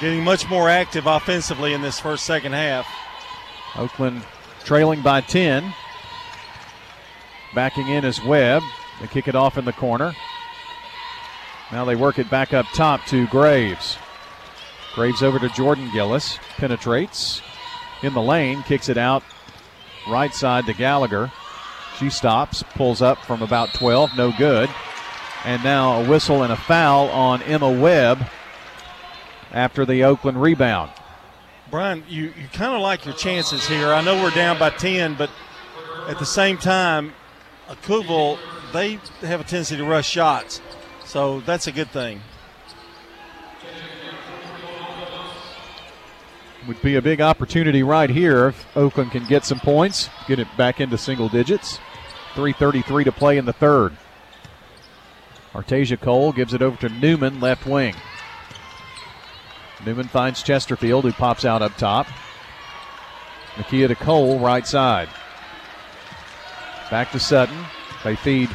Getting 0.00 0.24
much 0.24 0.48
more 0.48 0.70
active 0.70 1.06
offensively 1.06 1.74
in 1.74 1.82
this 1.82 2.00
first 2.00 2.24
second 2.24 2.52
half. 2.52 2.86
Oakland 3.76 4.22
trailing 4.64 5.02
by 5.02 5.20
10. 5.20 5.74
Backing 7.54 7.88
in 7.88 8.04
is 8.04 8.24
Webb. 8.24 8.62
They 9.00 9.06
kick 9.06 9.28
it 9.28 9.34
off 9.34 9.58
in 9.58 9.64
the 9.64 9.72
corner. 9.72 10.14
Now 11.72 11.84
they 11.84 11.96
work 11.96 12.18
it 12.18 12.30
back 12.30 12.54
up 12.54 12.66
top 12.74 13.04
to 13.06 13.26
Graves. 13.28 13.96
Graves 14.94 15.22
over 15.22 15.38
to 15.38 15.48
Jordan 15.50 15.90
Gillis. 15.92 16.38
Penetrates 16.56 17.42
in 18.02 18.14
the 18.14 18.22
lane, 18.22 18.62
kicks 18.62 18.88
it 18.88 18.98
out 18.98 19.22
right 20.08 20.32
side 20.32 20.66
to 20.66 20.74
Gallagher. 20.74 21.30
She 21.98 22.10
stops, 22.10 22.62
pulls 22.74 23.02
up 23.02 23.18
from 23.18 23.42
about 23.42 23.72
12, 23.74 24.16
no 24.16 24.32
good. 24.32 24.70
And 25.44 25.62
now 25.62 26.02
a 26.02 26.08
whistle 26.08 26.42
and 26.42 26.52
a 26.52 26.56
foul 26.56 27.08
on 27.08 27.42
Emma 27.42 27.70
Webb 27.70 28.28
after 29.52 29.86
the 29.86 30.04
Oakland 30.04 30.40
rebound. 30.40 30.90
Brian, 31.70 32.04
you, 32.08 32.24
you 32.40 32.48
kind 32.52 32.74
of 32.74 32.80
like 32.80 33.04
your 33.04 33.14
chances 33.14 33.66
here. 33.66 33.92
I 33.92 34.02
know 34.02 34.22
we're 34.22 34.30
down 34.30 34.58
by 34.58 34.70
10, 34.70 35.16
but 35.16 35.30
at 36.08 36.18
the 36.18 36.26
same 36.26 36.58
time, 36.58 37.12
a 37.68 37.74
Cookeville, 37.74 38.38
they 38.72 39.00
have 39.22 39.40
a 39.40 39.44
tendency 39.44 39.76
to 39.76 39.84
rush 39.84 40.08
shots. 40.08 40.60
So 41.06 41.40
that's 41.40 41.68
a 41.68 41.72
good 41.72 41.90
thing. 41.90 42.20
Would 46.66 46.82
be 46.82 46.96
a 46.96 47.02
big 47.02 47.20
opportunity 47.20 47.84
right 47.84 48.10
here 48.10 48.48
if 48.48 48.76
Oakland 48.76 49.12
can 49.12 49.24
get 49.26 49.44
some 49.44 49.60
points, 49.60 50.10
get 50.26 50.40
it 50.40 50.48
back 50.56 50.80
into 50.80 50.98
single 50.98 51.28
digits. 51.28 51.78
3.33 52.34 53.04
to 53.04 53.12
play 53.12 53.38
in 53.38 53.44
the 53.44 53.52
third. 53.52 53.96
Artasia 55.54 55.98
Cole 55.98 56.32
gives 56.32 56.52
it 56.52 56.60
over 56.60 56.76
to 56.76 56.88
Newman, 56.88 57.40
left 57.40 57.66
wing. 57.66 57.94
Newman 59.86 60.08
finds 60.08 60.42
Chesterfield, 60.42 61.04
who 61.04 61.12
pops 61.12 61.44
out 61.44 61.62
up 61.62 61.76
top. 61.76 62.08
Nakia 63.54 63.86
to 63.88 63.94
Cole, 63.94 64.40
right 64.40 64.66
side. 64.66 65.08
Back 66.90 67.12
to 67.12 67.20
Sutton. 67.20 67.64
They 68.02 68.16
feed 68.16 68.50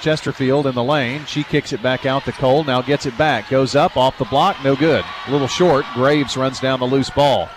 Chesterfield 0.00 0.66
in 0.66 0.74
the 0.74 0.84
lane. 0.84 1.24
She 1.26 1.44
kicks 1.44 1.72
it 1.72 1.82
back 1.82 2.06
out 2.06 2.24
to 2.24 2.32
Cole. 2.32 2.64
Now 2.64 2.82
gets 2.82 3.06
it 3.06 3.16
back. 3.18 3.48
Goes 3.48 3.74
up 3.74 3.96
off 3.96 4.18
the 4.18 4.24
block. 4.24 4.62
No 4.64 4.76
good. 4.76 5.04
A 5.26 5.30
little 5.30 5.48
short. 5.48 5.84
Graves 5.94 6.36
runs 6.36 6.60
down 6.60 6.80
the 6.80 6.86
loose 6.86 7.10
ball. 7.10 7.48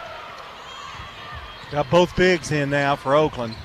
Got 1.71 1.89
both 1.89 2.15
bigs 2.15 2.51
in 2.51 2.69
now 2.69 2.95
for 2.95 3.15
Oakland. 3.15 3.55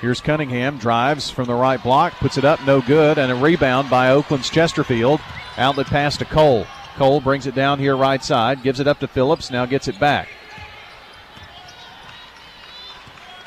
Here's 0.00 0.20
Cunningham. 0.20 0.76
Drives 0.76 1.30
from 1.30 1.46
the 1.46 1.54
right 1.54 1.82
block. 1.82 2.12
Puts 2.14 2.36
it 2.36 2.44
up. 2.44 2.64
No 2.66 2.82
good. 2.82 3.16
And 3.18 3.32
a 3.32 3.34
rebound 3.34 3.88
by 3.88 4.10
Oakland's 4.10 4.50
Chesterfield. 4.50 5.20
Outlet 5.56 5.86
pass 5.86 6.16
to 6.18 6.24
Cole. 6.24 6.66
Cole 6.96 7.20
brings 7.20 7.46
it 7.46 7.54
down 7.54 7.78
here 7.78 7.96
right 7.96 8.22
side. 8.22 8.62
Gives 8.62 8.80
it 8.80 8.86
up 8.86 9.00
to 9.00 9.08
Phillips. 9.08 9.50
Now 9.50 9.64
gets 9.66 9.88
it 9.88 9.98
back. 9.98 10.28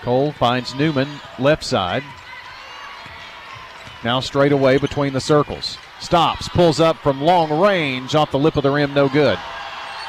Cole 0.01 0.31
finds 0.31 0.73
Newman 0.73 1.09
left 1.37 1.63
side. 1.63 2.03
Now 4.07 4.21
straight 4.21 4.53
away 4.53 4.77
between 4.77 5.11
the 5.11 5.19
circles. 5.19 5.77
Stops, 5.99 6.47
pulls 6.47 6.79
up 6.79 6.95
from 6.95 7.21
long 7.21 7.59
range 7.59 8.15
off 8.15 8.31
the 8.31 8.39
lip 8.39 8.55
of 8.55 8.63
the 8.63 8.71
rim, 8.71 8.93
no 8.93 9.09
good. 9.09 9.37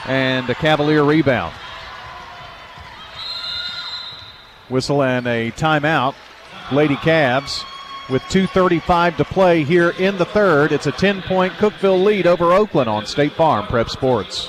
And 0.07 0.49
a 0.49 0.55
Cavalier 0.55 1.03
rebound. 1.03 1.53
Whistle 4.69 5.03
and 5.03 5.27
a 5.27 5.51
timeout. 5.51 6.15
Lady 6.71 6.95
Cavs 6.95 7.65
with 8.09 8.23
2.35 8.31 9.17
to 9.17 9.25
play 9.25 9.65
here 9.65 9.91
in 9.91 10.17
the 10.17 10.27
third. 10.27 10.71
It's 10.71 10.87
a 10.87 10.93
10 10.93 11.23
point 11.23 11.55
Cookeville 11.55 12.05
lead 12.05 12.29
over 12.29 12.53
Oakland 12.53 12.89
on 12.89 13.05
State 13.05 13.33
Farm 13.33 13.67
Prep 13.67 13.89
Sports. 13.89 14.45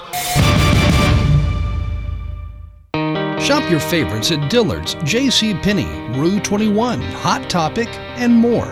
Shop 3.43 3.67
your 3.71 3.79
favorites 3.79 4.31
at 4.31 4.47
Dillard's, 4.51 4.93
J.C. 5.05 5.55
Penney, 5.55 5.89
Rue 6.19 6.39
21, 6.39 7.01
Hot 7.01 7.49
Topic, 7.49 7.89
and 8.15 8.31
more. 8.31 8.71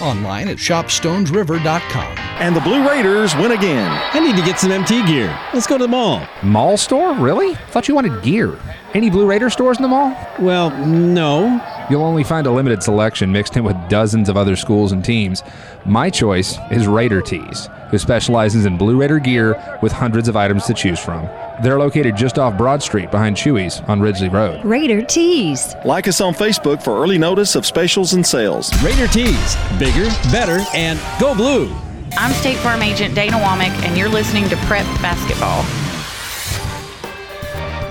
Online 0.00 0.48
at 0.48 0.56
shopstonesriver.com. 0.56 2.18
And 2.40 2.54
the 2.56 2.60
Blue 2.60 2.86
Raiders 2.88 3.34
win 3.36 3.52
again. 3.52 3.90
I 4.12 4.20
need 4.20 4.36
to 4.36 4.44
get 4.44 4.58
some 4.58 4.72
MT 4.72 5.06
gear. 5.06 5.28
Let's 5.52 5.66
go 5.66 5.78
to 5.78 5.84
the 5.84 5.88
mall. 5.88 6.26
Mall 6.42 6.76
store? 6.76 7.14
Really? 7.14 7.54
Thought 7.70 7.88
you 7.88 7.94
wanted 7.94 8.22
gear. 8.22 8.58
Any 8.92 9.08
Blue 9.08 9.26
Raider 9.26 9.50
stores 9.50 9.78
in 9.78 9.82
the 9.82 9.88
mall? 9.88 10.16
Well, 10.38 10.70
no. 10.84 11.60
You'll 11.90 12.02
only 12.02 12.24
find 12.24 12.46
a 12.46 12.50
limited 12.50 12.82
selection 12.82 13.30
mixed 13.30 13.56
in 13.58 13.64
with 13.64 13.76
dozens 13.90 14.30
of 14.30 14.38
other 14.38 14.56
schools 14.56 14.92
and 14.92 15.04
teams. 15.04 15.42
My 15.84 16.08
choice 16.08 16.58
is 16.70 16.86
Raider 16.86 17.20
Tees, 17.20 17.68
who 17.90 17.98
specializes 17.98 18.64
in 18.64 18.78
Blue 18.78 18.98
Raider 18.98 19.18
gear 19.18 19.78
with 19.82 19.92
hundreds 19.92 20.26
of 20.26 20.34
items 20.34 20.64
to 20.64 20.74
choose 20.74 20.98
from. 20.98 21.28
They're 21.62 21.78
located 21.78 22.16
just 22.16 22.38
off 22.38 22.56
Broad 22.56 22.82
Street 22.82 23.10
behind 23.10 23.36
Chewy's 23.36 23.80
on 23.82 24.00
Ridgely 24.00 24.30
Road. 24.30 24.64
Raider 24.64 25.02
Tees. 25.02 25.74
Like 25.84 26.08
us 26.08 26.22
on 26.22 26.32
Facebook 26.32 26.82
for 26.82 27.02
early 27.02 27.18
notice 27.18 27.54
of 27.54 27.66
specials 27.66 28.14
and 28.14 28.26
sales. 28.26 28.72
Raider 28.82 29.06
Tees. 29.06 29.56
Bigger, 29.78 30.08
better, 30.32 30.64
and 30.74 30.98
go 31.20 31.34
blue. 31.34 31.70
I'm 32.16 32.32
State 32.32 32.56
Farm 32.58 32.82
Agent 32.82 33.14
Dana 33.14 33.36
Womack, 33.36 33.74
and 33.84 33.98
you're 33.98 34.08
listening 34.08 34.48
to 34.48 34.56
Prep 34.68 34.86
Basketball. 35.02 35.62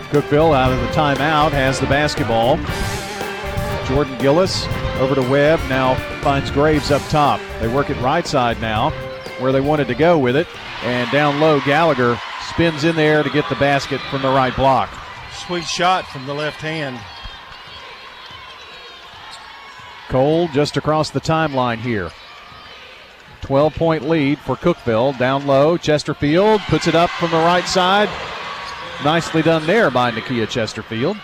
Cookeville 0.09 0.55
out 0.55 0.71
of 0.71 0.79
the 0.79 0.87
timeout 0.87 1.51
has 1.51 1.79
the 1.79 1.87
basketball. 1.87 2.57
Jordan 3.87 4.17
Gillis 4.17 4.65
over 4.99 5.15
to 5.15 5.21
Webb. 5.21 5.59
Now 5.69 5.95
finds 6.21 6.51
Graves 6.51 6.91
up 6.91 7.01
top. 7.09 7.39
They 7.59 7.67
work 7.67 7.89
it 7.89 7.97
right 8.01 8.25
side 8.25 8.61
now, 8.61 8.91
where 9.39 9.51
they 9.51 9.61
wanted 9.61 9.87
to 9.87 9.95
go 9.95 10.17
with 10.17 10.35
it. 10.35 10.47
And 10.83 11.09
down 11.11 11.39
low, 11.39 11.59
Gallagher 11.61 12.19
spins 12.49 12.83
in 12.83 12.95
there 12.95 13.23
to 13.23 13.29
get 13.29 13.47
the 13.49 13.55
basket 13.55 14.01
from 14.09 14.21
the 14.21 14.29
right 14.29 14.55
block. 14.55 14.89
Sweet 15.33 15.65
shot 15.65 16.05
from 16.07 16.25
the 16.25 16.33
left 16.33 16.61
hand. 16.61 16.99
Cole 20.09 20.47
just 20.49 20.77
across 20.77 21.09
the 21.09 21.21
timeline 21.21 21.79
here. 21.79 22.11
12 23.41 23.75
point 23.75 24.07
lead 24.07 24.39
for 24.39 24.55
Cookeville. 24.55 25.17
Down 25.17 25.45
low, 25.45 25.75
Chesterfield 25.77 26.61
puts 26.61 26.87
it 26.87 26.95
up 26.95 27.09
from 27.09 27.31
the 27.31 27.37
right 27.37 27.65
side. 27.65 28.09
Nicely 29.03 29.41
done 29.41 29.65
there 29.65 29.91
by 29.91 30.11
Nakia 30.11 30.47
Chesterfield. 30.47 31.17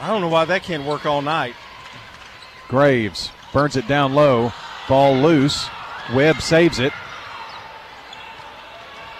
I 0.00 0.08
don't 0.08 0.20
know 0.20 0.28
why 0.28 0.44
that 0.44 0.62
can't 0.62 0.84
work 0.84 1.06
all 1.06 1.22
night. 1.22 1.54
Graves 2.68 3.30
burns 3.52 3.76
it 3.76 3.88
down 3.88 4.14
low. 4.14 4.52
Ball 4.88 5.14
loose. 5.16 5.68
Webb 6.14 6.40
saves 6.40 6.78
it. 6.78 6.92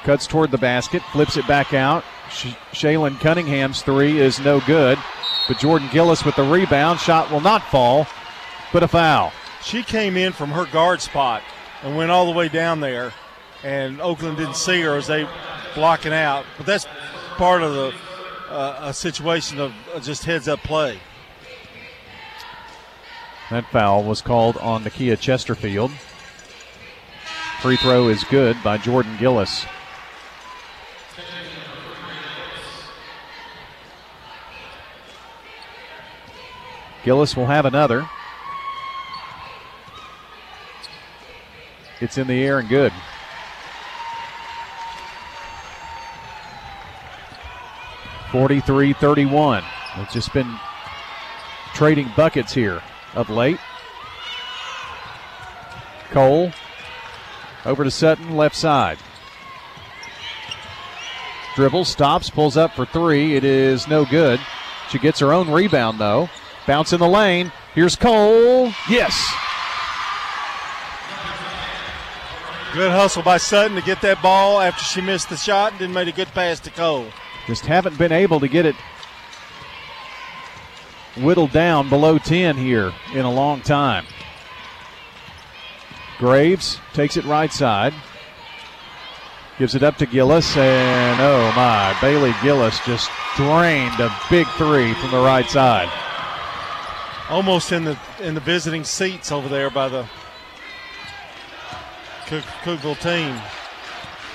Cuts 0.05 0.26
toward 0.26 0.51
the 0.51 0.59
basket, 0.59 1.03
flips 1.12 1.37
it 1.37 1.47
back 1.47 1.74
out. 1.74 2.05
Sh- 2.31 2.55
Shaylin 2.72 3.18
Cunningham's 3.20 3.83
three 3.83 4.18
is 4.18 4.41
no 4.41 4.61
good. 4.61 4.99
But 5.47 5.59
Jordan 5.59 5.89
Gillis 5.93 6.24
with 6.24 6.37
the 6.37 6.45
rebound. 6.45 7.01
Shot 7.01 7.31
will 7.31 7.41
not 7.41 7.62
fall, 7.64 8.07
but 8.72 8.83
a 8.83 8.89
foul. 8.89 9.33
She 9.62 9.83
came 9.83 10.16
in 10.16 10.33
from 10.33 10.51
her 10.51 10.66
guard 10.66 11.01
spot 11.01 11.43
and 11.83 11.97
went 11.97 12.11
all 12.11 12.26
the 12.26 12.33
way 12.33 12.49
down 12.49 12.81
there, 12.81 13.12
and 13.62 14.01
Oakland 14.01 14.37
didn't 14.37 14.57
see 14.57 14.81
her 14.83 14.97
as 14.97 15.07
they 15.07 15.29
blocking 15.74 16.12
out. 16.12 16.45
But 16.57 16.66
that's 16.66 16.87
part 17.37 17.62
of 17.62 17.72
the 17.72 17.95
uh, 18.49 18.78
a 18.82 18.94
situation 18.94 19.61
of 19.61 19.74
just 20.03 20.24
heads 20.24 20.49
up 20.49 20.61
play. 20.61 20.99
That 23.51 23.64
foul 23.70 24.05
was 24.05 24.20
called 24.20 24.57
on 24.59 24.84
Nakia 24.84 25.18
Chesterfield. 25.18 25.90
Free 27.61 27.76
throw 27.76 28.09
is 28.09 28.22
good 28.24 28.57
by 28.62 28.78
Jordan 28.78 29.16
Gillis. 29.18 29.64
Gillis 37.05 37.36
will 37.36 37.46
have 37.46 37.64
another. 37.64 38.09
It's 42.01 42.18
in 42.18 42.26
the 42.26 42.44
air 42.44 42.59
and 42.59 42.68
good. 42.68 42.92
Forty-three, 48.33 48.93
thirty-one. 48.93 49.64
It's 49.97 50.12
just 50.12 50.33
been 50.35 50.59
trading 51.74 52.11
buckets 52.16 52.53
here 52.53 52.83
of 53.14 53.31
late. 53.31 53.59
Cole 56.11 56.53
over 57.64 57.85
to 57.85 57.91
Sutton, 57.91 58.37
left 58.37 58.55
side. 58.55 58.99
dribbles, 61.59 61.89
stops, 61.89 62.31
pulls 62.31 62.57
up 62.57 62.72
for 62.76 62.87
three. 62.87 63.35
It 63.35 63.43
is 63.43 63.89
no 63.89 64.05
good. 64.05 64.39
She 64.91 64.99
gets 65.01 65.18
her 65.18 65.33
own 65.33 65.51
rebound, 65.51 65.99
though. 65.99 66.31
Bounce 66.68 66.93
in 66.93 67.01
the 67.01 67.09
lane. 67.09 67.51
Here's 67.74 67.97
Cole. 67.97 68.72
Yes. 68.89 69.12
Good 72.72 72.93
hustle 72.93 73.24
by 73.24 73.39
Sutton 73.39 73.74
to 73.74 73.83
get 73.83 74.01
that 74.03 74.22
ball 74.22 74.61
after 74.61 74.85
she 74.85 75.01
missed 75.01 75.31
the 75.31 75.37
shot 75.37 75.72
and 75.72 75.81
then 75.81 75.93
made 75.93 76.07
a 76.07 76.12
good 76.12 76.29
pass 76.29 76.61
to 76.61 76.70
Cole. 76.70 77.09
Just 77.49 77.64
haven't 77.64 77.96
been 77.96 78.12
able 78.12 78.40
to 78.40 78.46
get 78.46 78.66
it 78.66 78.76
whittled 81.16 81.51
down 81.51 81.88
below 81.88 82.18
10 82.18 82.59
here 82.59 82.92
in 83.14 83.24
a 83.24 83.32
long 83.32 83.62
time. 83.62 84.05
Graves 86.18 86.78
takes 86.92 87.16
it 87.16 87.24
right 87.24 87.51
side. 87.51 87.94
Gives 89.59 89.74
it 89.74 89.82
up 89.82 89.96
to 89.96 90.05
Gillis, 90.05 90.59
and 90.59 91.20
oh 91.22 91.51
my, 91.57 91.96
Bailey 92.03 92.34
Gillis 92.42 92.78
just 92.84 93.11
drained 93.34 93.99
a 93.99 94.14
big 94.28 94.46
three 94.59 94.92
from 94.92 95.11
the 95.11 95.16
right 95.16 95.49
side. 95.49 95.90
Almost 97.30 97.72
in 97.72 97.84
the 97.84 97.99
in 98.20 98.34
the 98.34 98.40
visiting 98.40 98.84
seats 98.84 99.32
over 99.32 99.49
there 99.49 99.70
by 99.70 99.88
the 99.88 100.07
Cook, 102.26 102.44
Cookeville 102.62 103.01
team. 103.01 103.40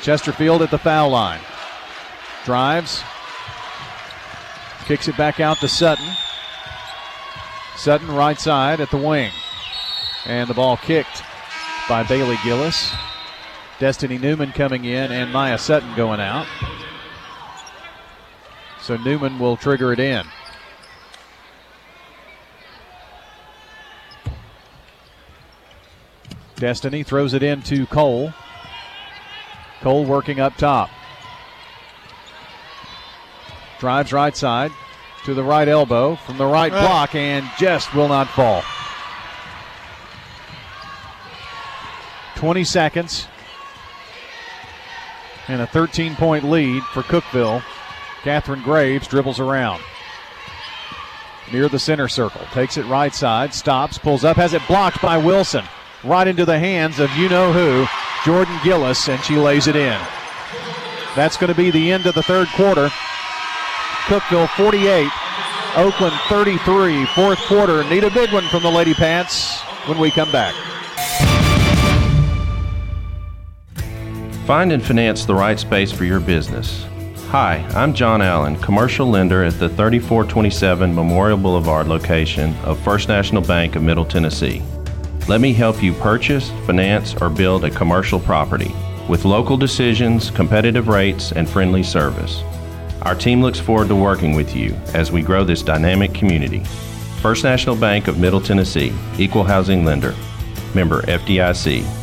Chesterfield 0.01 0.63
at 0.63 0.71
the 0.71 0.79
foul 0.79 1.11
line. 1.11 1.39
Drives. 2.45 3.03
Kicks 4.85 5.07
it 5.07 5.15
back 5.17 5.39
out 5.39 5.57
to 5.57 5.67
Sutton. 5.67 6.05
Sutton 7.75 8.07
right 8.13 8.39
side 8.39 8.81
at 8.81 8.91
the 8.91 8.97
wing. 8.97 9.31
And 10.25 10.49
the 10.49 10.53
ball 10.53 10.77
kicked 10.77 11.23
by 11.87 12.03
Bailey 12.03 12.37
Gillis. 12.43 12.93
Destiny 13.79 14.17
Newman 14.17 14.51
coming 14.51 14.85
in 14.85 15.11
and 15.11 15.31
Maya 15.31 15.57
Sutton 15.57 15.95
going 15.95 16.19
out. 16.19 16.47
So 18.81 18.97
Newman 18.97 19.39
will 19.39 19.57
trigger 19.57 19.93
it 19.93 19.99
in. 19.99 20.25
Destiny 26.55 27.03
throws 27.03 27.33
it 27.33 27.43
into 27.43 27.85
Cole. 27.87 28.33
Cole 29.81 30.05
working 30.05 30.39
up 30.39 30.55
top. 30.55 30.89
Drives 33.83 34.13
right 34.13 34.33
side 34.33 34.71
to 35.25 35.33
the 35.33 35.43
right 35.43 35.67
elbow 35.67 36.15
from 36.15 36.37
the 36.37 36.45
right 36.45 36.71
block 36.71 37.15
and 37.15 37.45
just 37.59 37.93
will 37.93 38.07
not 38.07 38.29
fall. 38.29 38.63
20 42.37 42.63
seconds 42.63 43.27
and 45.49 45.61
a 45.61 45.67
13 45.67 46.15
point 46.15 46.45
lead 46.45 46.81
for 46.93 47.01
Cookeville. 47.01 47.61
Catherine 48.21 48.61
Graves 48.61 49.05
dribbles 49.05 49.41
around. 49.41 49.83
Near 51.51 51.67
the 51.67 51.77
center 51.77 52.07
circle. 52.07 52.45
Takes 52.53 52.77
it 52.77 52.85
right 52.85 53.13
side. 53.13 53.53
Stops. 53.53 53.97
Pulls 53.97 54.23
up. 54.23 54.37
Has 54.37 54.53
it 54.53 54.65
blocked 54.65 55.01
by 55.01 55.17
Wilson. 55.17 55.65
Right 56.05 56.29
into 56.29 56.45
the 56.45 56.57
hands 56.57 57.01
of 57.01 57.11
you 57.17 57.27
know 57.27 57.51
who, 57.51 57.85
Jordan 58.23 58.57
Gillis, 58.63 59.09
and 59.09 59.21
she 59.25 59.35
lays 59.35 59.67
it 59.67 59.75
in. 59.75 59.99
That's 61.17 61.35
going 61.35 61.51
to 61.51 61.57
be 61.57 61.69
the 61.69 61.91
end 61.91 62.05
of 62.05 62.15
the 62.15 62.23
third 62.23 62.47
quarter. 62.55 62.89
Cookeville 64.05 64.49
48, 64.57 65.09
Oakland 65.77 66.13
33. 66.27 67.05
Fourth 67.07 67.39
quarter. 67.47 67.85
Need 67.85 68.03
a 68.03 68.11
big 68.11 68.33
one 68.33 68.43
from 68.49 68.61
the 68.61 68.69
Lady 68.69 68.93
Pats 68.93 69.61
when 69.87 69.97
we 69.97 70.11
come 70.11 70.29
back. 70.29 70.53
Find 74.45 74.73
and 74.73 74.83
finance 74.83 75.23
the 75.23 75.33
right 75.33 75.57
space 75.57 75.89
for 75.89 76.03
your 76.03 76.19
business. 76.19 76.85
Hi, 77.29 77.65
I'm 77.73 77.93
John 77.93 78.21
Allen, 78.21 78.57
commercial 78.57 79.07
lender 79.07 79.41
at 79.41 79.53
the 79.53 79.69
3427 79.69 80.93
Memorial 80.93 81.37
Boulevard 81.37 81.87
location 81.87 82.53
of 82.65 82.77
First 82.83 83.07
National 83.07 83.41
Bank 83.41 83.77
of 83.77 83.83
Middle 83.83 84.05
Tennessee. 84.05 84.61
Let 85.29 85.39
me 85.39 85.53
help 85.53 85.81
you 85.81 85.93
purchase, 85.93 86.51
finance, 86.65 87.15
or 87.21 87.29
build 87.29 87.63
a 87.63 87.71
commercial 87.71 88.19
property 88.19 88.75
with 89.07 89.23
local 89.23 89.55
decisions, 89.55 90.29
competitive 90.29 90.89
rates, 90.89 91.31
and 91.31 91.49
friendly 91.49 91.83
service. 91.83 92.43
Our 93.03 93.15
team 93.15 93.41
looks 93.41 93.59
forward 93.59 93.89
to 93.89 93.95
working 93.95 94.33
with 94.33 94.55
you 94.55 94.73
as 94.93 95.11
we 95.11 95.21
grow 95.21 95.43
this 95.43 95.61
dynamic 95.61 96.13
community. 96.13 96.63
First 97.21 97.43
National 97.43 97.75
Bank 97.75 98.07
of 98.07 98.17
Middle 98.17 98.39
Tennessee, 98.39 98.93
Equal 99.17 99.43
Housing 99.43 99.83
Lender. 99.83 100.15
Member 100.73 101.01
FDIC. 101.01 102.02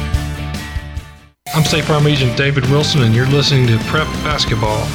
I'm 1.53 1.65
State 1.65 1.83
Farm 1.83 2.07
Agent 2.07 2.37
David 2.37 2.65
Wilson, 2.69 3.01
and 3.01 3.13
you're 3.13 3.27
listening 3.27 3.67
to 3.67 3.77
Prep 3.79 4.07
Basketball. 4.23 4.87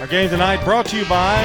Our 0.00 0.06
game 0.06 0.30
tonight 0.30 0.64
brought 0.64 0.86
to 0.86 0.96
you 0.96 1.04
by 1.04 1.44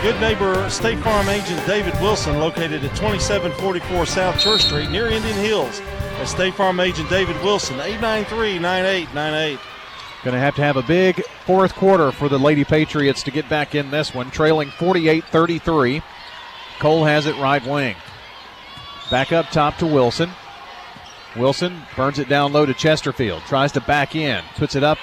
good 0.00 0.20
neighbor 0.20 0.70
State 0.70 1.00
Farm 1.00 1.28
agent 1.28 1.60
David 1.66 1.92
Wilson, 2.00 2.38
located 2.38 2.84
at 2.84 2.94
2744 2.94 4.06
South 4.06 4.38
Church 4.38 4.62
Street 4.62 4.90
near 4.90 5.08
Indian 5.08 5.36
Hills. 5.38 5.80
At 6.20 6.26
State 6.26 6.54
Farm 6.54 6.78
agent 6.78 7.10
David 7.10 7.34
Wilson, 7.42 7.80
893 7.80 8.60
9898. 8.60 9.58
Going 10.22 10.34
to 10.34 10.40
have 10.40 10.54
to 10.54 10.62
have 10.62 10.76
a 10.76 10.84
big 10.84 11.20
fourth 11.44 11.74
quarter 11.74 12.12
for 12.12 12.28
the 12.28 12.38
Lady 12.38 12.62
Patriots 12.62 13.24
to 13.24 13.32
get 13.32 13.48
back 13.48 13.74
in 13.74 13.90
this 13.90 14.14
one, 14.14 14.30
trailing 14.30 14.70
48 14.70 15.24
33. 15.24 16.00
Cole 16.78 17.04
has 17.06 17.26
it 17.26 17.34
right 17.38 17.66
wing. 17.66 17.96
Back 19.10 19.32
up 19.32 19.50
top 19.50 19.78
to 19.78 19.86
Wilson. 19.86 20.30
Wilson 21.36 21.80
burns 21.96 22.18
it 22.18 22.28
down 22.28 22.52
low 22.52 22.66
to 22.66 22.74
Chesterfield. 22.74 23.42
Tries 23.42 23.72
to 23.72 23.80
back 23.80 24.14
in. 24.14 24.42
Puts 24.56 24.74
it 24.74 24.84
up 24.84 24.98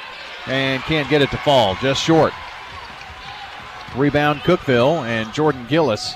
and 0.47 0.81
can't 0.83 1.09
get 1.09 1.21
it 1.21 1.31
to 1.31 1.37
fall. 1.37 1.75
Just 1.75 2.03
short. 2.03 2.33
Rebound 3.95 4.41
Cookeville 4.41 5.05
and 5.07 5.33
Jordan 5.33 5.65
Gillis 5.67 6.13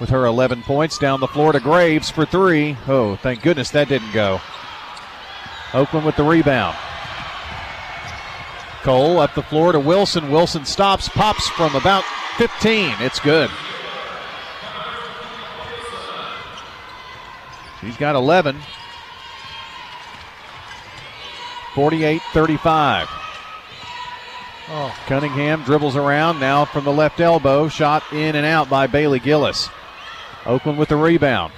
with 0.00 0.10
her 0.10 0.26
11 0.26 0.62
points 0.62 0.98
down 0.98 1.20
the 1.20 1.28
floor 1.28 1.52
to 1.52 1.60
Graves 1.60 2.10
for 2.10 2.26
three. 2.26 2.76
Oh, 2.88 3.16
thank 3.16 3.42
goodness 3.42 3.70
that 3.70 3.88
didn't 3.88 4.12
go. 4.12 4.40
Oakland 5.72 6.04
with 6.04 6.16
the 6.16 6.24
rebound. 6.24 6.76
Cole 8.82 9.18
up 9.20 9.34
the 9.34 9.42
floor 9.42 9.72
to 9.72 9.80
Wilson. 9.80 10.30
Wilson 10.30 10.64
stops, 10.64 11.08
pops 11.08 11.48
from 11.48 11.74
about 11.74 12.04
15. 12.36 12.94
It's 13.00 13.20
good. 13.20 13.50
She's 17.80 17.96
got 17.96 18.14
11. 18.14 18.56
48 21.74 22.22
35. 22.32 23.08
Oh. 24.66 24.96
Cunningham 25.06 25.62
dribbles 25.64 25.96
around 25.96 26.40
now 26.40 26.64
from 26.64 26.84
the 26.84 26.92
left 26.92 27.20
elbow. 27.20 27.68
Shot 27.68 28.02
in 28.12 28.34
and 28.34 28.46
out 28.46 28.70
by 28.70 28.86
Bailey 28.86 29.18
Gillis. 29.18 29.68
Oakland 30.46 30.78
with 30.78 30.88
the 30.88 30.96
rebound. 30.96 31.52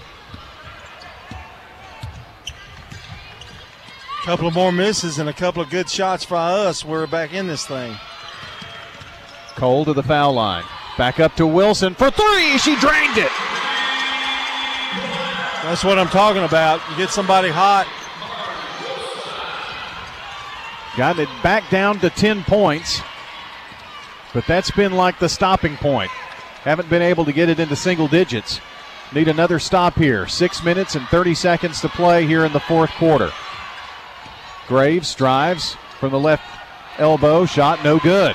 A 4.21 4.25
couple 4.25 4.49
of 4.49 4.55
more 4.55 4.73
misses 4.73 5.21
and 5.21 5.29
a 5.29 5.33
couple 5.33 5.63
of 5.63 5.71
good 5.71 5.89
shots 5.89 6.25
for 6.25 6.35
us. 6.35 6.85
We're 6.85 7.07
back 7.07 7.33
in 7.33 7.47
this 7.47 7.65
thing. 7.65 7.97
Cole 9.55 9.85
to 9.85 9.93
the 9.93 10.03
foul 10.03 10.33
line. 10.33 10.65
Back 10.99 11.21
up 11.21 11.37
to 11.37 11.47
Wilson 11.47 11.95
for 11.95 12.11
three. 12.11 12.59
She 12.59 12.75
drained 12.77 13.19
it. 13.19 13.31
That's 15.63 15.85
what 15.85 15.99
I'm 15.99 16.09
talking 16.09 16.43
about. 16.43 16.81
You 16.91 16.97
get 16.97 17.11
somebody 17.11 17.51
hot. 17.51 17.87
Got 20.97 21.19
it 21.19 21.29
back 21.43 21.69
down 21.71 21.99
to 22.01 22.11
10 22.11 22.45
points. 22.45 23.03
But 24.33 24.47
that's 24.47 24.71
been 24.71 24.93
like 24.93 25.19
the 25.19 25.29
stopping 25.29 25.77
point. 25.77 26.11
Haven't 26.63 26.89
been 26.89 27.03
able 27.03 27.25
to 27.27 27.33
get 27.33 27.49
it 27.49 27.61
into 27.61 27.77
single 27.77 28.09
digits. 28.09 28.61
Need 29.13 29.29
another 29.29 29.59
stop 29.59 29.95
here. 29.95 30.27
Six 30.27 30.65
minutes 30.65 30.95
and 30.95 31.07
30 31.09 31.35
seconds 31.35 31.81
to 31.83 31.89
play 31.89 32.27
here 32.27 32.45
in 32.45 32.53
the 32.53 32.61
fourth 32.61 32.91
quarter. 32.93 33.31
Graves 34.67 35.15
drives 35.15 35.77
from 36.01 36.11
the 36.11 36.19
left 36.19 36.45
elbow. 36.99 37.45
Shot 37.45 37.85
no 37.85 37.99
good. 37.99 38.35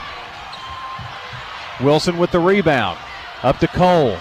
Wilson 1.82 2.18
with 2.18 2.32
the 2.32 2.40
rebound. 2.40 3.00
Up 3.44 3.58
to 3.60 3.68
Cole. 3.68 4.18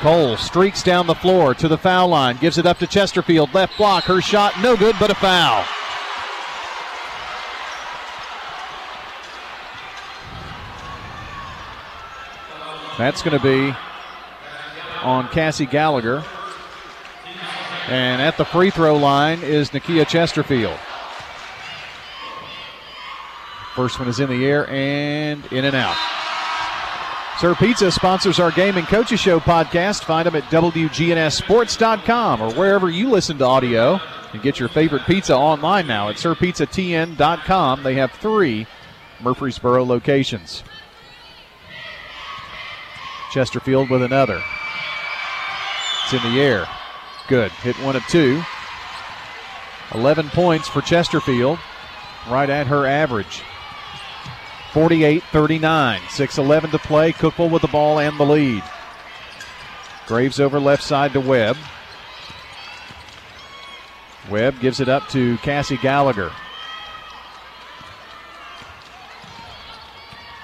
Cole 0.00 0.36
streaks 0.36 0.82
down 0.82 1.06
the 1.06 1.14
floor 1.14 1.54
to 1.54 1.68
the 1.68 1.78
foul 1.78 2.08
line. 2.08 2.38
Gives 2.38 2.58
it 2.58 2.66
up 2.66 2.78
to 2.78 2.86
Chesterfield. 2.86 3.54
Left 3.54 3.76
block. 3.76 4.04
Her 4.04 4.20
shot 4.20 4.54
no 4.60 4.76
good, 4.76 4.96
but 4.98 5.10
a 5.10 5.14
foul. 5.14 5.64
That's 12.96 13.22
going 13.22 13.36
to 13.36 13.42
be 13.42 13.74
on 15.02 15.28
Cassie 15.28 15.66
Gallagher. 15.66 16.24
And 17.88 18.22
at 18.22 18.36
the 18.38 18.44
free 18.44 18.70
throw 18.70 18.96
line 18.96 19.40
is 19.42 19.70
Nakia 19.70 20.06
Chesterfield. 20.06 20.78
First 23.74 23.98
one 23.98 24.08
is 24.08 24.20
in 24.20 24.30
the 24.30 24.46
air 24.46 24.68
and 24.70 25.44
in 25.52 25.64
and 25.64 25.74
out. 25.74 25.96
Sir 27.38 27.56
Pizza 27.56 27.90
sponsors 27.90 28.38
our 28.38 28.52
Game 28.52 28.76
and 28.76 28.86
Coaches 28.86 29.18
Show 29.18 29.40
podcast. 29.40 30.04
Find 30.04 30.26
them 30.26 30.36
at 30.36 30.44
WGNSSports.com 30.44 32.40
or 32.40 32.54
wherever 32.54 32.88
you 32.88 33.10
listen 33.10 33.38
to 33.38 33.44
audio 33.44 34.00
and 34.32 34.40
get 34.40 34.60
your 34.60 34.68
favorite 34.68 35.02
pizza 35.04 35.36
online 35.36 35.88
now 35.88 36.08
at 36.08 36.16
SirPizzaTN.com. 36.16 37.82
They 37.82 37.94
have 37.94 38.12
three 38.12 38.68
Murfreesboro 39.20 39.84
locations. 39.84 40.62
Chesterfield 43.34 43.90
with 43.90 44.04
another. 44.04 44.40
It's 46.04 46.12
in 46.12 46.22
the 46.22 46.40
air. 46.40 46.68
Good. 47.26 47.50
Hit 47.50 47.74
one 47.80 47.96
of 47.96 48.06
two. 48.06 48.40
11 49.92 50.28
points 50.28 50.68
for 50.68 50.80
Chesterfield, 50.80 51.58
right 52.30 52.48
at 52.48 52.68
her 52.68 52.86
average. 52.86 53.42
48 54.72 55.24
39. 55.32 56.00
6 56.08 56.38
11 56.38 56.70
to 56.70 56.78
play. 56.78 57.10
Cookeville 57.10 57.50
with 57.50 57.62
the 57.62 57.68
ball 57.68 57.98
and 57.98 58.16
the 58.20 58.24
lead. 58.24 58.62
Graves 60.06 60.38
over 60.38 60.60
left 60.60 60.84
side 60.84 61.12
to 61.14 61.20
Webb. 61.20 61.56
Webb 64.30 64.60
gives 64.60 64.78
it 64.78 64.88
up 64.88 65.08
to 65.08 65.38
Cassie 65.38 65.76
Gallagher. 65.78 66.30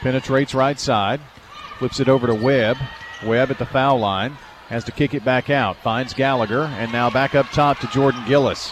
Penetrates 0.01 0.57
right 0.57 0.81
side. 0.81 1.21
Flips 1.81 1.99
it 1.99 2.11
over 2.11 2.27
to 2.27 2.35
Webb. 2.35 2.77
Webb 3.25 3.51
at 3.51 3.59
the 3.59 3.65
foul 3.65 3.99
line. 3.99 4.37
Has 4.69 4.85
to 4.85 4.93
kick 4.93 5.15
it 5.15 5.25
back 5.25 5.49
out. 5.49 5.79
Finds 5.79 6.13
Gallagher. 6.13 6.65
And 6.65 6.93
now 6.93 7.09
back 7.09 7.35
up 7.35 7.47
top 7.53 7.79
to 7.79 7.87
Jordan 7.87 8.23
Gillis. 8.27 8.71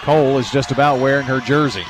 Cole 0.00 0.38
is 0.38 0.50
just 0.50 0.72
about 0.72 0.98
wearing 0.98 1.24
her 1.24 1.38
jersey. 1.38 1.84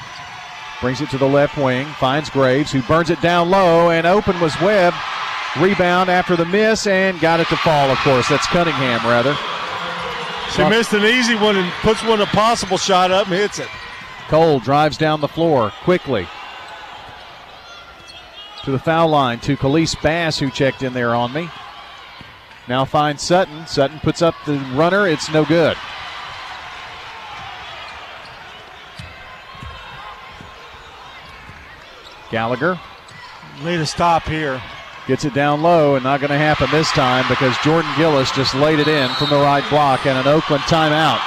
Brings 0.82 1.00
it 1.00 1.08
to 1.08 1.16
the 1.16 1.26
left 1.26 1.56
wing. 1.56 1.86
Finds 1.98 2.28
Graves, 2.28 2.70
who 2.70 2.82
burns 2.82 3.08
it 3.08 3.22
down 3.22 3.48
low. 3.48 3.88
And 3.88 4.06
open 4.06 4.38
was 4.40 4.60
Webb. 4.60 4.92
Rebound 5.58 6.10
after 6.10 6.36
the 6.36 6.44
miss 6.44 6.86
and 6.86 7.18
got 7.18 7.40
it 7.40 7.48
to 7.48 7.56
fall, 7.56 7.90
of 7.90 7.96
course. 8.00 8.28
That's 8.28 8.46
Cunningham, 8.48 9.00
rather. 9.06 9.34
She 10.54 10.68
missed 10.68 10.92
an 10.92 11.04
easy 11.06 11.34
one 11.34 11.56
and 11.56 11.72
puts 11.80 12.04
one 12.04 12.20
a 12.20 12.26
possible 12.26 12.76
shot 12.76 13.10
up 13.10 13.28
and 13.28 13.36
hits 13.36 13.58
it. 13.58 13.68
Cole 14.28 14.60
drives 14.60 14.98
down 14.98 15.22
the 15.22 15.28
floor 15.28 15.72
quickly. 15.82 16.28
To 18.64 18.70
the 18.70 18.78
foul 18.78 19.08
line 19.08 19.40
to 19.40 19.56
Khalees 19.56 20.00
Bass, 20.00 20.38
who 20.38 20.48
checked 20.48 20.82
in 20.82 20.92
there 20.92 21.14
on 21.14 21.32
me. 21.32 21.50
Now 22.68 22.84
finds 22.84 23.22
Sutton. 23.22 23.66
Sutton 23.66 23.98
puts 24.00 24.22
up 24.22 24.36
the 24.46 24.54
runner. 24.74 25.08
It's 25.08 25.30
no 25.32 25.44
good. 25.44 25.76
Gallagher. 32.30 32.80
Need 33.64 33.80
a 33.80 33.86
stop 33.86 34.22
here. 34.24 34.62
Gets 35.08 35.24
it 35.24 35.34
down 35.34 35.60
low 35.60 35.96
and 35.96 36.04
not 36.04 36.20
going 36.20 36.30
to 36.30 36.38
happen 36.38 36.70
this 36.70 36.90
time 36.92 37.24
because 37.28 37.56
Jordan 37.58 37.90
Gillis 37.96 38.30
just 38.30 38.54
laid 38.54 38.78
it 38.78 38.86
in 38.86 39.10
from 39.14 39.28
the 39.30 39.36
right 39.36 39.68
block 39.68 40.06
and 40.06 40.16
an 40.16 40.28
Oakland 40.28 40.62
timeout. 40.62 41.20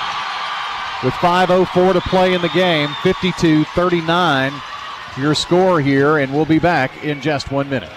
With 1.03 1.13
5.04 1.15 1.93
to 1.93 2.01
play 2.01 2.33
in 2.33 2.41
the 2.41 2.49
game, 2.49 2.89
52 3.03 3.65
39 3.65 4.53
your 5.17 5.35
score 5.35 5.79
here, 5.81 6.17
and 6.17 6.33
we'll 6.33 6.45
be 6.45 6.59
back 6.59 7.03
in 7.03 7.21
just 7.21 7.51
one 7.51 7.69
minute. 7.69 7.91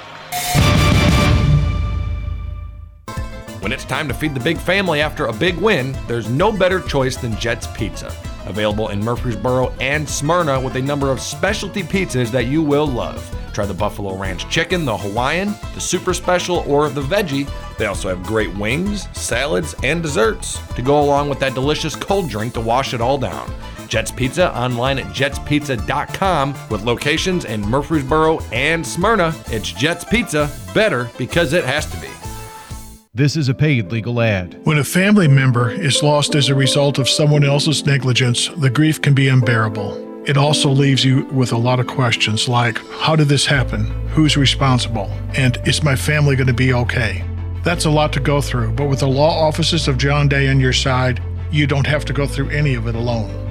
When 3.61 3.73
it's 3.73 3.85
time 3.85 4.09
to 4.09 4.15
feed 4.15 4.35
the 4.35 4.41
big 4.41 4.57
family 4.57 5.01
after 5.01 5.27
a 5.27 5.33
big 5.33 5.57
win, 5.57 5.97
there's 6.07 6.31
no 6.31 6.51
better 6.51 6.81
choice 6.81 7.17
than 7.17 7.37
Jets 7.37 7.67
Pizza. 7.67 8.15
Available 8.47 8.89
in 8.89 9.01
Murfreesboro 9.01 9.75
and 9.81 10.09
Smyrna 10.09 10.59
with 10.59 10.77
a 10.77 10.81
number 10.81 11.11
of 11.11 11.21
specialty 11.21 11.83
pizzas 11.83 12.31
that 12.31 12.47
you 12.47 12.63
will 12.63 12.87
love. 12.87 13.23
Try 13.53 13.67
the 13.67 13.75
Buffalo 13.75 14.17
Ranch 14.17 14.49
Chicken, 14.49 14.85
the 14.87 14.97
Hawaiian, 14.97 15.55
the 15.75 15.81
Super 15.81 16.15
Special, 16.15 16.59
or 16.67 16.89
the 16.89 17.03
Veggie. 17.03 17.51
They 17.77 17.87
also 17.87 18.09
have 18.09 18.23
great 18.23 18.55
wings, 18.57 19.07
salads, 19.13 19.75
and 19.83 20.03
desserts 20.03 20.59
to 20.75 20.81
go 20.81 21.03
along 21.03 21.29
with 21.29 21.41
that 21.41 21.55
delicious 21.55 21.95
cold 21.95 22.31
drink 22.31 22.55
to 22.55 22.61
wash 22.61 22.95
it 22.95 23.03
all 23.03 23.19
down. 23.19 23.53
Jets 23.89 24.11
Pizza 24.11 24.57
online 24.57 24.99
at 24.99 25.07
jetspizza.com 25.07 26.55
with 26.71 26.85
locations 26.85 27.45
in 27.45 27.61
Murfreesboro 27.63 28.41
and 28.53 28.87
Smyrna. 28.87 29.35
It's 29.47 29.73
Jets 29.73 30.05
Pizza, 30.05 30.51
better 30.75 31.11
because 31.19 31.53
it 31.53 31.65
has 31.65 31.87
to 31.87 32.01
be. 32.01 32.09
This 33.15 33.37
is 33.37 33.49
a 33.49 33.55
paid 33.55 33.91
legal 33.91 34.21
ad. 34.21 34.61
When 34.65 34.79
a 34.79 34.85
family 34.85 35.27
member 35.27 35.71
is 35.71 36.03
lost 36.03 36.35
as 36.35 36.51
a 36.51 36.55
result 36.55 36.99
of 36.99 37.09
someone 37.09 37.43
else's 37.43 37.85
negligence, 37.85 38.49
the 38.49 38.71
grief 38.71 39.03
can 39.03 39.15
be 39.15 39.29
unbearable. 39.29 40.23
It 40.25 40.37
also 40.37 40.69
leaves 40.69 41.05
you 41.05 41.25
with 41.33 41.53
a 41.53 41.57
lot 41.57 41.81
of 41.81 41.87
questions 41.87 42.49
like 42.49 42.79
How 43.01 43.17
did 43.17 43.29
this 43.29 43.47
happen? 43.47 43.87
Who's 44.11 44.37
responsible? 44.37 45.11
And 45.35 45.59
is 45.67 45.83
my 45.83 45.97
family 45.97 46.37
going 46.37 46.49
to 46.49 46.53
be 46.53 46.75
okay? 46.75 47.25
That's 47.65 47.87
a 47.87 47.91
lot 47.91 48.13
to 48.13 48.21
go 48.21 48.41
through, 48.41 48.73
but 48.73 48.89
with 48.89 49.01
the 49.01 49.09
law 49.09 49.47
offices 49.49 49.89
of 49.89 49.99
John 49.99 50.29
Day 50.29 50.49
on 50.49 50.61
your 50.61 50.73
side, 50.73 51.23
you 51.51 51.67
don't 51.67 51.87
have 51.87 52.05
to 52.05 52.13
go 52.13 52.27
through 52.27 52.51
any 52.51 52.75
of 52.75 52.87
it 52.87 52.95
alone. 52.95 53.48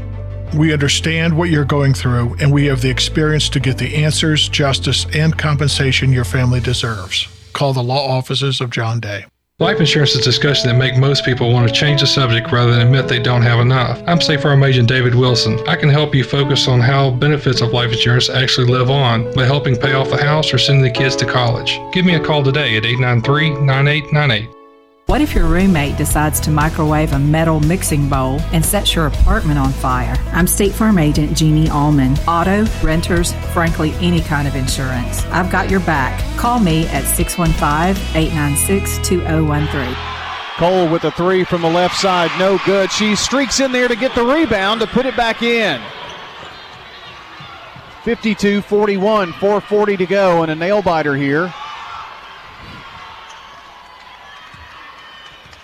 We 0.55 0.73
understand 0.73 1.37
what 1.37 1.49
you're 1.49 1.65
going 1.65 1.93
through, 1.93 2.35
and 2.39 2.51
we 2.51 2.65
have 2.65 2.81
the 2.81 2.89
experience 2.89 3.49
to 3.49 3.59
get 3.59 3.77
the 3.77 3.95
answers, 3.95 4.47
justice, 4.49 5.05
and 5.13 5.37
compensation 5.37 6.11
your 6.11 6.25
family 6.25 6.59
deserves. 6.59 7.27
Call 7.53 7.73
the 7.73 7.83
law 7.83 8.07
offices 8.07 8.61
of 8.61 8.69
John 8.69 8.99
Day. 8.99 9.25
Life 9.59 9.79
insurance 9.79 10.11
is 10.11 10.21
a 10.21 10.23
discussion 10.23 10.69
that 10.69 10.77
make 10.77 10.97
most 10.97 11.25
people 11.25 11.51
want 11.51 11.67
to 11.67 11.73
change 11.73 12.01
the 12.01 12.07
subject 12.07 12.51
rather 12.51 12.71
than 12.71 12.85
admit 12.85 13.07
they 13.07 13.17
don't 13.17 13.41
have 13.41 13.59
enough. 13.59 13.99
I'm 14.05 14.21
State 14.21 14.41
Farm 14.41 14.63
Agent 14.63 14.87
David 14.87 15.15
Wilson. 15.15 15.59
I 15.67 15.75
can 15.75 15.89
help 15.89 16.13
you 16.13 16.23
focus 16.23 16.67
on 16.67 16.79
how 16.79 17.09
benefits 17.09 17.61
of 17.61 17.73
life 17.73 17.91
insurance 17.91 18.29
actually 18.29 18.67
live 18.67 18.91
on 18.91 19.33
by 19.33 19.45
helping 19.45 19.75
pay 19.75 19.93
off 19.93 20.11
the 20.11 20.23
house 20.23 20.53
or 20.53 20.59
sending 20.59 20.83
the 20.83 20.91
kids 20.91 21.15
to 21.15 21.25
college. 21.25 21.79
Give 21.91 22.05
me 22.05 22.13
a 22.13 22.23
call 22.23 22.43
today 22.43 22.77
at 22.77 22.83
893-9898. 22.83 24.56
What 25.07 25.21
if 25.21 25.33
your 25.33 25.47
roommate 25.47 25.95
decides 25.95 26.37
to 26.41 26.51
microwave 26.51 27.13
a 27.13 27.19
metal 27.19 27.61
mixing 27.61 28.09
bowl 28.09 28.41
and 28.51 28.63
sets 28.63 28.93
your 28.93 29.07
apartment 29.07 29.57
on 29.57 29.71
fire? 29.71 30.13
I'm 30.33 30.47
State 30.47 30.73
Farm 30.73 30.97
Agent 30.99 31.33
Jeannie 31.37 31.69
Allman. 31.69 32.17
Auto, 32.27 32.65
renters, 32.83 33.31
frankly, 33.53 33.93
any 34.01 34.19
kind 34.19 34.49
of 34.49 34.55
insurance. 34.55 35.23
I've 35.27 35.49
got 35.49 35.69
your 35.69 35.79
back. 35.79 36.19
Call 36.37 36.59
me 36.59 36.87
at 36.87 37.05
615 37.05 37.95
896 38.17 39.07
2013. 39.07 39.95
Cole 40.57 40.91
with 40.91 41.05
a 41.05 41.11
three 41.11 41.45
from 41.45 41.61
the 41.61 41.69
left 41.69 41.95
side, 41.95 42.29
no 42.37 42.59
good. 42.65 42.91
She 42.91 43.15
streaks 43.15 43.61
in 43.61 43.71
there 43.71 43.87
to 43.87 43.95
get 43.95 44.13
the 44.13 44.25
rebound 44.25 44.81
to 44.81 44.87
put 44.87 45.05
it 45.05 45.15
back 45.15 45.41
in. 45.41 45.81
52 48.03 48.61
41, 48.61 49.31
440 49.31 49.95
to 49.95 50.05
go, 50.05 50.43
and 50.43 50.51
a 50.51 50.55
nail 50.55 50.81
biter 50.81 51.15
here. 51.15 51.53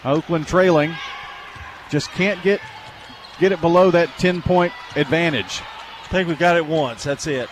Oakland 0.05 0.47
trailing. 0.47 0.95
Just 1.89 2.09
can't 2.11 2.41
get 2.43 2.59
get 3.39 3.51
it 3.51 3.61
below 3.61 3.91
that 3.91 4.09
10 4.19 4.41
point 4.41 4.73
advantage. 4.95 5.61
I 6.03 6.07
think 6.07 6.27
we've 6.27 6.39
got 6.39 6.57
it 6.57 6.65
once. 6.65 7.03
That's 7.03 7.27
it. 7.27 7.49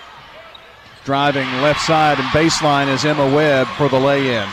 Driving 1.04 1.48
left 1.62 1.82
side 1.82 2.20
and 2.20 2.28
baseline 2.30 2.88
is 2.88 3.04
Emma 3.04 3.26
Webb 3.36 3.68
for 3.70 3.90
the 3.90 4.00
lay 4.00 4.36
in. 4.36 4.48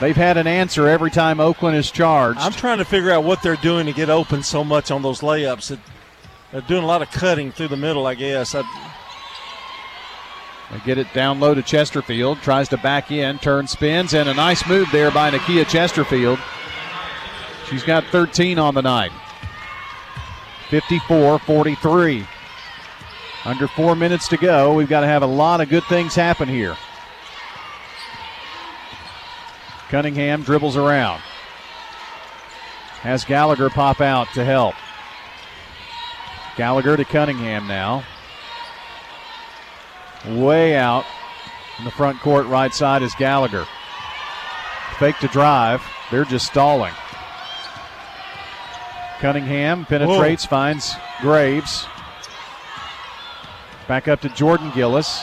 They've 0.00 0.16
had 0.16 0.38
an 0.38 0.46
answer 0.46 0.88
every 0.88 1.10
time 1.10 1.40
Oakland 1.40 1.76
is 1.76 1.90
charged. 1.90 2.40
I'm 2.40 2.52
trying 2.52 2.78
to 2.78 2.84
figure 2.84 3.10
out 3.10 3.22
what 3.22 3.42
they're 3.42 3.56
doing 3.56 3.86
to 3.86 3.92
get 3.92 4.08
open 4.08 4.42
so 4.42 4.64
much 4.64 4.90
on 4.90 5.02
those 5.02 5.20
layups. 5.20 5.78
They're 6.50 6.60
doing 6.62 6.82
a 6.82 6.86
lot 6.86 7.02
of 7.02 7.10
cutting 7.10 7.52
through 7.52 7.68
the 7.68 7.76
middle, 7.76 8.06
I 8.06 8.14
guess. 8.14 8.54
I, 8.54 8.62
they 10.70 10.78
get 10.80 10.98
it 10.98 11.12
down 11.12 11.40
low 11.40 11.54
to 11.54 11.62
Chesterfield. 11.62 12.38
Tries 12.42 12.68
to 12.68 12.76
back 12.78 13.10
in, 13.10 13.38
turn 13.38 13.66
spins, 13.66 14.14
and 14.14 14.28
a 14.28 14.34
nice 14.34 14.66
move 14.68 14.88
there 14.92 15.10
by 15.10 15.30
Nakia 15.30 15.66
Chesterfield. 15.66 16.38
She's 17.68 17.82
got 17.82 18.04
13 18.06 18.58
on 18.58 18.74
the 18.74 18.82
night. 18.82 19.12
54 20.68 21.40
43. 21.40 22.26
Under 23.44 23.66
four 23.68 23.96
minutes 23.96 24.28
to 24.28 24.36
go. 24.36 24.74
We've 24.74 24.88
got 24.88 25.00
to 25.00 25.06
have 25.06 25.22
a 25.22 25.26
lot 25.26 25.60
of 25.60 25.68
good 25.68 25.84
things 25.84 26.14
happen 26.14 26.48
here. 26.48 26.76
Cunningham 29.88 30.42
dribbles 30.42 30.76
around. 30.76 31.20
Has 33.00 33.24
Gallagher 33.24 33.70
pop 33.70 34.00
out 34.00 34.28
to 34.34 34.44
help. 34.44 34.74
Gallagher 36.56 36.96
to 36.96 37.04
Cunningham 37.04 37.66
now. 37.66 38.04
Way 40.26 40.76
out 40.76 41.04
in 41.78 41.84
the 41.84 41.90
front 41.90 42.20
court, 42.20 42.46
right 42.46 42.74
side 42.74 43.02
is 43.02 43.14
Gallagher. 43.14 43.66
Fake 44.98 45.18
to 45.20 45.28
drive. 45.28 45.82
They're 46.10 46.26
just 46.26 46.46
stalling. 46.46 46.92
Cunningham 49.20 49.86
penetrates, 49.86 50.44
Whoa. 50.44 50.50
finds 50.50 50.94
Graves. 51.20 51.86
Back 53.88 54.08
up 54.08 54.20
to 54.20 54.28
Jordan 54.28 54.70
Gillis. 54.74 55.22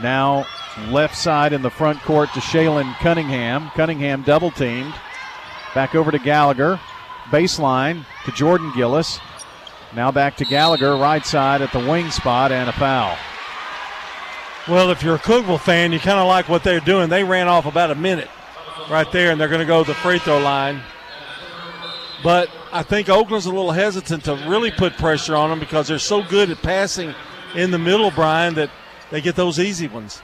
Now 0.00 0.46
left 0.88 1.16
side 1.16 1.52
in 1.52 1.62
the 1.62 1.70
front 1.70 2.00
court 2.02 2.32
to 2.34 2.40
Shaylin 2.40 2.94
Cunningham. 2.98 3.70
Cunningham 3.74 4.22
double 4.22 4.50
teamed. 4.50 4.94
Back 5.74 5.94
over 5.94 6.10
to 6.10 6.18
Gallagher. 6.18 6.80
Baseline 7.30 8.04
to 8.24 8.32
Jordan 8.32 8.72
Gillis. 8.74 9.20
Now 9.94 10.10
back 10.10 10.38
to 10.38 10.46
Gallagher, 10.46 10.96
right 10.96 11.24
side 11.24 11.60
at 11.60 11.70
the 11.72 11.78
wing 11.78 12.10
spot, 12.10 12.50
and 12.50 12.70
a 12.70 12.72
foul. 12.72 13.16
Well, 14.66 14.90
if 14.90 15.02
you're 15.02 15.16
a 15.16 15.18
Cookeville 15.18 15.60
fan, 15.60 15.92
you 15.92 15.98
kind 15.98 16.18
of 16.18 16.26
like 16.26 16.48
what 16.48 16.64
they're 16.64 16.80
doing. 16.80 17.10
They 17.10 17.24
ran 17.24 17.48
off 17.48 17.66
about 17.66 17.90
a 17.90 17.94
minute 17.94 18.30
right 18.88 19.10
there, 19.12 19.30
and 19.32 19.40
they're 19.40 19.48
going 19.48 19.60
to 19.60 19.66
go 19.66 19.84
to 19.84 19.88
the 19.88 19.94
free 19.94 20.18
throw 20.18 20.38
line. 20.38 20.80
But 22.22 22.48
I 22.72 22.82
think 22.82 23.10
Oakland's 23.10 23.46
a 23.46 23.50
little 23.50 23.72
hesitant 23.72 24.24
to 24.24 24.36
really 24.46 24.70
put 24.70 24.94
pressure 24.94 25.36
on 25.36 25.50
them 25.50 25.58
because 25.58 25.88
they're 25.88 25.98
so 25.98 26.22
good 26.22 26.48
at 26.48 26.62
passing 26.62 27.14
in 27.54 27.70
the 27.70 27.78
middle, 27.78 28.10
Brian, 28.10 28.54
that 28.54 28.70
they 29.10 29.20
get 29.20 29.36
those 29.36 29.58
easy 29.58 29.88
ones. 29.88 30.22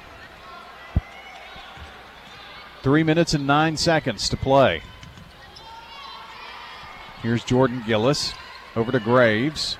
Three 2.82 3.02
minutes 3.02 3.34
and 3.34 3.46
nine 3.46 3.76
seconds 3.76 4.30
to 4.30 4.36
play. 4.36 4.82
Here's 7.22 7.44
Jordan 7.44 7.82
Gillis 7.84 8.32
over 8.78 8.92
to 8.92 9.00
Graves. 9.00 9.76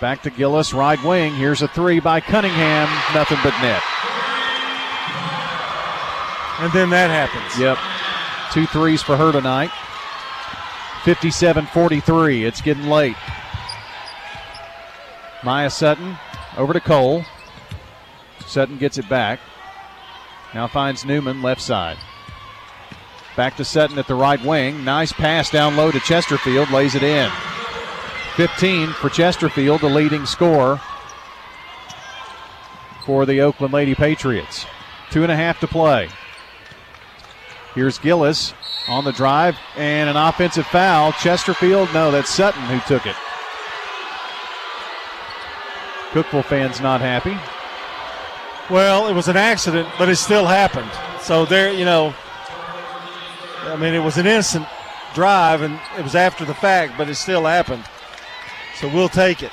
Back 0.00 0.22
to 0.22 0.30
Gillis, 0.30 0.72
right 0.72 1.02
wing. 1.04 1.34
Here's 1.34 1.62
a 1.62 1.68
three 1.68 2.00
by 2.00 2.20
Cunningham. 2.20 2.88
Nothing 3.14 3.38
but 3.44 3.52
net. 3.60 3.82
And 6.58 6.72
then 6.72 6.90
that 6.90 7.10
happens. 7.10 7.60
Yep. 7.60 7.78
Two 8.52 8.66
threes 8.66 9.02
for 9.02 9.16
her 9.16 9.30
tonight. 9.30 9.70
57 11.04 11.66
43. 11.66 12.44
It's 12.44 12.60
getting 12.62 12.86
late. 12.86 13.16
Maya 15.44 15.70
Sutton 15.70 16.16
over 16.56 16.72
to 16.72 16.80
Cole. 16.80 17.24
Sutton 18.46 18.78
gets 18.78 18.96
it 18.96 19.08
back. 19.08 19.38
Now 20.54 20.66
finds 20.66 21.04
Newman 21.04 21.42
left 21.42 21.60
side. 21.60 21.98
Back 23.36 23.56
to 23.58 23.64
Sutton 23.64 23.98
at 23.98 24.06
the 24.06 24.14
right 24.14 24.42
wing. 24.42 24.82
Nice 24.82 25.12
pass 25.12 25.50
down 25.50 25.76
low 25.76 25.90
to 25.90 26.00
Chesterfield. 26.00 26.70
Lays 26.70 26.94
it 26.94 27.02
in. 27.02 27.30
15 28.36 28.88
for 28.90 29.08
Chesterfield, 29.08 29.80
the 29.80 29.88
leading 29.88 30.26
scorer 30.26 30.78
for 33.06 33.24
the 33.24 33.40
Oakland 33.40 33.72
Lady 33.72 33.94
Patriots. 33.94 34.66
Two 35.10 35.22
and 35.22 35.32
a 35.32 35.36
half 35.36 35.58
to 35.60 35.66
play. 35.66 36.10
Here's 37.74 37.98
Gillis 37.98 38.52
on 38.88 39.04
the 39.04 39.12
drive 39.12 39.56
and 39.74 40.10
an 40.10 40.16
offensive 40.16 40.66
foul. 40.66 41.12
Chesterfield, 41.12 41.88
no, 41.94 42.10
that's 42.10 42.28
Sutton 42.28 42.60
who 42.64 42.78
took 42.80 43.06
it. 43.06 43.16
Cookeville 46.10 46.44
fans 46.44 46.78
not 46.80 47.00
happy. 47.00 47.38
Well, 48.70 49.08
it 49.08 49.14
was 49.14 49.28
an 49.28 49.38
accident, 49.38 49.88
but 49.98 50.10
it 50.10 50.16
still 50.16 50.44
happened. 50.44 50.90
So 51.22 51.46
there, 51.46 51.72
you 51.72 51.86
know, 51.86 52.14
I 53.62 53.76
mean, 53.76 53.94
it 53.94 54.02
was 54.02 54.18
an 54.18 54.26
instant 54.26 54.66
drive 55.14 55.62
and 55.62 55.80
it 55.98 56.02
was 56.02 56.14
after 56.14 56.44
the 56.44 56.54
fact, 56.54 56.98
but 56.98 57.08
it 57.08 57.14
still 57.14 57.46
happened. 57.46 57.84
So 58.80 58.88
we'll 58.88 59.08
take 59.08 59.42
it. 59.42 59.52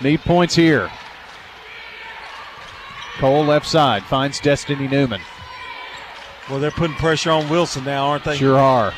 Need 0.00 0.20
points 0.20 0.54
here. 0.54 0.90
Cole 3.18 3.44
left 3.44 3.66
side 3.66 4.02
finds 4.04 4.40
Destiny 4.40 4.88
Newman. 4.88 5.20
Well, 6.48 6.58
they're 6.58 6.70
putting 6.70 6.96
pressure 6.96 7.30
on 7.30 7.48
Wilson 7.48 7.84
now, 7.84 8.06
aren't 8.06 8.24
they? 8.24 8.36
Sure 8.36 8.58
are. 8.58 8.92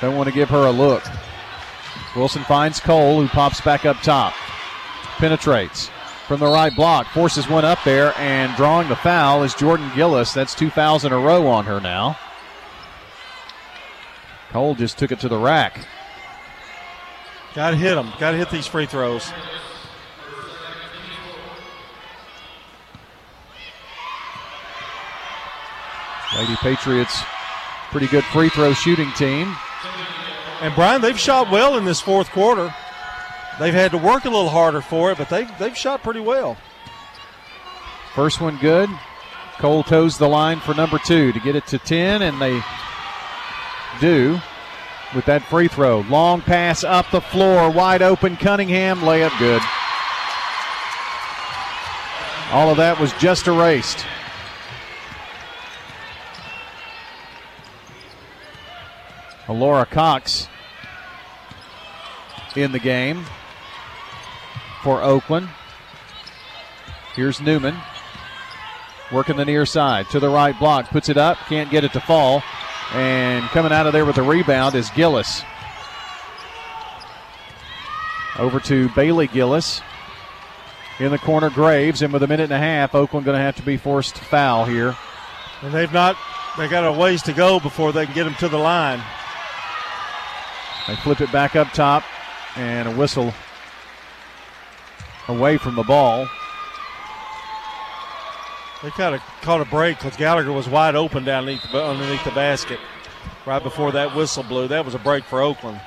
Don't 0.00 0.16
want 0.16 0.28
to 0.28 0.34
give 0.34 0.50
her 0.50 0.66
a 0.66 0.70
look. 0.70 1.04
Wilson 2.16 2.42
finds 2.44 2.80
Cole, 2.80 3.20
who 3.20 3.28
pops 3.28 3.60
back 3.60 3.84
up 3.84 3.96
top. 4.02 4.34
Penetrates 5.18 5.90
from 6.26 6.40
the 6.40 6.46
right 6.46 6.74
block, 6.74 7.06
forces 7.08 7.48
one 7.48 7.64
up 7.64 7.78
there, 7.84 8.12
and 8.18 8.54
drawing 8.56 8.88
the 8.88 8.96
foul 8.96 9.42
is 9.42 9.54
Jordan 9.54 9.90
Gillis. 9.94 10.32
That's 10.32 10.54
two 10.54 10.70
fouls 10.70 11.04
in 11.04 11.12
a 11.12 11.18
row 11.18 11.46
on 11.46 11.64
her 11.66 11.80
now. 11.80 12.18
Cole 14.50 14.74
just 14.74 14.98
took 14.98 15.12
it 15.12 15.20
to 15.20 15.28
the 15.28 15.38
rack. 15.38 15.86
Got 17.54 17.70
to 17.70 17.76
hit 17.76 17.94
them. 17.94 18.12
Got 18.18 18.32
to 18.32 18.36
hit 18.36 18.50
these 18.50 18.66
free 18.66 18.86
throws. 18.86 19.30
Lady 26.36 26.56
Patriots, 26.56 27.22
pretty 27.90 28.08
good 28.08 28.24
free 28.24 28.48
throw 28.48 28.72
shooting 28.72 29.12
team. 29.12 29.54
And 30.60 30.74
Brian, 30.74 31.00
they've 31.00 31.18
shot 31.18 31.50
well 31.50 31.76
in 31.76 31.84
this 31.84 32.00
fourth 32.00 32.28
quarter. 32.30 32.74
They've 33.60 33.74
had 33.74 33.92
to 33.92 33.98
work 33.98 34.24
a 34.24 34.30
little 34.30 34.48
harder 34.48 34.80
for 34.80 35.12
it, 35.12 35.18
but 35.18 35.28
they've 35.28 35.48
they've 35.58 35.76
shot 35.76 36.02
pretty 36.02 36.20
well. 36.20 36.56
First 38.14 38.40
one 38.40 38.58
good. 38.58 38.90
Cole 39.58 39.84
toes 39.84 40.18
the 40.18 40.28
line 40.28 40.58
for 40.58 40.74
number 40.74 40.98
two 40.98 41.32
to 41.32 41.38
get 41.38 41.54
it 41.54 41.66
to 41.68 41.78
10, 41.78 42.22
and 42.22 42.40
they 42.42 42.60
do 44.00 44.40
with 45.14 45.26
that 45.26 45.42
free 45.44 45.68
throw. 45.68 46.00
Long 46.00 46.40
pass 46.40 46.84
up 46.84 47.10
the 47.10 47.20
floor, 47.20 47.70
wide 47.70 48.02
open. 48.02 48.36
Cunningham, 48.36 49.00
layup 49.00 49.36
good. 49.38 49.62
All 52.52 52.70
of 52.70 52.76
that 52.76 53.00
was 53.00 53.12
just 53.14 53.46
erased. 53.46 54.04
Laura 59.48 59.86
Cox 59.86 60.48
in 62.56 62.72
the 62.72 62.78
game 62.78 63.24
for 64.82 65.02
Oakland. 65.02 65.48
Here's 67.14 67.40
Newman 67.40 67.76
working 69.12 69.36
the 69.36 69.44
near 69.44 69.66
side 69.66 70.08
to 70.10 70.18
the 70.18 70.28
right 70.28 70.58
block, 70.58 70.90
puts 70.90 71.08
it 71.08 71.16
up, 71.16 71.38
can't 71.48 71.70
get 71.70 71.84
it 71.84 71.92
to 71.92 72.00
fall. 72.00 72.42
And 72.94 73.44
coming 73.46 73.72
out 73.72 73.88
of 73.88 73.92
there 73.92 74.04
with 74.04 74.18
a 74.18 74.22
the 74.22 74.28
rebound 74.28 74.76
is 74.76 74.88
Gillis. 74.90 75.42
Over 78.38 78.60
to 78.60 78.88
Bailey 78.90 79.26
Gillis. 79.26 79.80
In 81.00 81.10
the 81.10 81.18
corner, 81.18 81.50
Graves. 81.50 82.02
And 82.02 82.12
with 82.12 82.22
a 82.22 82.28
minute 82.28 82.44
and 82.44 82.52
a 82.52 82.58
half, 82.58 82.94
Oakland 82.94 83.26
going 83.26 83.36
to 83.36 83.42
have 83.42 83.56
to 83.56 83.62
be 83.62 83.76
forced 83.76 84.14
to 84.14 84.24
foul 84.24 84.64
here. 84.64 84.96
And 85.62 85.74
they've 85.74 85.92
not, 85.92 86.16
they 86.56 86.68
got 86.68 86.84
a 86.84 86.92
ways 86.96 87.20
to 87.22 87.32
go 87.32 87.58
before 87.58 87.90
they 87.90 88.04
can 88.06 88.14
get 88.14 88.24
them 88.24 88.34
to 88.36 88.48
the 88.48 88.58
line. 88.58 89.02
They 90.86 90.94
flip 90.94 91.20
it 91.20 91.32
back 91.32 91.56
up 91.56 91.72
top, 91.72 92.04
and 92.54 92.88
a 92.88 92.92
whistle 92.92 93.34
away 95.26 95.56
from 95.56 95.74
the 95.74 95.82
ball. 95.82 96.28
They 98.84 98.90
kind 98.90 99.14
of 99.14 99.22
caught 99.40 99.62
a 99.62 99.64
break 99.64 99.96
because 99.98 100.14
Gallagher 100.14 100.52
was 100.52 100.68
wide 100.68 100.94
open 100.94 101.24
down 101.24 101.48
underneath 101.48 102.22
the, 102.22 102.30
basket 102.34 102.78
right 103.46 103.62
before 103.62 103.92
that 103.92 104.14
whistle 104.14 104.42
blew. 104.42 104.68
That 104.68 104.84
was 104.84 104.94
a 104.94 104.98
break 104.98 105.24
for 105.24 105.40
Oakland. 105.40 105.80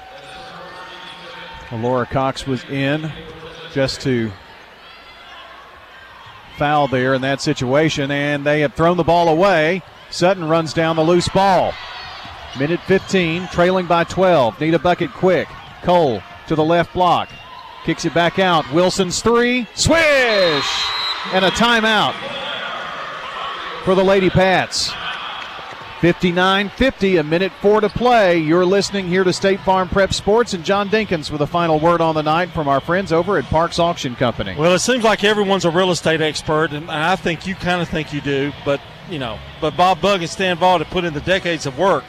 Laura 1.71 2.07
Cox 2.07 2.47
was 2.47 2.63
in 2.63 3.11
just 3.71 4.01
to 4.01 4.31
foul 6.57 6.87
there 6.87 7.13
in 7.13 7.21
that 7.21 7.39
situation, 7.39 8.09
and 8.09 8.43
they 8.43 8.61
have 8.61 8.73
thrown 8.73 8.97
the 8.97 9.03
ball 9.03 9.29
away. 9.29 9.83
Sutton 10.09 10.49
runs 10.49 10.73
down 10.73 10.95
the 10.95 11.03
loose 11.03 11.27
ball. 11.27 11.73
Minute 12.57 12.79
15, 12.87 13.47
trailing 13.49 13.85
by 13.85 14.05
12. 14.05 14.59
Need 14.59 14.73
a 14.73 14.79
bucket 14.79 15.11
quick. 15.11 15.47
Cole 15.83 16.23
to 16.47 16.55
the 16.55 16.63
left 16.63 16.95
block. 16.95 17.29
Kicks 17.83 18.05
it 18.05 18.15
back 18.15 18.39
out. 18.39 18.65
Wilson's 18.73 19.21
three. 19.21 19.67
Swish! 19.75 20.67
And 21.31 21.45
a 21.45 21.51
timeout 21.51 22.36
for 23.88 23.95
the 23.95 24.03
Lady 24.03 24.29
Pats. 24.29 24.91
59 26.01 26.67
50, 26.71 27.17
a 27.17 27.23
minute 27.23 27.53
four 27.61 27.79
to 27.79 27.88
play. 27.88 28.38
You're 28.38 28.65
listening 28.65 29.07
here 29.07 29.23
to 29.23 29.31
State 29.31 29.61
Farm 29.61 29.88
Prep 29.88 30.11
Sports 30.11 30.53
and 30.53 30.65
John 30.65 30.89
Dinkins 30.89 31.31
with 31.31 31.39
a 31.39 31.47
final 31.47 31.79
word 31.79 32.01
on 32.01 32.13
the 32.13 32.21
night 32.21 32.49
from 32.49 32.67
our 32.67 32.81
friends 32.81 33.13
over 33.13 33.38
at 33.38 33.45
Parks 33.45 33.79
Auction 33.79 34.13
Company. 34.17 34.57
Well, 34.57 34.73
it 34.73 34.79
seems 34.79 35.05
like 35.05 35.23
everyone's 35.23 35.63
a 35.63 35.71
real 35.71 35.89
estate 35.89 36.19
expert, 36.19 36.73
and 36.73 36.91
I 36.91 37.15
think 37.15 37.47
you 37.47 37.55
kind 37.55 37.81
of 37.81 37.88
think 37.88 38.11
you 38.11 38.19
do, 38.19 38.51
but 38.65 38.81
you 39.09 39.19
know, 39.19 39.39
but 39.61 39.77
Bob 39.77 40.01
Bug 40.01 40.19
and 40.19 40.29
Stan 40.29 40.57
Vaught 40.57 40.79
have 40.79 40.89
put 40.89 41.05
in 41.05 41.13
the 41.13 41.21
decades 41.21 41.65
of 41.65 41.77
work. 41.77 42.03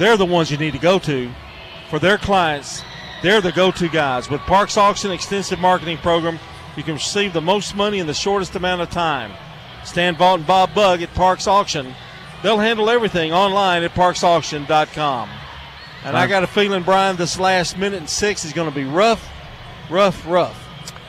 They're 0.00 0.16
the 0.16 0.26
ones 0.26 0.50
you 0.50 0.56
need 0.56 0.72
to 0.72 0.80
go 0.80 0.98
to 0.98 1.30
for 1.90 2.00
their 2.00 2.18
clients. 2.18 2.82
They're 3.22 3.40
the 3.40 3.52
go-to 3.52 3.88
guys 3.88 4.28
with 4.28 4.40
Parks 4.40 4.76
Auction 4.76 5.12
extensive 5.12 5.60
marketing 5.60 5.98
program. 5.98 6.40
You 6.76 6.82
can 6.82 6.94
receive 6.94 7.32
the 7.32 7.40
most 7.40 7.76
money 7.76 8.00
in 8.00 8.08
the 8.08 8.14
shortest 8.14 8.56
amount 8.56 8.82
of 8.82 8.90
time. 8.90 9.30
Stan 9.84 10.16
Vaught 10.16 10.36
and 10.36 10.46
Bob 10.46 10.74
Bug 10.74 11.02
at 11.02 11.12
Parks 11.14 11.46
Auction. 11.46 11.94
They'll 12.42 12.58
handle 12.58 12.90
everything 12.90 13.32
online 13.32 13.82
at 13.82 13.94
parksauction.com. 13.94 15.28
And 16.04 16.16
I 16.16 16.26
got 16.26 16.42
a 16.42 16.46
feeling, 16.46 16.82
Brian, 16.82 17.16
this 17.16 17.38
last 17.38 17.78
minute 17.78 17.98
and 17.98 18.08
six 18.10 18.44
is 18.44 18.52
going 18.52 18.68
to 18.68 18.74
be 18.74 18.84
rough, 18.84 19.26
rough, 19.88 20.26
rough. 20.26 20.60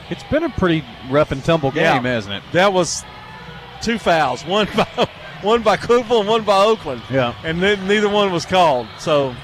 It's 0.08 0.22
been 0.24 0.44
a 0.44 0.48
pretty 0.50 0.84
rough 1.10 1.32
and 1.32 1.44
tumble 1.44 1.70
game, 1.70 1.82
Yeah. 1.82 2.00
hasn't 2.02 2.34
it? 2.36 2.42
That 2.52 2.72
was 2.72 3.04
two 3.82 3.98
fouls, 3.98 4.44
one 4.46 4.68
by 4.74 5.08
one 5.42 5.62
by 5.62 5.76
Cookeville 5.76 6.20
and 6.20 6.28
one 6.28 6.44
by 6.44 6.64
Oakland. 6.64 7.02
Yeah. 7.10 7.34
And 7.44 7.60
ne- 7.60 7.76
neither 7.86 8.08
one 8.08 8.32
was 8.32 8.46
called. 8.46 8.86
So 8.98 9.34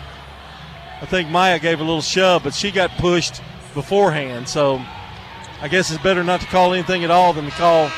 I 1.03 1.07
think 1.07 1.29
Maya 1.29 1.59
gave 1.59 1.81
a 1.81 1.85
little 1.85 2.01
shove, 2.01 2.45
but 2.45 2.55
she 2.55 2.71
got 2.71 2.91
pushed 2.93 3.43
beforehand. 3.75 4.49
So 4.49 4.81
I 5.61 5.69
guess 5.69 5.91
it's 5.91 6.03
better 6.03 6.25
not 6.25 6.41
to 6.41 6.47
call 6.47 6.73
anything 6.73 7.05
at 7.05 7.11
all 7.11 7.33
than 7.35 7.45
to 7.45 7.51
call 7.51 7.91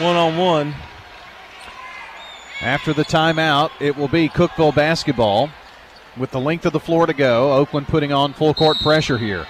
one 0.00 0.16
on 0.16 0.36
one. 0.36 0.74
After 2.60 2.92
the 2.92 3.04
timeout, 3.04 3.70
it 3.80 3.96
will 3.96 4.08
be 4.08 4.28
Cookeville 4.28 4.74
basketball 4.74 5.50
with 6.16 6.30
the 6.30 6.40
length 6.40 6.66
of 6.66 6.72
the 6.72 6.80
floor 6.80 7.06
to 7.06 7.14
go. 7.14 7.52
Oakland 7.52 7.86
putting 7.86 8.12
on 8.12 8.32
full 8.32 8.54
court 8.54 8.78
pressure 8.78 9.18
here. 9.18 9.46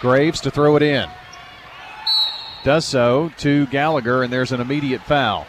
Graves 0.00 0.40
to 0.42 0.50
throw 0.50 0.76
it 0.76 0.82
in. 0.82 1.08
Does 2.62 2.84
so 2.84 3.32
to 3.38 3.66
Gallagher, 3.66 4.22
and 4.22 4.32
there's 4.32 4.52
an 4.52 4.60
immediate 4.60 5.02
foul. 5.02 5.46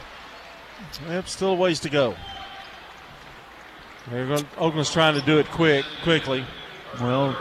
Yep, 1.08 1.28
still 1.28 1.52
a 1.52 1.56
ways 1.56 1.80
to 1.82 1.90
go. 1.90 2.16
They're 4.10 4.28
going, 4.28 4.46
Oakland's 4.58 4.92
trying 4.92 5.20
to 5.20 5.26
do 5.26 5.38
it 5.38 5.48
quick, 5.52 5.86
quickly. 6.04 6.44
Well, 7.00 7.34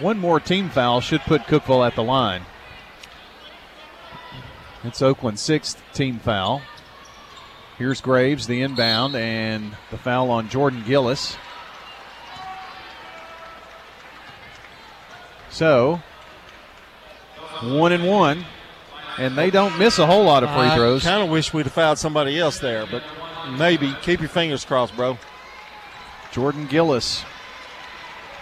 one 0.00 0.18
more 0.18 0.40
team 0.40 0.68
foul 0.68 1.00
should 1.00 1.20
put 1.22 1.42
Cookeville 1.42 1.86
at 1.86 1.94
the 1.94 2.02
line. 2.02 2.42
It's 4.86 5.02
Oakland's 5.02 5.42
sixth 5.42 5.82
team 5.92 6.20
foul. 6.20 6.62
Here's 7.76 8.00
Graves, 8.00 8.46
the 8.46 8.62
inbound, 8.62 9.16
and 9.16 9.76
the 9.90 9.98
foul 9.98 10.30
on 10.30 10.48
Jordan 10.48 10.84
Gillis. 10.86 11.36
So, 15.50 16.00
one 17.62 17.90
and 17.90 18.06
one, 18.06 18.44
and 19.18 19.36
they 19.36 19.50
don't 19.50 19.76
miss 19.76 19.98
a 19.98 20.06
whole 20.06 20.24
lot 20.24 20.44
of 20.44 20.50
free 20.50 20.70
throws. 20.76 21.04
I 21.04 21.10
kind 21.10 21.22
of 21.22 21.30
wish 21.30 21.52
we'd 21.52 21.66
have 21.66 21.72
fouled 21.72 21.98
somebody 21.98 22.38
else 22.38 22.60
there, 22.60 22.86
but 22.86 23.02
maybe. 23.58 23.92
Keep 24.02 24.20
your 24.20 24.28
fingers 24.28 24.64
crossed, 24.64 24.94
bro. 24.94 25.18
Jordan 26.30 26.66
Gillis 26.68 27.24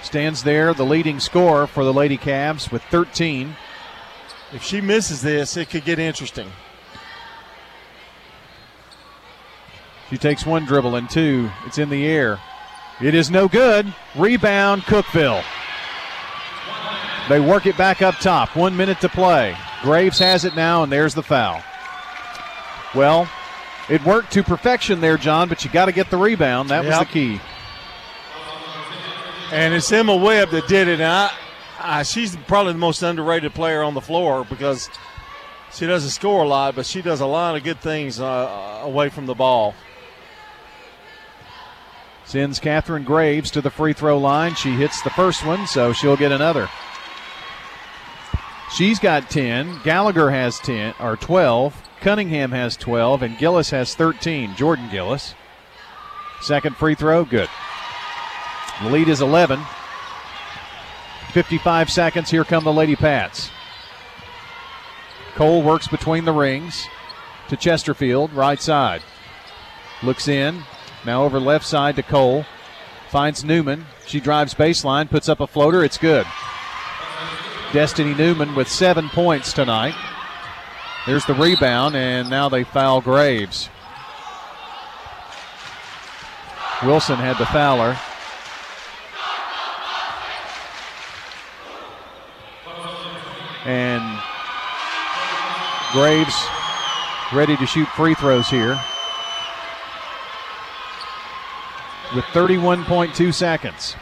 stands 0.03 0.43
there, 0.43 0.75
the 0.75 0.85
leading 0.85 1.21
scorer 1.21 1.67
for 1.67 1.85
the 1.85 1.93
Lady 1.93 2.19
Cavs 2.19 2.71
with 2.71 2.83
13. 2.85 3.57
If 4.55 4.63
she 4.63 4.81
misses 4.81 5.21
this, 5.21 5.57
it 5.57 5.69
could 5.69 5.85
get 5.85 5.99
interesting. 5.99 6.51
She 10.11 10.17
takes 10.17 10.47
one 10.47 10.65
dribble 10.65 10.95
and 10.95 11.11
two. 11.11 11.51
It's 11.67 11.79
in 11.79 11.91
the 11.91 12.07
air. 12.07 12.39
It 13.03 13.15
is 13.17 13.31
no 13.31 13.49
good. 13.49 13.93
Rebound, 14.15 14.83
Cookeville. 14.83 15.43
They 17.29 17.41
work 17.41 17.67
it 17.67 17.77
back 17.77 18.01
up 18.01 18.17
top. 18.17 18.55
One 18.55 18.77
minute 18.77 19.01
to 19.01 19.09
play. 19.09 19.57
Graves 19.83 20.19
has 20.21 20.45
it 20.45 20.55
now, 20.55 20.85
and 20.85 20.93
there's 20.93 21.15
the 21.15 21.23
foul. 21.23 21.63
Well, 22.95 23.29
it 23.89 24.05
worked 24.05 24.33
to 24.35 24.45
perfection 24.45 25.01
there, 25.01 25.17
John, 25.17 25.49
but 25.49 25.65
you 25.65 25.71
got 25.71 25.87
to 25.87 25.93
get 25.93 26.11
the 26.11 26.17
rebound. 26.17 26.69
That 26.69 26.85
Yep. 26.85 26.91
was 26.91 26.99
the 27.01 27.13
key. 27.13 27.41
And 29.51 29.75
it's 29.75 29.91
Emma 29.91 30.15
Webb 30.15 30.51
that 30.51 30.69
did 30.69 30.87
it. 30.87 31.01
I, 31.01 31.31
She's 32.05 32.37
probably 32.47 32.73
the 32.73 32.79
most 32.79 33.03
underrated 33.03 33.55
player 33.55 33.83
on 33.83 33.95
the 33.95 34.01
floor 34.01 34.45
because 34.49 34.89
she 35.73 35.87
doesn't 35.87 36.11
score 36.11 36.43
a 36.43 36.49
lot, 36.49 36.77
but 36.77 36.87
she 36.87 37.03
does 37.03 37.21
a 37.21 37.27
lot 37.27 37.57
of 37.57 37.65
good 37.65 37.81
things 37.81 38.21
uh, 38.21 38.81
away 38.85 39.09
from 39.09 39.27
the 39.27 39.35
ball. 39.35 39.75
Sends 42.25 42.59
Catherine 42.59 43.05
Graves 43.05 43.51
to 43.51 43.61
the 43.61 43.71
free 43.71 43.93
throw 43.93 44.19
line. 44.19 44.55
She 44.55 44.73
hits 44.73 45.03
the 45.03 45.11
first 45.11 45.45
one, 45.45 45.67
so 45.67 45.93
she'll 45.93 46.17
get 46.17 46.33
another. 46.33 46.69
She's 48.75 48.99
got 48.99 49.31
10. 49.31 49.81
Gallagher 49.85 50.31
has 50.31 50.59
10 50.61 50.95
or 50.99 51.17
12. 51.17 51.81
Cunningham 52.01 52.51
has 52.51 52.77
12 52.77 53.23
and 53.23 53.39
Gillis 53.39 53.71
has 53.71 53.95
13. 53.95 54.57
Jordan 54.57 54.89
Gillis. 54.91 55.35
Second 56.41 56.77
free 56.77 56.95
throw, 56.95 57.25
good. 57.25 57.49
The 58.83 58.91
lead 58.91 59.09
is 59.09 59.21
11. 59.21 59.61
55 61.35 61.91
seconds. 61.91 62.31
Here 62.31 62.45
come 62.45 62.63
the 62.63 62.73
Lady 62.73 62.95
Pats. 62.95 63.51
Cole 65.35 65.65
works 65.65 65.89
between 65.89 66.25
the 66.25 66.33
rings 66.33 66.87
to 67.49 67.57
Chesterfield, 67.57 68.33
right 68.33 68.63
side. 68.63 69.03
Looks 70.05 70.29
in. 70.29 70.63
Now 71.05 71.25
over 71.25 71.41
left 71.41 71.67
side 71.67 71.97
to 71.97 72.05
Cole. 72.05 72.47
Finds 73.11 73.43
Newman. 73.43 73.85
She 74.07 74.21
drives 74.21 74.55
baseline, 74.55 75.11
puts 75.11 75.29
up 75.29 75.41
a 75.41 75.49
floater. 75.49 75.83
It's 75.83 75.99
good. 75.99 76.25
Destiny 77.73 78.15
Newman 78.15 78.55
with 78.55 78.69
seven 78.69 79.09
points 79.09 79.53
tonight. 79.53 79.97
There's 81.05 81.27
the 81.27 81.35
rebound, 81.35 81.97
and 81.97 82.31
now 82.31 82.49
they 82.49 82.63
foul 82.63 83.01
Graves. 83.01 83.69
Wilson 86.85 87.17
had 87.17 87.39
the 87.39 87.47
fouler. 87.47 87.99
And 93.65 94.03
Graves 95.95 96.35
ready 97.33 97.57
to 97.57 97.67
shoot 97.67 97.87
free 97.91 98.15
throws 98.15 98.49
here. 98.49 98.77
With 102.17 102.25
31.2 102.33 103.33
seconds. 103.33 103.95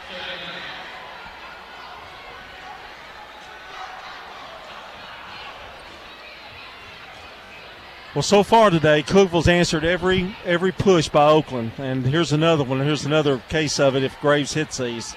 Well, 8.15 8.23
so 8.23 8.41
far 8.41 8.71
today, 8.71 9.03
Cookeville's 9.03 9.47
answered 9.47 9.85
every 9.85 10.35
every 10.45 10.71
push 10.71 11.09
by 11.09 11.27
Oakland, 11.27 11.73
and 11.77 12.07
here's 12.07 12.33
another 12.33 12.63
one. 12.63 12.79
Here's 12.79 13.05
another 13.05 13.37
case 13.49 13.79
of 13.79 13.95
it 13.95 14.01
if 14.01 14.19
Graves 14.19 14.53
hits 14.53 14.77
these. 14.77 15.15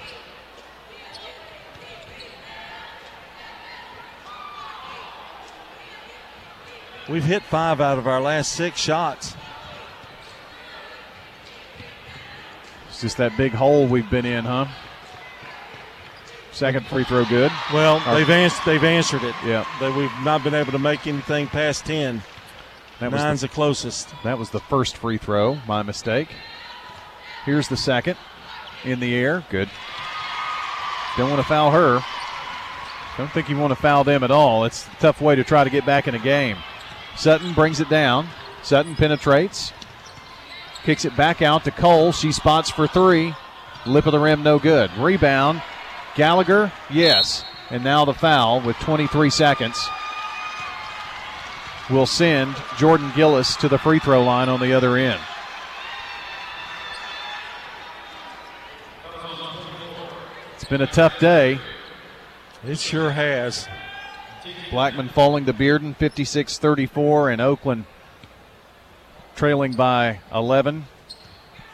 We've 7.09 7.23
hit 7.23 7.43
five 7.43 7.79
out 7.79 7.97
of 7.97 8.07
our 8.07 8.19
last 8.21 8.51
six 8.53 8.79
shots. 8.79 9.35
It's 12.89 13.01
just 13.01 13.17
that 13.17 13.37
big 13.37 13.53
hole 13.53 13.87
we've 13.87 14.09
been 14.09 14.25
in, 14.25 14.43
huh? 14.43 14.65
Second 16.51 16.85
free 16.87 17.03
throw 17.03 17.23
good. 17.25 17.51
Well, 17.71 18.01
Or- 18.07 18.15
they've 18.15 18.29
answered. 18.29 18.61
They've 18.65 18.83
answered 18.83 19.23
it. 19.23 19.35
Yeah. 19.45 19.63
That 19.79 19.95
we've 19.95 20.11
not 20.23 20.43
been 20.43 20.55
able 20.55 20.71
to 20.71 20.79
make 20.79 21.05
anything 21.05 21.47
past 21.47 21.85
ten. 21.85 22.23
That 22.99 23.11
was 23.11 23.21
Nine's 23.21 23.41
the- 23.41 23.47
the 23.47 23.53
closest. 23.53 24.09
That 24.23 24.39
was 24.39 24.49
the 24.49 24.59
first 24.59 24.97
free 24.97 25.17
throw. 25.19 25.59
My 25.67 25.83
mistake. 25.83 26.29
Here's 27.45 27.67
the 27.67 27.77
second. 27.77 28.17
In 28.83 28.99
the 28.99 29.15
air. 29.15 29.43
Good. 29.51 29.69
Don't 31.15 31.29
want 31.29 31.41
to 31.41 31.47
foul 31.47 31.71
her. 31.71 32.03
Don't 33.17 33.31
think 33.31 33.49
you 33.49 33.57
want 33.57 33.71
to 33.71 33.75
foul 33.75 34.03
them 34.03 34.23
at 34.23 34.31
all. 34.31 34.65
It's 34.65 34.87
a 34.87 34.89
tough 34.99 35.21
way 35.21 35.35
to 35.35 35.43
try 35.43 35.63
to 35.63 35.69
get 35.69 35.85
back 35.85 36.07
in 36.07 36.15
a 36.15 36.19
game. 36.19 36.57
Sutton 37.17 37.53
brings 37.53 37.79
it 37.79 37.89
down. 37.89 38.27
Sutton 38.61 38.95
penetrates. 38.95 39.73
Kicks 40.83 41.03
it 41.03 41.17
back 41.17 41.41
out 41.41 41.63
to 41.63 41.71
Cole. 41.71 42.11
She 42.11 42.31
spots 42.31 42.69
for 42.69 42.87
three. 42.87 43.33
Lip 43.85 44.05
of 44.05 44.11
the 44.11 44.19
rim, 44.19 44.43
no 44.43 44.59
good. 44.59 44.91
Rebound. 44.97 45.61
Gallagher, 46.15 46.71
yes. 46.89 47.43
And 47.69 47.83
now 47.83 48.05
the 48.05 48.13
foul 48.13 48.61
with 48.61 48.77
23 48.77 49.29
seconds 49.29 49.89
will 51.89 52.05
send 52.05 52.55
Jordan 52.77 53.11
Gillis 53.15 53.55
to 53.57 53.69
the 53.69 53.77
free 53.77 53.99
throw 53.99 54.23
line 54.23 54.49
on 54.49 54.59
the 54.59 54.73
other 54.73 54.97
end. 54.97 55.19
It's 60.55 60.65
been 60.65 60.81
a 60.81 60.87
tough 60.87 61.19
day. 61.19 61.59
It 62.65 62.79
sure 62.79 63.11
has. 63.11 63.67
Blackman 64.69 65.09
falling 65.09 65.45
to 65.45 65.53
Bearden 65.53 65.95
56 65.95 66.57
34, 66.57 67.29
and 67.29 67.41
Oakland 67.41 67.85
trailing 69.35 69.73
by 69.73 70.19
11 70.33 70.85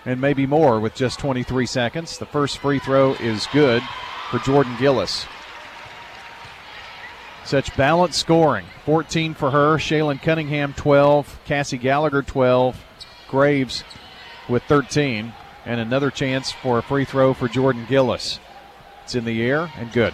and 0.06 0.20
maybe 0.20 0.46
more 0.46 0.80
with 0.80 0.96
just 0.96 1.20
23 1.20 1.66
seconds. 1.66 2.18
The 2.18 2.26
first 2.26 2.58
free 2.58 2.80
throw 2.80 3.14
is 3.16 3.48
good 3.54 3.82
for 4.30 4.40
Jordan 4.40 4.76
Gillis. 4.78 5.26
Such 7.46 7.76
balanced 7.76 8.20
scoring 8.20 8.66
14 8.86 9.34
for 9.34 9.52
her, 9.52 9.78
Shaylin 9.78 10.22
Cunningham 10.22 10.74
12, 10.74 11.42
Cassie 11.46 11.78
Gallagher 11.78 12.22
12, 12.22 12.84
Graves 13.28 13.84
with 14.48 14.64
13, 14.64 15.34
and 15.66 15.80
another 15.80 16.10
chance 16.10 16.52
for 16.52 16.78
a 16.78 16.84
free 16.84 17.06
throw 17.06 17.34
for 17.34 17.48
Jordan 17.48 17.86
Gillis. 17.88 18.40
It's 19.04 19.16
in 19.16 19.26
the 19.26 19.42
air 19.42 19.72
and 19.78 19.92
good. 19.92 20.14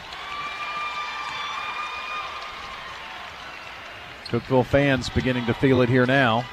Cookeville 4.29 4.65
fans 4.65 5.09
beginning 5.09 5.45
to 5.47 5.53
feel 5.53 5.81
it 5.81 5.89
here 5.89 6.05
now. 6.05 6.45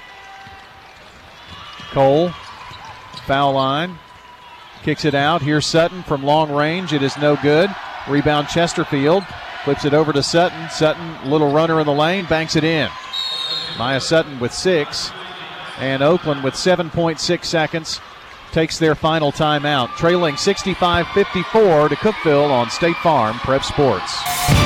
Cole, 1.90 2.31
foul 3.27 3.53
line, 3.53 3.98
kicks 4.82 5.05
it 5.05 5.15
out. 5.15 5.43
Here's 5.43 5.66
Sutton 5.66 6.03
from 6.03 6.24
long 6.24 6.53
range. 6.53 6.93
It 6.93 7.03
is 7.03 7.16
no 7.19 7.36
good. 7.36 7.74
Rebound 8.09 8.48
Chesterfield. 8.48 9.24
Flips 9.65 9.85
it 9.85 9.94
over 9.94 10.12
to 10.12 10.23
Sutton. 10.23 10.70
Sutton, 10.70 11.31
little 11.31 11.53
runner 11.53 11.81
in 11.81 11.86
the 11.86 11.93
lane, 11.93 12.24
banks 12.27 12.57
it 12.57 12.65
in. 12.65 12.89
Maya 13.78 14.01
Sutton 14.01 14.39
with 14.40 14.55
six. 14.55 15.11
And 15.78 16.03
Oakland 16.03 16.43
with 16.43 16.55
7.6 16.55 17.44
seconds 17.44 18.01
takes 18.53 18.78
their 18.78 18.94
final 18.94 19.32
timeout, 19.32 19.94
trailing 19.97 20.36
65 20.36 21.07
54 21.09 21.90
to 21.90 21.97
Cookeville 21.97 22.51
on 22.51 22.70
State 22.70 22.97
Farm 22.97 23.36
Prep 23.40 23.62
Sports. 23.65 24.65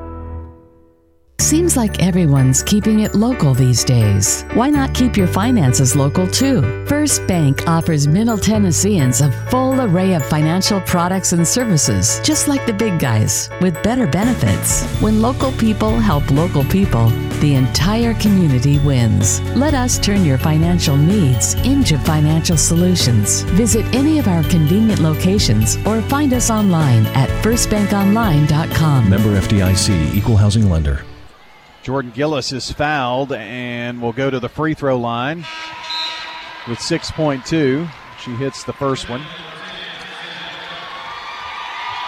Seems 1.51 1.75
like 1.75 2.01
everyone's 2.01 2.63
keeping 2.63 3.01
it 3.01 3.13
local 3.13 3.53
these 3.53 3.83
days. 3.83 4.43
Why 4.53 4.69
not 4.69 4.93
keep 4.93 5.17
your 5.17 5.27
finances 5.27 5.97
local 5.97 6.25
too? 6.25 6.85
First 6.85 7.27
Bank 7.27 7.67
offers 7.67 8.07
Middle 8.07 8.37
Tennesseans 8.37 9.19
a 9.19 9.29
full 9.49 9.81
array 9.81 10.13
of 10.13 10.25
financial 10.25 10.79
products 10.79 11.33
and 11.33 11.45
services, 11.45 12.21
just 12.23 12.47
like 12.47 12.65
the 12.65 12.71
big 12.71 12.99
guys, 12.99 13.49
with 13.59 13.83
better 13.83 14.07
benefits. 14.07 14.85
When 15.01 15.21
local 15.21 15.51
people 15.51 15.99
help 15.99 16.31
local 16.31 16.63
people, 16.63 17.09
the 17.41 17.55
entire 17.55 18.13
community 18.13 18.79
wins. 18.79 19.41
Let 19.53 19.73
us 19.73 19.99
turn 19.99 20.23
your 20.23 20.37
financial 20.37 20.95
needs 20.95 21.55
into 21.65 21.99
financial 21.99 22.55
solutions. 22.55 23.41
Visit 23.59 23.85
any 23.93 24.19
of 24.19 24.29
our 24.29 24.43
convenient 24.43 25.01
locations 25.01 25.75
or 25.85 26.01
find 26.03 26.31
us 26.31 26.49
online 26.49 27.05
at 27.07 27.27
firstbankonline.com. 27.43 29.09
Member 29.09 29.37
FDIC, 29.41 30.15
Equal 30.15 30.37
Housing 30.37 30.69
Lender. 30.69 31.03
Jordan 31.83 32.11
Gillis 32.11 32.51
is 32.51 32.71
fouled 32.71 33.33
and 33.33 34.01
will 34.01 34.13
go 34.13 34.29
to 34.29 34.39
the 34.39 34.49
free 34.49 34.73
throw 34.73 34.97
line 34.97 35.39
with 36.67 36.79
6.2. 36.79 37.89
She 38.23 38.31
hits 38.31 38.63
the 38.63 38.73
first 38.73 39.09
one. 39.09 39.21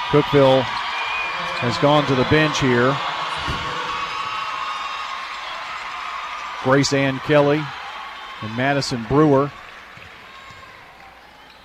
Cookeville 0.09 0.61
has 0.61 1.77
gone 1.79 2.05
to 2.05 2.13
the 2.13 2.25
bench 2.25 2.59
here. 2.59 2.95
Grace 6.63 6.93
Ann 6.93 7.19
Kelly 7.19 7.61
and 8.41 8.55
Madison 8.55 9.03
Brewer 9.09 9.51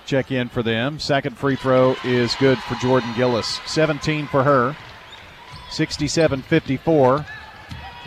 check 0.09 0.31
in 0.31 0.49
for 0.49 0.63
them. 0.63 0.97
Second 0.97 1.37
free 1.37 1.55
throw 1.55 1.95
is 2.03 2.33
good 2.35 2.57
for 2.57 2.73
Jordan 2.75 3.13
Gillis. 3.15 3.59
17 3.67 4.25
for 4.25 4.43
her. 4.43 4.75
67 5.69 6.41
54. 6.41 7.25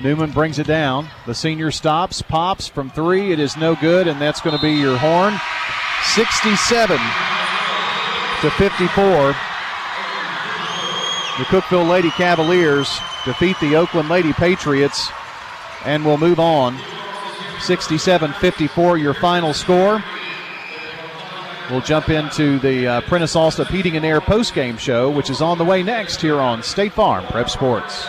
Newman 0.02 0.32
brings 0.32 0.58
it 0.58 0.66
down. 0.66 1.08
The 1.26 1.34
senior 1.34 1.70
stops, 1.70 2.22
pops 2.22 2.66
from 2.66 2.90
three. 2.90 3.32
It 3.32 3.38
is 3.38 3.56
no 3.56 3.76
good, 3.76 4.08
and 4.08 4.20
that's 4.20 4.40
going 4.40 4.56
to 4.56 4.62
be 4.62 4.72
your 4.72 4.98
horn. 4.98 5.38
67 6.14 6.98
to 8.40 8.50
54. 8.50 9.34
The 11.38 11.44
Cookeville 11.44 11.88
Lady 11.88 12.10
Cavaliers 12.10 12.98
defeat 13.24 13.56
the 13.60 13.76
Oakland 13.76 14.08
Lady 14.08 14.32
Patriots 14.32 15.08
and 15.84 16.04
will 16.04 16.18
move 16.18 16.40
on. 16.40 16.78
67 17.60 18.32
54, 18.32 18.98
your 18.98 19.14
final 19.14 19.54
score. 19.54 20.02
We'll 21.70 21.80
jump 21.80 22.08
into 22.08 22.58
the 22.58 22.86
uh, 22.86 23.00
Prentice 23.02 23.36
Allsup 23.36 23.68
Heating 23.68 23.96
and 23.96 24.04
Air 24.04 24.20
postgame 24.20 24.78
show, 24.78 25.08
which 25.08 25.30
is 25.30 25.40
on 25.40 25.58
the 25.58 25.64
way 25.64 25.84
next 25.84 26.20
here 26.20 26.40
on 26.40 26.62
State 26.62 26.92
Farm 26.92 27.24
Prep 27.26 27.48
Sports. 27.48 28.08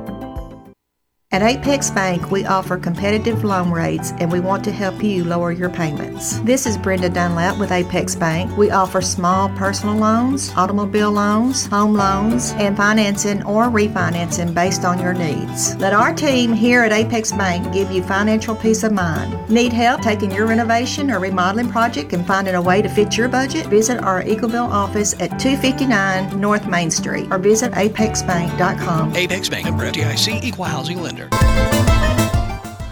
At 1.33 1.43
Apex 1.43 1.89
Bank, 1.91 2.29
we 2.29 2.45
offer 2.45 2.75
competitive 2.75 3.45
loan 3.45 3.71
rates 3.71 4.11
and 4.19 4.29
we 4.29 4.41
want 4.41 4.65
to 4.65 4.71
help 4.73 5.01
you 5.01 5.23
lower 5.23 5.53
your 5.53 5.69
payments. 5.69 6.39
This 6.39 6.65
is 6.65 6.77
Brenda 6.77 7.07
Dunlap 7.07 7.57
with 7.57 7.71
Apex 7.71 8.15
Bank. 8.15 8.57
We 8.57 8.69
offer 8.69 8.99
small 8.99 9.47
personal 9.51 9.95
loans, 9.95 10.51
automobile 10.57 11.09
loans, 11.09 11.67
home 11.67 11.93
loans, 11.93 12.51
and 12.57 12.75
financing 12.75 13.43
or 13.43 13.67
refinancing 13.67 14.53
based 14.53 14.83
on 14.83 14.99
your 14.99 15.13
needs. 15.13 15.77
Let 15.77 15.93
our 15.93 16.13
team 16.13 16.51
here 16.51 16.83
at 16.83 16.91
Apex 16.91 17.31
Bank 17.31 17.73
give 17.73 17.89
you 17.91 18.03
financial 18.03 18.53
peace 18.53 18.83
of 18.83 18.91
mind. 18.91 19.49
Need 19.49 19.71
help 19.71 20.01
taking 20.01 20.31
your 20.31 20.47
renovation 20.47 21.09
or 21.09 21.19
remodeling 21.19 21.69
project 21.69 22.11
and 22.11 22.27
finding 22.27 22.55
a 22.55 22.61
way 22.61 22.81
to 22.81 22.89
fit 22.89 23.15
your 23.15 23.29
budget? 23.29 23.67
Visit 23.67 24.03
our 24.03 24.21
Eagleville 24.21 24.67
office 24.69 25.13
at 25.13 25.39
259 25.39 26.41
North 26.41 26.67
Main 26.67 26.91
Street 26.91 27.29
or 27.31 27.37
visit 27.37 27.71
apexbank.com. 27.71 29.15
Apex 29.15 29.47
Bank, 29.47 29.63
member 29.63 29.89
FDIC, 29.89 30.43
equal 30.43 30.65
housing 30.65 31.01
lender. 31.01 31.20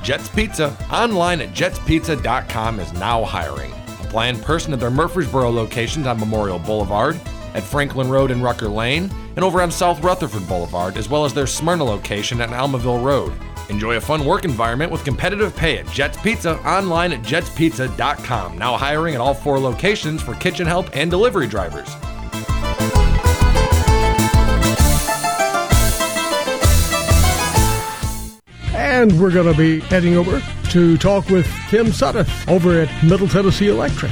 Jets 0.04 0.30
Pizza, 0.30 0.76
online 0.92 1.42
at 1.42 1.54
jetspizza.com, 1.54 2.80
is 2.80 2.94
now 2.94 3.24
hiring. 3.24 3.72
Apply 4.02 4.28
in 4.28 4.40
person 4.40 4.74
at 4.74 4.80
their 4.80 4.90
Murfreesboro 4.90 5.52
locations 5.52 6.08
on 6.08 6.20
Memorial 6.20 6.58
Boulevard, 6.58 7.20
at 7.54 7.64
Franklin 7.64 8.10
Road 8.10 8.32
and 8.32 8.44
Rucker 8.44 8.68
Lane, 8.68 9.12
and 9.36 9.46
over 9.46 9.62
on 9.62 9.72
South 9.72 10.04
Rutherford 10.04 10.48
Boulevard, 10.48 10.98
as 10.98 11.10
well 11.10 11.26
as 11.26 11.34
their 11.34 11.48
Smyrna 11.48 11.84
location 11.84 12.42
at 12.42 12.50
Almaville 12.50 13.04
Road. 13.04 13.34
Enjoy 13.70 13.98
a 13.98 14.02
fun 14.02 14.26
work 14.26 14.46
environment 14.46 14.92
with 14.92 15.06
competitive 15.06 15.56
pay 15.56 15.78
at 15.78 15.88
Jets 15.88 16.18
Pizza, 16.22 16.58
online 16.68 17.14
at 17.14 17.22
jetspizza.com. 17.22 18.58
Now 18.58 18.78
hiring 18.78 19.16
at 19.16 19.22
all 19.22 19.34
four 19.36 19.60
locations 19.60 20.24
for 20.24 20.34
kitchen 20.36 20.66
help 20.66 20.90
and 20.96 21.12
delivery 21.12 21.48
drivers. 21.48 21.94
And 29.00 29.18
we're 29.18 29.32
going 29.32 29.50
to 29.50 29.58
be 29.58 29.80
heading 29.80 30.18
over 30.18 30.42
to 30.72 30.98
talk 30.98 31.30
with 31.30 31.48
Tim 31.70 31.86
Suddeth 31.86 32.52
over 32.54 32.82
at 32.82 32.90
Middle 33.02 33.30
Tennessee 33.30 33.70
Electric. 33.70 34.12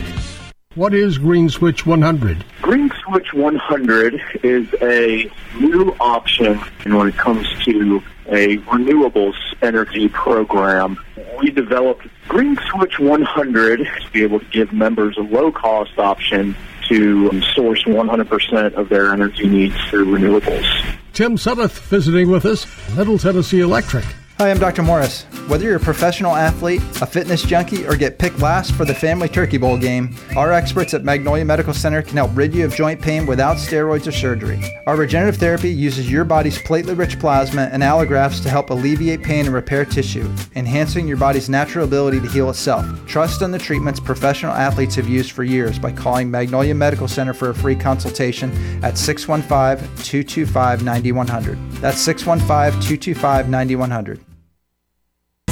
What 0.75 0.93
is 0.93 1.17
Green 1.17 1.49
Switch 1.49 1.85
100? 1.85 2.45
Green 2.61 2.89
Switch 3.03 3.33
100 3.33 4.21
is 4.43 4.65
a 4.81 5.29
new 5.59 5.93
option 5.99 6.57
when 6.85 7.09
it 7.09 7.17
comes 7.17 7.45
to 7.65 8.01
a 8.27 8.59
renewables 8.59 9.35
energy 9.61 10.07
program. 10.07 10.97
We 11.37 11.51
developed 11.51 12.07
Green 12.29 12.57
Switch 12.71 12.97
100 12.97 13.79
to 13.79 14.11
be 14.13 14.23
able 14.23 14.39
to 14.39 14.45
give 14.45 14.71
members 14.71 15.17
a 15.17 15.21
low 15.21 15.51
cost 15.51 15.99
option 15.99 16.55
to 16.87 17.41
source 17.53 17.83
100% 17.83 18.73
of 18.75 18.87
their 18.87 19.11
energy 19.11 19.49
needs 19.49 19.75
through 19.89 20.05
renewables. 20.17 20.95
Tim 21.11 21.35
Suddeth 21.35 21.77
visiting 21.89 22.31
with 22.31 22.45
us, 22.45 22.65
Middle 22.95 23.17
Tennessee 23.17 23.59
Electric. 23.59 24.05
Hi, 24.39 24.51
I'm 24.51 24.59
Dr. 24.59 24.83
Morris. 24.83 25.23
Whether 25.47 25.63
you're 25.63 25.77
a 25.77 25.79
professional 25.79 26.35
athlete, 26.35 26.83
a 27.01 27.07
fitness 27.07 27.41
junkie, 27.41 27.87
or 27.87 27.95
get 27.95 28.19
picked 28.19 28.37
last 28.37 28.71
for 28.73 28.85
the 28.85 28.93
family 28.93 29.27
turkey 29.27 29.57
bowl 29.57 29.79
game, 29.79 30.15
our 30.35 30.53
experts 30.53 30.93
at 30.93 31.03
Magnolia 31.03 31.43
Medical 31.43 31.73
Center 31.73 32.03
can 32.03 32.17
help 32.17 32.29
rid 32.35 32.53
you 32.53 32.63
of 32.63 32.75
joint 32.75 33.01
pain 33.01 33.25
without 33.25 33.57
steroids 33.57 34.05
or 34.05 34.11
surgery. 34.11 34.61
Our 34.85 34.95
regenerative 34.95 35.39
therapy 35.39 35.71
uses 35.71 36.11
your 36.11 36.23
body's 36.23 36.59
platelet 36.59 36.99
rich 36.99 37.17
plasma 37.17 37.63
and 37.71 37.81
allografts 37.81 38.43
to 38.43 38.49
help 38.49 38.69
alleviate 38.69 39.23
pain 39.23 39.45
and 39.45 39.55
repair 39.55 39.85
tissue, 39.85 40.31
enhancing 40.55 41.07
your 41.07 41.17
body's 41.17 41.49
natural 41.49 41.85
ability 41.85 42.19
to 42.19 42.29
heal 42.29 42.51
itself. 42.51 42.85
Trust 43.07 43.41
in 43.41 43.49
the 43.49 43.57
treatments 43.57 43.99
professional 43.99 44.53
athletes 44.53 44.93
have 44.95 45.09
used 45.09 45.31
for 45.31 45.45
years 45.45 45.79
by 45.79 45.91
calling 45.91 46.29
Magnolia 46.29 46.75
Medical 46.75 47.07
Center 47.07 47.33
for 47.33 47.49
a 47.49 47.55
free 47.55 47.75
consultation 47.75 48.51
at 48.83 48.99
615 48.99 49.87
225 50.03 50.83
9100. 50.83 51.71
That's 51.81 51.99
615 51.99 52.79
225 52.81 53.49
9100. 53.49 54.26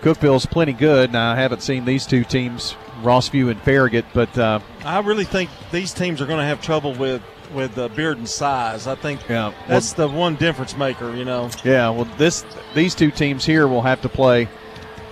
Cookeville's 0.00 0.46
plenty 0.46 0.72
good. 0.72 1.12
Now 1.12 1.32
I 1.32 1.36
haven't 1.36 1.62
seen 1.62 1.84
these 1.84 2.06
two 2.06 2.24
teams, 2.24 2.74
Rossview 3.02 3.50
and 3.50 3.60
Farragut, 3.62 4.04
but 4.12 4.36
uh, 4.36 4.60
I 4.84 5.00
really 5.00 5.24
think 5.24 5.50
these 5.70 5.92
teams 5.94 6.20
are 6.20 6.26
going 6.26 6.40
to 6.40 6.44
have 6.44 6.60
trouble 6.60 6.94
with 6.94 7.22
with 7.54 7.78
uh, 7.78 7.88
and 7.96 8.28
size. 8.28 8.86
I 8.86 8.94
think 8.94 9.20
yeah, 9.28 9.52
that's 9.68 9.96
well, 9.96 10.08
the 10.08 10.16
one 10.16 10.36
difference 10.36 10.76
maker. 10.76 11.14
You 11.14 11.24
know. 11.24 11.50
Yeah. 11.64 11.90
Well, 11.90 12.08
this 12.16 12.44
these 12.74 12.94
two 12.94 13.10
teams 13.10 13.44
here 13.44 13.68
will 13.68 13.82
have 13.82 14.02
to 14.02 14.08
play. 14.08 14.48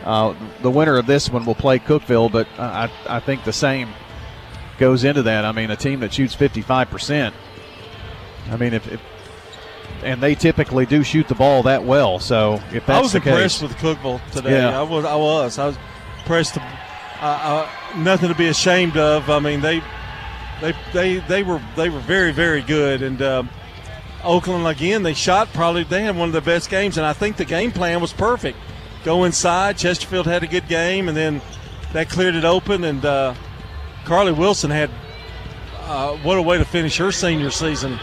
Uh, 0.04 0.34
the 0.62 0.70
winner 0.70 0.96
of 0.96 1.06
this 1.06 1.28
one 1.28 1.44
will 1.44 1.54
play 1.54 1.78
Cookeville, 1.78 2.32
but 2.32 2.48
I 2.58 2.90
I 3.06 3.20
think 3.20 3.44
the 3.44 3.52
same 3.52 3.90
goes 4.78 5.04
into 5.04 5.22
that. 5.22 5.44
I 5.44 5.52
mean, 5.52 5.70
a 5.70 5.76
team 5.76 6.00
that 6.00 6.12
shoots 6.12 6.34
55 6.34 6.90
percent. 6.90 7.34
I 8.50 8.56
mean, 8.56 8.72
if, 8.72 8.90
if 8.90 9.00
and 10.02 10.22
they 10.22 10.34
typically 10.34 10.86
do 10.86 11.02
shoot 11.02 11.28
the 11.28 11.34
ball 11.34 11.62
that 11.64 11.84
well. 11.84 12.18
So 12.18 12.54
if 12.72 12.86
that's 12.86 12.90
I 12.90 13.00
was 13.00 13.14
impressed 13.14 13.60
case, 13.60 13.68
with 13.68 13.76
Cookeville 13.78 14.20
today. 14.30 14.52
Yeah. 14.52 14.78
I 14.78 14.82
was. 14.82 15.04
I 15.04 15.16
was. 15.16 15.58
I 15.58 15.66
was 15.66 15.78
impressed. 16.18 16.54
To, 16.54 16.60
uh, 16.60 16.66
uh, 17.22 17.98
nothing 17.98 18.28
to 18.28 18.34
be 18.34 18.48
ashamed 18.48 18.96
of. 18.96 19.28
I 19.28 19.38
mean, 19.40 19.60
they, 19.60 19.82
they, 20.60 20.74
they, 20.92 21.16
they 21.18 21.42
were 21.42 21.60
they 21.76 21.88
were 21.88 22.00
very 22.00 22.32
very 22.32 22.62
good. 22.62 23.02
And 23.02 23.20
uh, 23.20 23.42
Oakland 24.24 24.66
again, 24.66 25.02
they 25.02 25.14
shot 25.14 25.52
probably 25.52 25.84
they 25.84 26.02
had 26.02 26.16
one 26.16 26.28
of 26.28 26.34
the 26.34 26.40
best 26.40 26.70
games, 26.70 26.96
and 26.96 27.06
I 27.06 27.12
think 27.12 27.36
the 27.36 27.44
game 27.44 27.72
plan 27.72 28.00
was 28.00 28.12
perfect. 28.12 28.58
Go 29.04 29.24
inside. 29.24 29.78
Chesterfield 29.78 30.26
had 30.26 30.42
a 30.42 30.46
good 30.46 30.68
game, 30.68 31.08
and 31.08 31.16
then 31.16 31.40
that 31.92 32.10
cleared 32.10 32.34
it 32.34 32.44
open. 32.44 32.84
And 32.84 33.04
uh, 33.04 33.34
Carly 34.04 34.32
Wilson 34.32 34.70
had 34.70 34.90
uh, 35.80 36.16
what 36.18 36.38
a 36.38 36.42
way 36.42 36.58
to 36.58 36.64
finish 36.64 36.96
her 36.98 37.10
senior 37.10 37.50
season. 37.50 37.98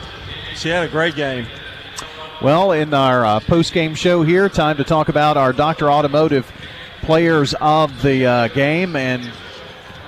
She 0.55 0.69
had 0.69 0.83
a 0.83 0.89
great 0.89 1.15
game. 1.15 1.45
Well, 2.39 2.71
in 2.71 2.93
our 2.93 3.25
uh, 3.25 3.39
post 3.39 3.73
game 3.73 3.95
show 3.95 4.21
here, 4.21 4.47
time 4.47 4.77
to 4.77 4.83
talk 4.83 5.09
about 5.09 5.37
our 5.37 5.51
Dr. 5.51 5.89
Automotive 5.89 6.51
players 7.01 7.55
of 7.59 8.03
the 8.03 8.27
uh, 8.27 8.47
game. 8.49 8.95
And 8.95 9.31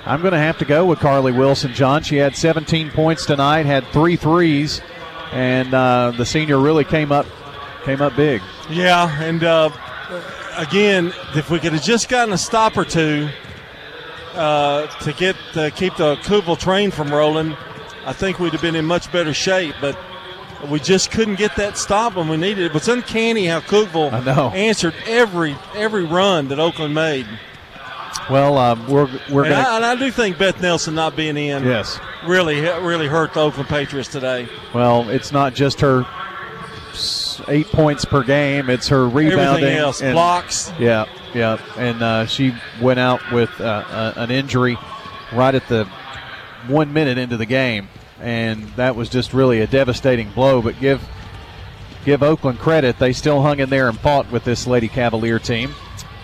I'm 0.06 0.20
going 0.20 0.32
to 0.32 0.38
have 0.38 0.56
to 0.58 0.64
go 0.64 0.86
with 0.86 1.00
Carly 1.00 1.32
Wilson, 1.32 1.74
John. 1.74 2.04
She 2.04 2.16
had 2.16 2.36
17 2.36 2.92
points 2.92 3.26
tonight, 3.26 3.66
had 3.66 3.84
three 3.88 4.14
threes, 4.14 4.80
and 5.32 5.74
uh, 5.74 6.12
the 6.16 6.24
senior 6.24 6.60
really 6.60 6.84
came 6.84 7.10
up 7.10 7.26
came 7.84 8.00
up 8.00 8.14
big. 8.14 8.42
Yeah, 8.68 9.10
and 9.20 9.42
uh, 9.42 9.70
again, 10.56 11.12
if 11.34 11.50
we 11.50 11.58
could 11.58 11.72
have 11.72 11.82
just 11.82 12.08
gotten 12.08 12.32
a 12.32 12.38
stop 12.38 12.76
or 12.76 12.84
two 12.84 13.28
uh, 14.34 14.86
to 14.86 15.12
get 15.14 15.34
to 15.54 15.72
keep 15.72 15.96
the 15.96 16.14
Cookeville 16.16 16.60
train 16.60 16.92
from 16.92 17.12
rolling, 17.12 17.56
I 18.06 18.12
think 18.12 18.38
we'd 18.38 18.52
have 18.52 18.62
been 18.62 18.76
in 18.76 18.84
much 18.84 19.10
better 19.10 19.34
shape. 19.34 19.74
But 19.80 19.98
we 20.68 20.80
just 20.80 21.10
couldn't 21.10 21.36
get 21.36 21.56
that 21.56 21.76
stop 21.78 22.16
when 22.16 22.28
we 22.28 22.36
needed 22.36 22.66
it. 22.66 22.72
But 22.72 22.78
it's 22.78 22.88
uncanny 22.88 23.46
how 23.46 23.60
Cookeville 23.60 24.12
answered 24.54 24.94
every 25.06 25.56
every 25.74 26.04
run 26.04 26.48
that 26.48 26.58
Oakland 26.58 26.94
made. 26.94 27.26
Well, 28.28 28.58
um, 28.58 28.86
we're 28.88 29.08
we're 29.30 29.44
and, 29.44 29.54
gonna... 29.54 29.68
I, 29.68 29.76
and 29.76 29.84
I 29.84 29.96
do 29.96 30.10
think 30.10 30.38
Beth 30.38 30.60
Nelson 30.60 30.94
not 30.94 31.16
being 31.16 31.36
in, 31.36 31.64
yes, 31.64 31.98
really 32.26 32.60
really 32.60 33.06
hurt 33.06 33.34
the 33.34 33.40
Oakland 33.40 33.68
Patriots 33.68 34.08
today. 34.08 34.48
Well, 34.74 35.08
it's 35.08 35.32
not 35.32 35.54
just 35.54 35.80
her 35.80 36.06
eight 37.48 37.66
points 37.68 38.04
per 38.04 38.22
game; 38.22 38.70
it's 38.70 38.88
her 38.88 39.08
rebounding, 39.08 39.64
everything 39.64 39.76
else, 39.76 40.02
and, 40.02 40.14
blocks. 40.14 40.72
Yeah, 40.78 41.06
yeah, 41.34 41.60
and 41.76 42.02
uh, 42.02 42.26
she 42.26 42.54
went 42.80 43.00
out 43.00 43.20
with 43.32 43.60
uh, 43.60 44.12
an 44.16 44.30
injury 44.30 44.76
right 45.32 45.54
at 45.54 45.66
the 45.68 45.86
one 46.66 46.92
minute 46.92 47.18
into 47.18 47.36
the 47.36 47.46
game 47.46 47.88
and 48.20 48.68
that 48.76 48.96
was 48.96 49.08
just 49.08 49.32
really 49.32 49.60
a 49.60 49.66
devastating 49.66 50.30
blow. 50.30 50.62
But 50.62 50.78
give 50.80 51.06
give 52.04 52.22
Oakland 52.22 52.58
credit; 52.58 52.98
they 52.98 53.12
still 53.12 53.42
hung 53.42 53.60
in 53.60 53.70
there 53.70 53.88
and 53.88 53.98
fought 53.98 54.30
with 54.30 54.44
this 54.44 54.66
Lady 54.66 54.88
Cavalier 54.88 55.38
team. 55.38 55.74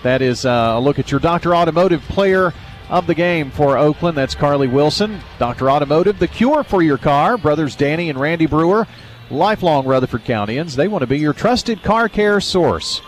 That 0.03 0.23
is 0.23 0.45
uh, 0.45 0.75
a 0.77 0.81
look 0.81 0.99
at 0.99 1.11
your 1.11 1.21
Dr. 1.21 1.55
Automotive 1.55 2.03
player 2.03 2.53
of 2.89 3.07
the 3.07 3.15
game 3.15 3.51
for 3.51 3.77
Oakland. 3.77 4.17
That's 4.17 4.35
Carly 4.35 4.69
Wilson. 4.69 5.21
Dr. 5.39 5.71
Automotive, 5.71 6.19
the 6.19 6.29
cure 6.29 6.63
for 6.63 6.83
your 6.83 6.99
car. 6.99 7.37
Brothers 7.37 7.75
Danny 7.75 8.11
and 8.11 8.21
Randy 8.21 8.47
Brewer, 8.47 8.87
lifelong 9.31 9.87
Rutherford 9.87 10.25
Countyans. 10.25 10.77
They 10.77 10.89
want 10.89 11.03
to 11.03 11.07
be 11.07 11.19
your 11.19 11.33
trusted 11.33 11.83
car 11.83 12.09
care 12.09 12.41
source. 12.41 13.01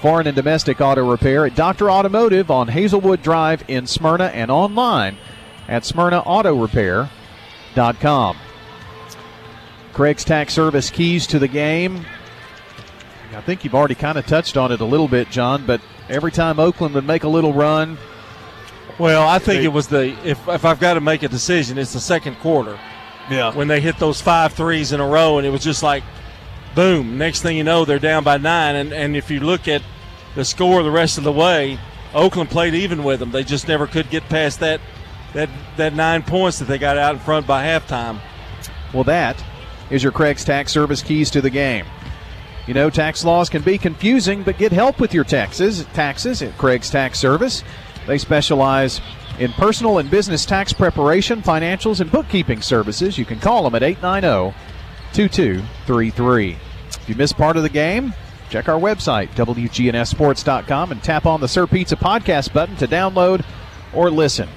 Foreign 0.00 0.26
and 0.26 0.36
domestic 0.36 0.80
auto 0.80 1.10
repair 1.10 1.46
at 1.46 1.54
Dr. 1.54 1.90
Automotive 1.90 2.50
on 2.50 2.68
Hazelwood 2.68 3.22
Drive 3.22 3.64
in 3.68 3.86
Smyrna 3.86 4.26
and 4.26 4.50
online 4.50 5.16
at 5.66 5.84
Smyrna 5.84 6.18
Auto 6.20 6.54
Repair 6.60 7.08
com. 7.74 8.36
Craig's 9.92 10.24
Tax 10.24 10.52
Service 10.52 10.90
keys 10.90 11.26
to 11.28 11.38
the 11.38 11.48
game. 11.48 12.04
I 13.34 13.40
think 13.40 13.64
you've 13.64 13.74
already 13.74 13.94
kind 13.94 14.16
of 14.16 14.26
touched 14.26 14.56
on 14.56 14.70
it 14.72 14.80
a 14.80 14.84
little 14.84 15.08
bit, 15.08 15.30
John, 15.30 15.66
but 15.66 15.80
every 16.08 16.30
time 16.30 16.60
Oakland 16.60 16.94
would 16.94 17.06
make 17.06 17.24
a 17.24 17.28
little 17.28 17.52
run. 17.52 17.98
Well, 18.98 19.26
I 19.26 19.38
think 19.38 19.60
they, 19.60 19.64
it 19.64 19.72
was 19.72 19.88
the 19.88 20.16
if 20.24 20.46
if 20.48 20.64
I've 20.64 20.78
got 20.78 20.94
to 20.94 21.00
make 21.00 21.22
a 21.22 21.28
decision, 21.28 21.78
it's 21.78 21.92
the 21.92 22.00
second 22.00 22.36
quarter. 22.36 22.78
Yeah. 23.30 23.54
When 23.54 23.68
they 23.68 23.80
hit 23.80 23.98
those 23.98 24.20
five 24.20 24.52
threes 24.52 24.92
in 24.92 25.00
a 25.00 25.06
row 25.06 25.38
and 25.38 25.46
it 25.46 25.50
was 25.50 25.64
just 25.64 25.82
like 25.82 26.04
boom, 26.74 27.18
next 27.18 27.42
thing 27.42 27.56
you 27.56 27.64
know 27.64 27.84
they're 27.84 27.98
down 27.98 28.24
by 28.24 28.36
9 28.36 28.76
and 28.76 28.92
and 28.92 29.16
if 29.16 29.30
you 29.30 29.40
look 29.40 29.68
at 29.68 29.82
the 30.34 30.44
score 30.44 30.82
the 30.82 30.90
rest 30.90 31.18
of 31.18 31.24
the 31.24 31.32
way. 31.32 31.78
Oakland 32.12 32.48
played 32.48 32.74
even 32.74 33.02
with 33.02 33.18
them. 33.18 33.32
They 33.32 33.42
just 33.42 33.66
never 33.66 33.88
could 33.88 34.08
get 34.08 34.22
past 34.28 34.60
that 34.60 34.80
that 35.34 35.50
that 35.76 35.94
nine 35.94 36.22
points 36.22 36.58
that 36.58 36.66
they 36.66 36.78
got 36.78 36.96
out 36.96 37.14
in 37.14 37.20
front 37.20 37.46
by 37.46 37.66
halftime. 37.66 38.20
Well, 38.92 39.04
that 39.04 39.42
is 39.90 40.02
your 40.02 40.12
Craig's 40.12 40.44
Tax 40.44 40.72
Service 40.72 41.02
keys 41.02 41.30
to 41.30 41.40
the 41.40 41.50
game. 41.50 41.84
You 42.66 42.72
know, 42.72 42.88
tax 42.88 43.24
laws 43.24 43.50
can 43.50 43.62
be 43.62 43.76
confusing, 43.76 44.42
but 44.42 44.56
get 44.56 44.72
help 44.72 44.98
with 44.98 45.12
your 45.12 45.24
taxes. 45.24 45.84
Taxes 45.92 46.40
at 46.40 46.56
Craig's 46.56 46.88
Tax 46.88 47.18
Service. 47.18 47.62
They 48.06 48.16
specialize 48.16 49.00
in 49.38 49.52
personal 49.52 49.98
and 49.98 50.10
business 50.10 50.46
tax 50.46 50.72
preparation, 50.72 51.42
financials, 51.42 52.00
and 52.00 52.10
bookkeeping 52.10 52.62
services. 52.62 53.18
You 53.18 53.24
can 53.24 53.38
call 53.38 53.64
them 53.64 53.74
at 53.74 53.82
890 53.82 54.56
2233. 55.12 56.56
If 56.88 57.08
you 57.08 57.14
missed 57.16 57.36
part 57.36 57.56
of 57.56 57.62
the 57.62 57.68
game, 57.68 58.14
check 58.48 58.68
our 58.68 58.80
website, 58.80 59.28
WGNSSports.com, 59.34 60.92
and 60.92 61.02
tap 61.02 61.26
on 61.26 61.40
the 61.40 61.48
Sir 61.48 61.66
Pizza 61.66 61.96
podcast 61.96 62.52
button 62.52 62.76
to 62.76 62.86
download 62.86 63.44
or 63.92 64.10
listen. 64.10 64.48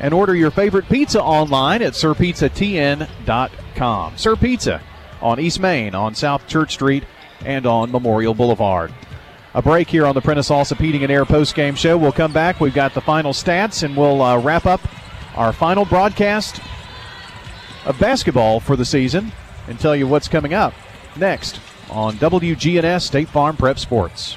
And 0.00 0.14
order 0.14 0.34
your 0.34 0.50
favorite 0.50 0.88
pizza 0.88 1.22
online 1.22 1.82
at 1.82 1.92
SirPizzaTN.com. 1.92 4.16
Sir 4.16 4.34
Pizza 4.34 4.80
on 5.20 5.38
East 5.38 5.60
Main, 5.60 5.94
on 5.94 6.14
South 6.14 6.46
Church 6.46 6.72
Street, 6.72 7.04
and 7.44 7.66
on 7.66 7.92
Memorial 7.92 8.34
Boulevard. 8.34 8.92
A 9.54 9.60
break 9.60 9.88
here 9.88 10.06
on 10.06 10.14
the 10.14 10.20
Prentice 10.20 10.48
Allsup 10.48 10.78
Heating 10.78 11.02
and 11.02 11.10
Air 11.10 11.24
post 11.24 11.54
game 11.54 11.74
show. 11.74 11.98
We'll 11.98 12.12
come 12.12 12.32
back. 12.32 12.60
We've 12.60 12.74
got 12.74 12.94
the 12.94 13.00
final 13.00 13.32
stats, 13.32 13.82
and 13.82 13.96
we'll 13.96 14.22
uh, 14.22 14.40
wrap 14.40 14.64
up 14.64 14.80
our 15.36 15.52
final 15.52 15.84
broadcast 15.84 16.60
of 17.84 17.98
basketball 17.98 18.60
for 18.60 18.76
the 18.76 18.84
season 18.84 19.32
and 19.68 19.78
tell 19.78 19.96
you 19.96 20.06
what's 20.06 20.28
coming 20.28 20.54
up 20.54 20.72
next 21.16 21.60
on 21.90 22.16
WGNS 22.16 23.02
State 23.02 23.28
Farm 23.28 23.56
Prep 23.56 23.78
Sports. 23.78 24.36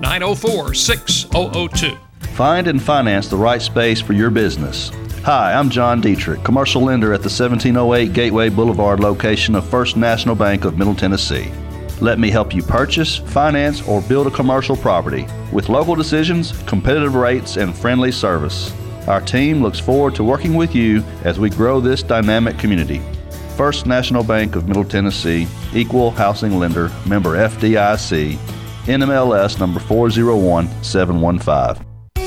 904 0.00 0.74
6002. 0.74 1.96
Find 2.34 2.68
and 2.68 2.82
finance 2.82 3.28
the 3.28 3.36
right 3.36 3.62
space 3.62 4.00
for 4.00 4.12
your 4.12 4.30
business. 4.30 4.90
Hi, 5.24 5.54
I'm 5.54 5.70
John 5.70 6.02
Dietrich, 6.02 6.44
commercial 6.44 6.82
lender 6.82 7.14
at 7.14 7.22
the 7.22 7.30
1708 7.30 8.12
Gateway 8.12 8.50
Boulevard 8.50 9.00
location 9.00 9.54
of 9.54 9.68
First 9.68 9.96
National 9.96 10.34
Bank 10.34 10.64
of 10.66 10.76
Middle 10.76 10.94
Tennessee. 10.94 11.50
Let 12.02 12.18
me 12.18 12.28
help 12.28 12.54
you 12.54 12.62
purchase, 12.62 13.16
finance, 13.16 13.80
or 13.88 14.02
build 14.02 14.26
a 14.26 14.30
commercial 14.30 14.76
property 14.76 15.26
with 15.50 15.70
local 15.70 15.94
decisions, 15.94 16.52
competitive 16.64 17.14
rates, 17.14 17.56
and 17.56 17.74
friendly 17.74 18.12
service. 18.12 18.74
Our 19.08 19.22
team 19.22 19.62
looks 19.62 19.80
forward 19.80 20.14
to 20.16 20.24
working 20.24 20.54
with 20.54 20.74
you 20.74 21.02
as 21.24 21.40
we 21.40 21.48
grow 21.48 21.80
this 21.80 22.02
dynamic 22.02 22.58
community. 22.58 23.00
First 23.56 23.86
National 23.86 24.22
Bank 24.22 24.56
of 24.56 24.68
Middle 24.68 24.84
Tennessee, 24.84 25.48
Equal 25.74 26.10
Housing 26.10 26.58
Lender, 26.58 26.92
member 27.06 27.36
FDIC, 27.36 28.38
NMLS 28.86 29.58
number 29.58 29.80
401715. 29.80 31.85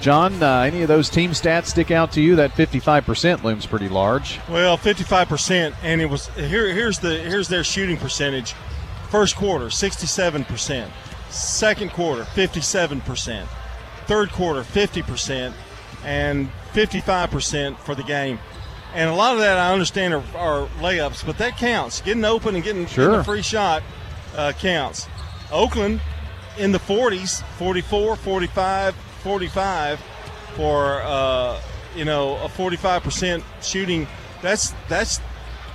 John, 0.00 0.42
uh, 0.42 0.62
any 0.62 0.82
of 0.82 0.88
those 0.88 1.08
team 1.08 1.30
stats 1.30 1.66
stick 1.66 1.92
out 1.92 2.10
to 2.12 2.20
you? 2.20 2.34
That 2.34 2.50
55% 2.50 3.44
looms 3.44 3.64
pretty 3.64 3.88
large. 3.88 4.40
Well, 4.48 4.76
55%, 4.76 5.76
and 5.84 6.00
it 6.00 6.06
was 6.06 6.26
here. 6.30 6.74
Here's 6.74 6.98
the 6.98 7.18
here's 7.18 7.46
their 7.46 7.62
shooting 7.62 7.96
percentage. 7.96 8.54
First 9.08 9.36
quarter, 9.36 9.66
67%. 9.66 10.90
Second 11.30 11.92
quarter, 11.92 12.24
57%. 12.24 13.46
Third 14.06 14.32
quarter, 14.32 14.62
50%. 14.62 15.52
And 16.06 16.48
55% 16.72 17.76
for 17.78 17.94
the 17.94 18.02
game. 18.04 18.38
And 18.94 19.10
a 19.10 19.14
lot 19.14 19.34
of 19.34 19.40
that 19.40 19.58
I 19.58 19.72
understand 19.72 20.14
are, 20.14 20.22
are 20.36 20.66
layups, 20.78 21.26
but 21.26 21.36
that 21.38 21.58
counts. 21.58 22.00
Getting 22.00 22.24
open 22.24 22.54
and 22.54 22.64
getting, 22.64 22.86
Sure. 22.86 23.06
getting 23.06 23.20
a 23.20 23.24
free 23.24 23.42
shot 23.42 23.82
uh, 24.36 24.52
counts. 24.52 25.06
Oakland 25.52 26.00
in 26.58 26.72
the 26.72 26.78
40s, 26.78 27.42
44, 27.58 28.16
45, 28.16 28.94
45 28.94 30.00
for 30.54 31.02
uh, 31.02 31.60
you 31.94 32.04
know 32.04 32.36
a 32.36 32.48
45% 32.48 33.42
shooting. 33.62 34.06
That's 34.42 34.72
that's 34.88 35.20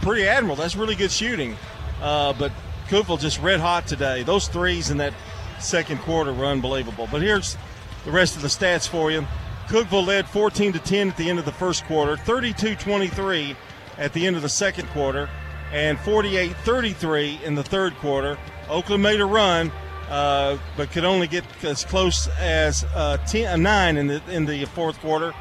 pretty 0.01 0.27
admirable. 0.27 0.55
That's 0.55 0.75
really 0.75 0.95
good 0.95 1.11
shooting. 1.11 1.55
Uh, 2.01 2.33
but 2.33 2.51
Cookeville 2.87 3.19
just 3.19 3.39
red 3.41 3.59
hot 3.59 3.85
today. 3.85 4.23
Those 4.23 4.47
threes 4.47 4.89
in 4.89 4.97
that 4.97 5.13
second 5.59 5.99
quarter 5.99 6.33
were 6.33 6.45
unbelievable. 6.45 7.07
But 7.11 7.21
here's 7.21 7.55
the 8.05 8.11
rest 8.11 8.35
of 8.35 8.41
the 8.41 8.47
stats 8.47 8.87
for 8.87 9.11
you. 9.11 9.27
Cookeville 9.67 10.05
led 10.05 10.27
14 10.27 10.73
to 10.73 10.79
10 10.79 11.09
at 11.09 11.17
the 11.17 11.29
end 11.29 11.39
of 11.39 11.45
the 11.45 11.51
first 11.51 11.85
quarter, 11.85 12.15
32-23 12.17 13.55
at 13.97 14.13
the 14.13 14.25
end 14.25 14.35
of 14.35 14.41
the 14.41 14.49
second 14.49 14.87
quarter, 14.89 15.29
and 15.71 15.97
48-33 15.99 17.41
in 17.43 17.55
the 17.55 17.63
third 17.63 17.95
quarter. 17.95 18.37
Oakland 18.69 19.03
made 19.03 19.21
a 19.21 19.25
run, 19.25 19.71
uh, 20.09 20.57
but 20.75 20.91
could 20.91 21.05
only 21.05 21.27
get 21.27 21.45
as 21.63 21.85
close 21.85 22.27
as 22.39 22.83
uh, 22.95 23.17
10, 23.27 23.65
uh, 23.65 23.99
in 23.99 24.07
the 24.07 24.21
in 24.29 24.45
the 24.45 24.65
fourth 24.65 24.99
quarter. 24.99 25.33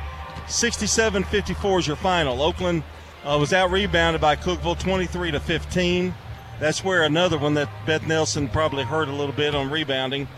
67-54 0.46 1.78
is 1.80 1.86
your 1.86 1.96
final. 1.96 2.42
Oakland 2.42 2.82
uh, 3.24 3.36
was 3.38 3.52
out 3.52 3.70
rebounded 3.70 4.20
by 4.20 4.36
Cookeville 4.36 4.78
23 4.78 5.32
to 5.32 5.40
15. 5.40 6.14
That's 6.58 6.84
where 6.84 7.02
another 7.02 7.38
one 7.38 7.54
that 7.54 7.68
Beth 7.86 8.06
Nelson 8.06 8.48
probably 8.48 8.84
hurt 8.84 9.08
a 9.08 9.12
little 9.12 9.34
bit 9.34 9.54
on 9.54 9.70
rebounding. 9.70 10.28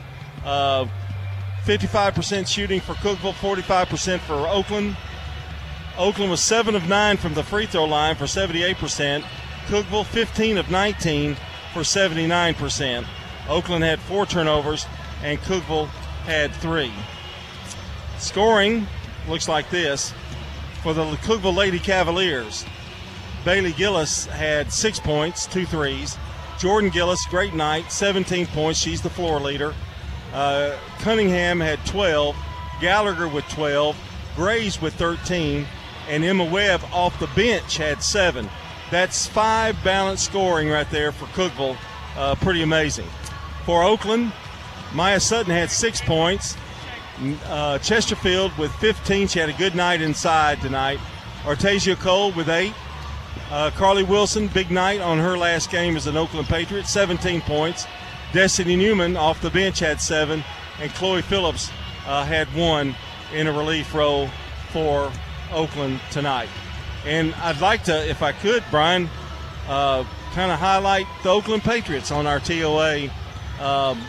Uh, 1.62 1.66
55% 1.66 2.48
shooting 2.48 2.80
for 2.80 2.94
Cookeville, 2.94 3.34
45% 3.34 4.20
for 4.20 4.48
Oakland. 4.48 4.96
Oakland 5.96 6.30
was 6.30 6.40
7 6.40 6.74
of 6.74 6.88
9 6.88 7.16
from 7.16 7.34
the 7.34 7.42
free 7.42 7.66
throw 7.66 7.84
line 7.84 8.16
for 8.16 8.24
78%. 8.24 9.22
Cookeville 9.66 10.06
15 10.06 10.58
of 10.58 10.70
19 10.70 11.36
for 11.72 11.80
79%. 11.80 13.06
Oakland 13.48 13.84
had 13.84 14.00
four 14.00 14.26
turnovers 14.26 14.86
and 15.22 15.38
Cookeville 15.40 15.86
had 16.24 16.52
three. 16.54 16.92
Scoring 18.18 18.86
looks 19.28 19.48
like 19.48 19.68
this 19.70 20.12
for 20.82 20.94
the 20.94 21.04
Cookeville 21.16 21.56
Lady 21.56 21.78
Cavaliers. 21.78 22.64
Bailey 23.44 23.72
Gillis 23.72 24.26
had 24.26 24.72
six 24.72 24.98
points, 24.98 25.46
two 25.46 25.66
threes. 25.66 26.16
Jordan 26.58 26.90
Gillis, 26.90 27.24
great 27.26 27.54
night, 27.54 27.90
17 27.90 28.46
points. 28.46 28.78
She's 28.78 29.02
the 29.02 29.10
floor 29.10 29.40
leader. 29.40 29.74
Uh, 30.32 30.76
Cunningham 31.00 31.60
had 31.60 31.84
12. 31.86 32.36
Gallagher 32.80 33.28
with 33.28 33.46
12. 33.48 33.96
Graves 34.36 34.80
with 34.80 34.94
13. 34.94 35.66
And 36.08 36.24
Emma 36.24 36.44
Webb 36.44 36.82
off 36.92 37.18
the 37.20 37.28
bench 37.28 37.76
had 37.76 38.02
seven. 38.02 38.48
That's 38.90 39.26
five 39.26 39.76
balanced 39.84 40.24
scoring 40.24 40.68
right 40.68 40.88
there 40.90 41.12
for 41.12 41.26
Cookeville. 41.26 41.76
Uh, 42.16 42.34
pretty 42.36 42.62
amazing. 42.62 43.06
For 43.64 43.82
Oakland, 43.82 44.32
Maya 44.92 45.20
Sutton 45.20 45.52
had 45.52 45.70
six 45.70 46.00
points. 46.00 46.56
Uh, 47.46 47.78
Chesterfield 47.78 48.56
with 48.58 48.72
15. 48.76 49.28
She 49.28 49.38
had 49.38 49.48
a 49.48 49.54
good 49.54 49.74
night 49.74 50.02
inside 50.02 50.60
tonight. 50.60 50.98
Artesia 51.44 51.96
Cole 51.96 52.32
with 52.32 52.48
eight. 52.48 52.74
Uh, 53.50 53.70
Carly 53.70 54.02
Wilson, 54.02 54.48
big 54.48 54.70
night 54.70 55.00
on 55.00 55.18
her 55.18 55.36
last 55.36 55.70
game 55.70 55.96
as 55.96 56.06
an 56.06 56.16
Oakland 56.16 56.48
Patriot, 56.48 56.86
17 56.86 57.40
points. 57.42 57.86
Destiny 58.32 58.76
Newman 58.76 59.16
off 59.16 59.40
the 59.42 59.50
bench 59.50 59.80
had 59.80 60.00
seven, 60.00 60.42
and 60.80 60.92
Chloe 60.94 61.22
Phillips 61.22 61.70
uh, 62.06 62.24
had 62.24 62.48
one 62.54 62.96
in 63.34 63.46
a 63.46 63.52
relief 63.52 63.94
role 63.94 64.28
for 64.70 65.12
Oakland 65.52 66.00
tonight. 66.10 66.48
And 67.04 67.34
I'd 67.36 67.60
like 67.60 67.84
to, 67.84 68.08
if 68.08 68.22
I 68.22 68.32
could, 68.32 68.64
Brian, 68.70 69.10
uh, 69.68 70.04
kind 70.32 70.50
of 70.50 70.58
highlight 70.58 71.06
the 71.22 71.30
Oakland 71.30 71.62
Patriots 71.62 72.10
on 72.10 72.26
our 72.26 72.40
TOA. 72.40 73.04
Um, 73.60 74.00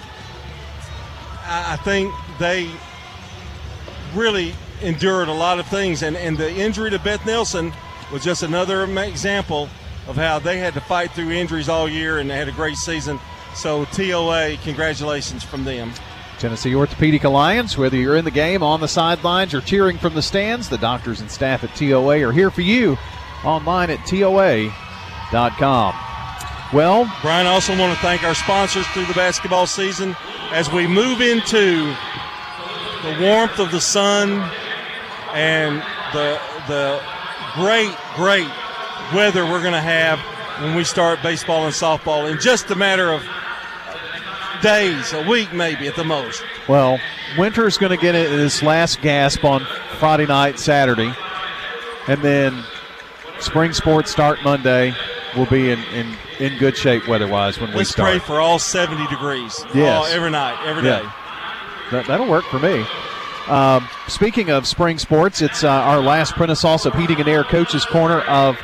I, 1.45 1.77
think 1.83 2.13
they 2.39 2.69
really 4.13 4.53
endured 4.81 5.27
a 5.27 5.33
lot 5.33 5.59
of 5.59 5.67
things, 5.67 6.01
and, 6.01 6.15
and 6.15 6.37
the 6.37 6.49
injury 6.49 6.89
to 6.91 6.99
Beth 6.99 7.25
Nelson 7.25 7.73
was 8.11 8.23
just 8.23 8.43
another 8.43 8.85
example 8.85 9.69
of 10.07 10.15
how 10.15 10.39
they 10.39 10.59
had 10.59 10.73
to 10.75 10.81
fight 10.81 11.11
through 11.11 11.31
injuries 11.31 11.69
all 11.69 11.89
year 11.89 12.19
and 12.19 12.29
they 12.29 12.35
had 12.35 12.47
a 12.47 12.53
great 12.53 12.75
season. 12.75 13.19
So, 13.55 13.85
TOA, 13.85 14.57
congratulations 14.63 15.43
from 15.43 15.63
them. 15.63 15.91
Tennessee 16.39 16.75
Orthopedic 16.75 17.23
Alliance, 17.23 17.77
whether 17.77 17.95
you're 17.95 18.17
in 18.17 18.25
the 18.25 18.31
game, 18.31 18.63
on 18.63 18.81
the 18.81 18.88
sidelines, 18.88 19.53
or 19.53 19.61
cheering 19.61 19.97
from 19.97 20.13
the 20.13 20.21
stands, 20.21 20.67
the 20.67 20.77
doctors 20.77 21.21
and 21.21 21.31
staff 21.31 21.63
at 21.63 21.73
TOA 21.75 22.27
are 22.27 22.31
here 22.31 22.51
for 22.51 22.61
you 22.61 22.97
online 23.45 23.89
at 23.89 24.05
TOA.com. 24.05 25.95
Well, 26.73 27.11
Brian, 27.21 27.45
I 27.45 27.51
also 27.51 27.77
want 27.77 27.93
to 27.93 27.99
thank 28.01 28.23
our 28.23 28.34
sponsors 28.34 28.88
through 28.88 29.05
the 29.05 29.13
basketball 29.13 29.67
season 29.67 30.15
as 30.51 30.71
we 30.71 30.88
move 30.88 31.21
into 31.21 31.95
the 33.03 33.17
warmth 33.21 33.59
of 33.59 33.71
the 33.71 33.81
sun 33.81 34.31
and 35.34 35.84
the 36.13 36.39
the 36.67 37.01
great, 37.53 37.95
great 38.15 38.49
weather 39.13 39.45
we're 39.45 39.61
going 39.61 39.73
to 39.73 39.81
have 39.81 40.19
when 40.63 40.75
we 40.75 40.84
start 40.84 41.21
baseball 41.21 41.65
and 41.65 41.73
softball 41.73 42.31
in 42.31 42.39
just 42.39 42.71
a 42.71 42.75
matter 42.75 43.11
of 43.11 43.21
days, 44.64 45.14
a 45.14 45.22
week 45.30 45.53
maybe 45.53 45.88
at 45.88 45.95
the 45.95 46.03
most. 46.03 46.41
Well, 46.68 46.99
Winter's 47.38 47.77
going 47.77 47.91
to 47.91 47.98
get 47.98 48.15
it 48.15 48.31
his 48.31 48.64
last 48.64 49.02
gasp 49.02 49.44
on 49.44 49.65
Friday 49.99 50.26
night, 50.26 50.57
Saturday, 50.60 51.14
and 52.07 52.22
then 52.22 52.64
spring 53.40 53.73
sports 53.73 54.11
start 54.11 54.40
Monday. 54.44 54.94
We'll 55.35 55.45
be 55.48 55.72
in, 55.72 55.80
in, 55.85 56.15
in 56.40 56.57
good 56.60 56.77
shape 56.77 57.07
weather-wise 57.07 57.60
when 57.60 57.69
we 57.72 57.77
Let's 57.77 57.90
start. 57.91 58.10
pray 58.10 58.19
for 58.19 58.40
all 58.40 58.60
70 58.60 59.07
degrees. 59.07 59.60
Yes. 59.73 59.98
all- 59.98 60.06
every 60.06 60.30
night, 60.31 60.57
every 60.65 60.84
day. 60.84 61.02
Yeah. 61.02 61.14
That, 61.91 62.07
that'll 62.07 62.27
work 62.30 62.45
for 62.45 62.60
me. 62.60 62.85
Um, 63.48 63.88
speaking 64.07 64.49
of 64.52 64.65
spring 64.68 64.98
sports, 64.98 65.41
it's 65.41 65.64
uh, 65.64 65.69
our 65.69 65.99
last 65.99 66.34
Prentice 66.34 66.64
Allsup 66.64 66.98
Heating 66.99 67.19
and 67.19 67.27
Air 67.27 67.44
Coaches 67.44 67.84
Corner 67.85 68.22
of 68.22 68.57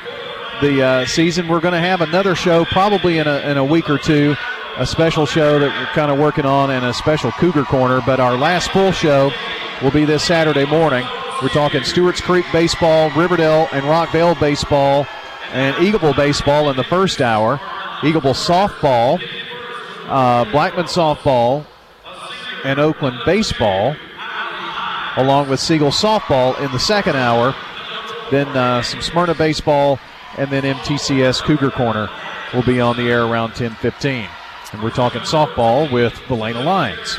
the 0.62 0.82
uh, 0.82 1.06
season. 1.06 1.48
We're 1.48 1.60
going 1.60 1.74
to 1.74 1.80
have 1.80 2.02
another 2.02 2.34
show 2.36 2.64
probably 2.66 3.18
in 3.18 3.28
a, 3.28 3.40
in 3.40 3.58
a 3.58 3.66
week 3.66 3.90
or 3.90 3.98
two, 3.98 4.36
a 4.80 4.86
special 4.86 5.26
show 5.26 5.60
that 5.60 5.78
we're 5.78 5.94
kind 5.94 6.10
of 6.10 6.18
working 6.18 6.46
on 6.46 6.72
and 6.72 6.86
a 6.86 6.94
special 6.94 7.34
Cougar 7.34 7.66
Corner. 7.66 8.00
But 8.06 8.22
our 8.22 8.38
last 8.38 8.72
full 8.72 8.94
show 8.94 9.30
will 9.84 9.92
be 9.92 10.06
this 10.06 10.24
Saturday 10.24 10.66
morning. 10.66 11.06
We're 11.42 11.50
talking 11.50 11.84
Stewart's 11.84 12.22
Creek 12.22 12.46
baseball, 12.54 13.12
Riverdale 13.12 13.68
and 13.74 13.84
Rockvale 13.84 14.40
baseball, 14.40 15.06
and 15.52 15.76
Eagleville 15.76 16.16
baseball 16.16 16.70
in 16.70 16.78
the 16.78 16.86
first 16.86 17.20
hour. 17.20 17.58
Eagleville 18.00 18.34
softball, 18.34 19.22
uh, 20.08 20.50
Blackman 20.50 20.86
softball, 20.86 21.66
and 22.64 22.80
Oakland 22.80 23.20
baseball, 23.26 23.98
along 25.18 25.50
with 25.50 25.60
Siegel 25.60 25.92
softball 25.92 26.58
in 26.62 26.72
the 26.72 26.80
second 26.80 27.18
hour. 27.18 27.54
Then 28.32 28.48
uh, 28.48 28.82
some 28.82 29.02
Smyrna 29.02 29.36
baseball, 29.36 30.00
and 30.38 30.50
then 30.50 30.64
MTCS 30.64 31.42
Cougar 31.42 31.72
Corner 31.72 32.10
will 32.54 32.64
be 32.64 32.80
on 32.80 32.96
the 32.96 33.10
air 33.10 33.26
around 33.26 33.52
10:15. 33.52 34.30
And 34.72 34.84
we're 34.84 34.92
talking 34.92 35.22
softball 35.22 35.92
with 35.92 36.20
the 36.28 36.36
Lena 36.36 36.62
Lions. 36.62 37.18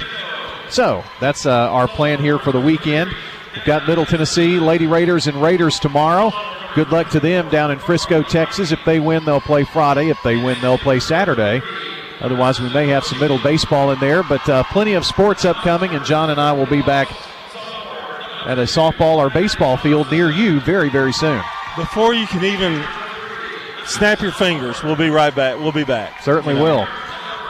So 0.69 1.03
that's 1.21 1.47
uh, 1.47 1.51
our 1.71 1.89
plan 1.89 2.21
here 2.21 2.39
for 2.39 2.53
the 2.53 2.61
weekend. 2.61 3.11
We've 3.55 3.65
got 3.65 3.89
Middle 3.89 4.07
Tennessee 4.07 4.61
Lady 4.61 4.87
Raiders 4.87 5.27
and 5.27 5.43
Raiders 5.43 5.81
tomorrow. 5.81 6.31
Good 6.77 6.91
luck 6.91 7.11
to 7.11 7.19
them 7.21 7.49
down 7.49 7.73
in 7.73 7.81
Frisco, 7.81 8.23
Texas. 8.23 8.71
If 8.71 8.79
they 8.85 9.01
win, 9.01 9.25
they'll 9.25 9.41
play 9.41 9.65
Friday. 9.65 10.09
If 10.11 10.19
they 10.23 10.37
win, 10.37 10.61
they'll 10.61 10.79
play 10.79 11.01
Saturday. 11.01 11.61
Otherwise, 12.21 12.61
we 12.61 12.73
may 12.73 12.87
have 12.87 13.03
some 13.03 13.19
middle 13.19 13.39
baseball 13.43 13.91
in 13.91 13.99
there, 13.99 14.23
but 14.23 14.47
uh, 14.49 14.63
plenty 14.65 14.93
of 14.93 15.05
sports 15.05 15.45
upcoming, 15.45 15.91
and 15.91 16.05
John 16.05 16.31
and 16.31 16.41
I 16.41 16.53
will 16.53 16.67
be 16.67 16.83
back 16.83 17.11
at 18.47 18.59
a 18.59 18.63
softball 18.63 19.17
or 19.17 19.31
baseball 19.31 19.77
field 19.77 20.11
near 20.13 20.31
you 20.31 20.61
very, 20.61 20.89
very 20.91 21.13
soon. 21.13 21.43
Before 21.77 22.15
you 22.15 22.27
can 22.27 22.45
even 22.45 22.85
snap 23.87 24.21
your 24.21 24.33
fingers, 24.33 24.83
we'll 24.85 24.97
be 24.97 25.11
right 25.11 25.35
back. 25.35 25.59
We'll 25.59 25.73
be 25.73 25.85
back. 25.85 26.23
Certainly 26.23 26.55
You 26.55 26.61
know. 26.61 26.65
will. 26.77 26.89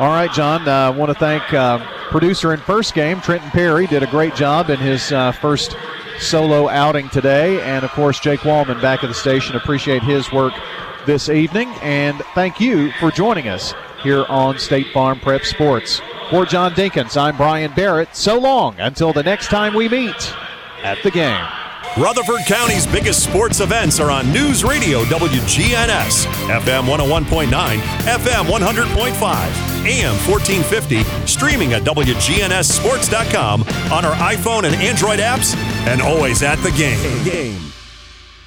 All 0.01 0.09
right, 0.09 0.33
John. 0.33 0.67
I 0.67 0.87
uh, 0.87 0.93
want 0.93 1.11
to 1.11 1.15
thank 1.15 1.53
uh, 1.53 1.79
producer 2.09 2.55
in 2.55 2.61
first 2.61 2.95
game, 2.95 3.21
Trenton 3.21 3.51
Perry, 3.51 3.87
did 3.87 4.03
a 4.03 4.07
great 4.07 4.35
job 4.35 4.71
in 4.71 4.79
his 4.79 5.13
uh, 5.13 5.31
first 5.31 5.77
solo 6.19 6.71
outing 6.71 7.11
today. 7.11 7.61
And 7.61 7.85
of 7.85 7.91
course, 7.91 8.19
Jake 8.19 8.41
Wallman 8.41 8.81
back 8.81 9.05
at 9.05 9.09
the 9.09 9.15
station. 9.15 9.57
Appreciate 9.57 10.03
his 10.03 10.33
work 10.33 10.55
this 11.05 11.29
evening. 11.29 11.69
And 11.83 12.17
thank 12.35 12.63
you 12.63 12.93
for 12.93 13.11
joining 13.11 13.49
us 13.49 13.75
here 14.03 14.25
on 14.31 14.59
State 14.59 14.87
Farm 14.95 15.21
Prep 15.21 15.45
Sports. 15.45 16.01
For 16.31 16.47
John 16.47 16.73
Dinkins, 16.73 17.21
I'm 17.21 17.37
Brian 17.37 17.75
Barrett. 17.75 18.17
So 18.17 18.39
long 18.39 18.81
until 18.81 19.13
the 19.13 19.23
next 19.23 19.49
time 19.49 19.75
we 19.75 19.87
meet 19.87 20.35
at 20.83 20.97
the 21.03 21.11
game. 21.11 21.60
Rutherford 21.97 22.47
County's 22.47 22.87
biggest 22.87 23.25
sports 23.25 23.61
events 23.61 23.99
are 23.99 24.11
on 24.13 24.33
News 24.33 24.63
Radio 24.63 25.03
WGNS, 25.05 26.27
FM 26.47 26.85
101.9, 26.87 27.51
FM 27.51 28.45
100.5, 28.45 29.87
AM 29.87 30.15
1450, 30.31 31.03
streaming 31.27 31.73
at 31.73 31.83
WGNSSports.com 31.83 33.63
on 33.93 34.05
our 34.05 34.15
iPhone 34.15 34.65
and 34.65 34.75
Android 34.77 35.19
apps, 35.19 35.57
and 35.89 36.01
always 36.01 36.45
at 36.45 36.57
the 36.63 36.71
game. 36.73 37.25
game. 37.25 37.61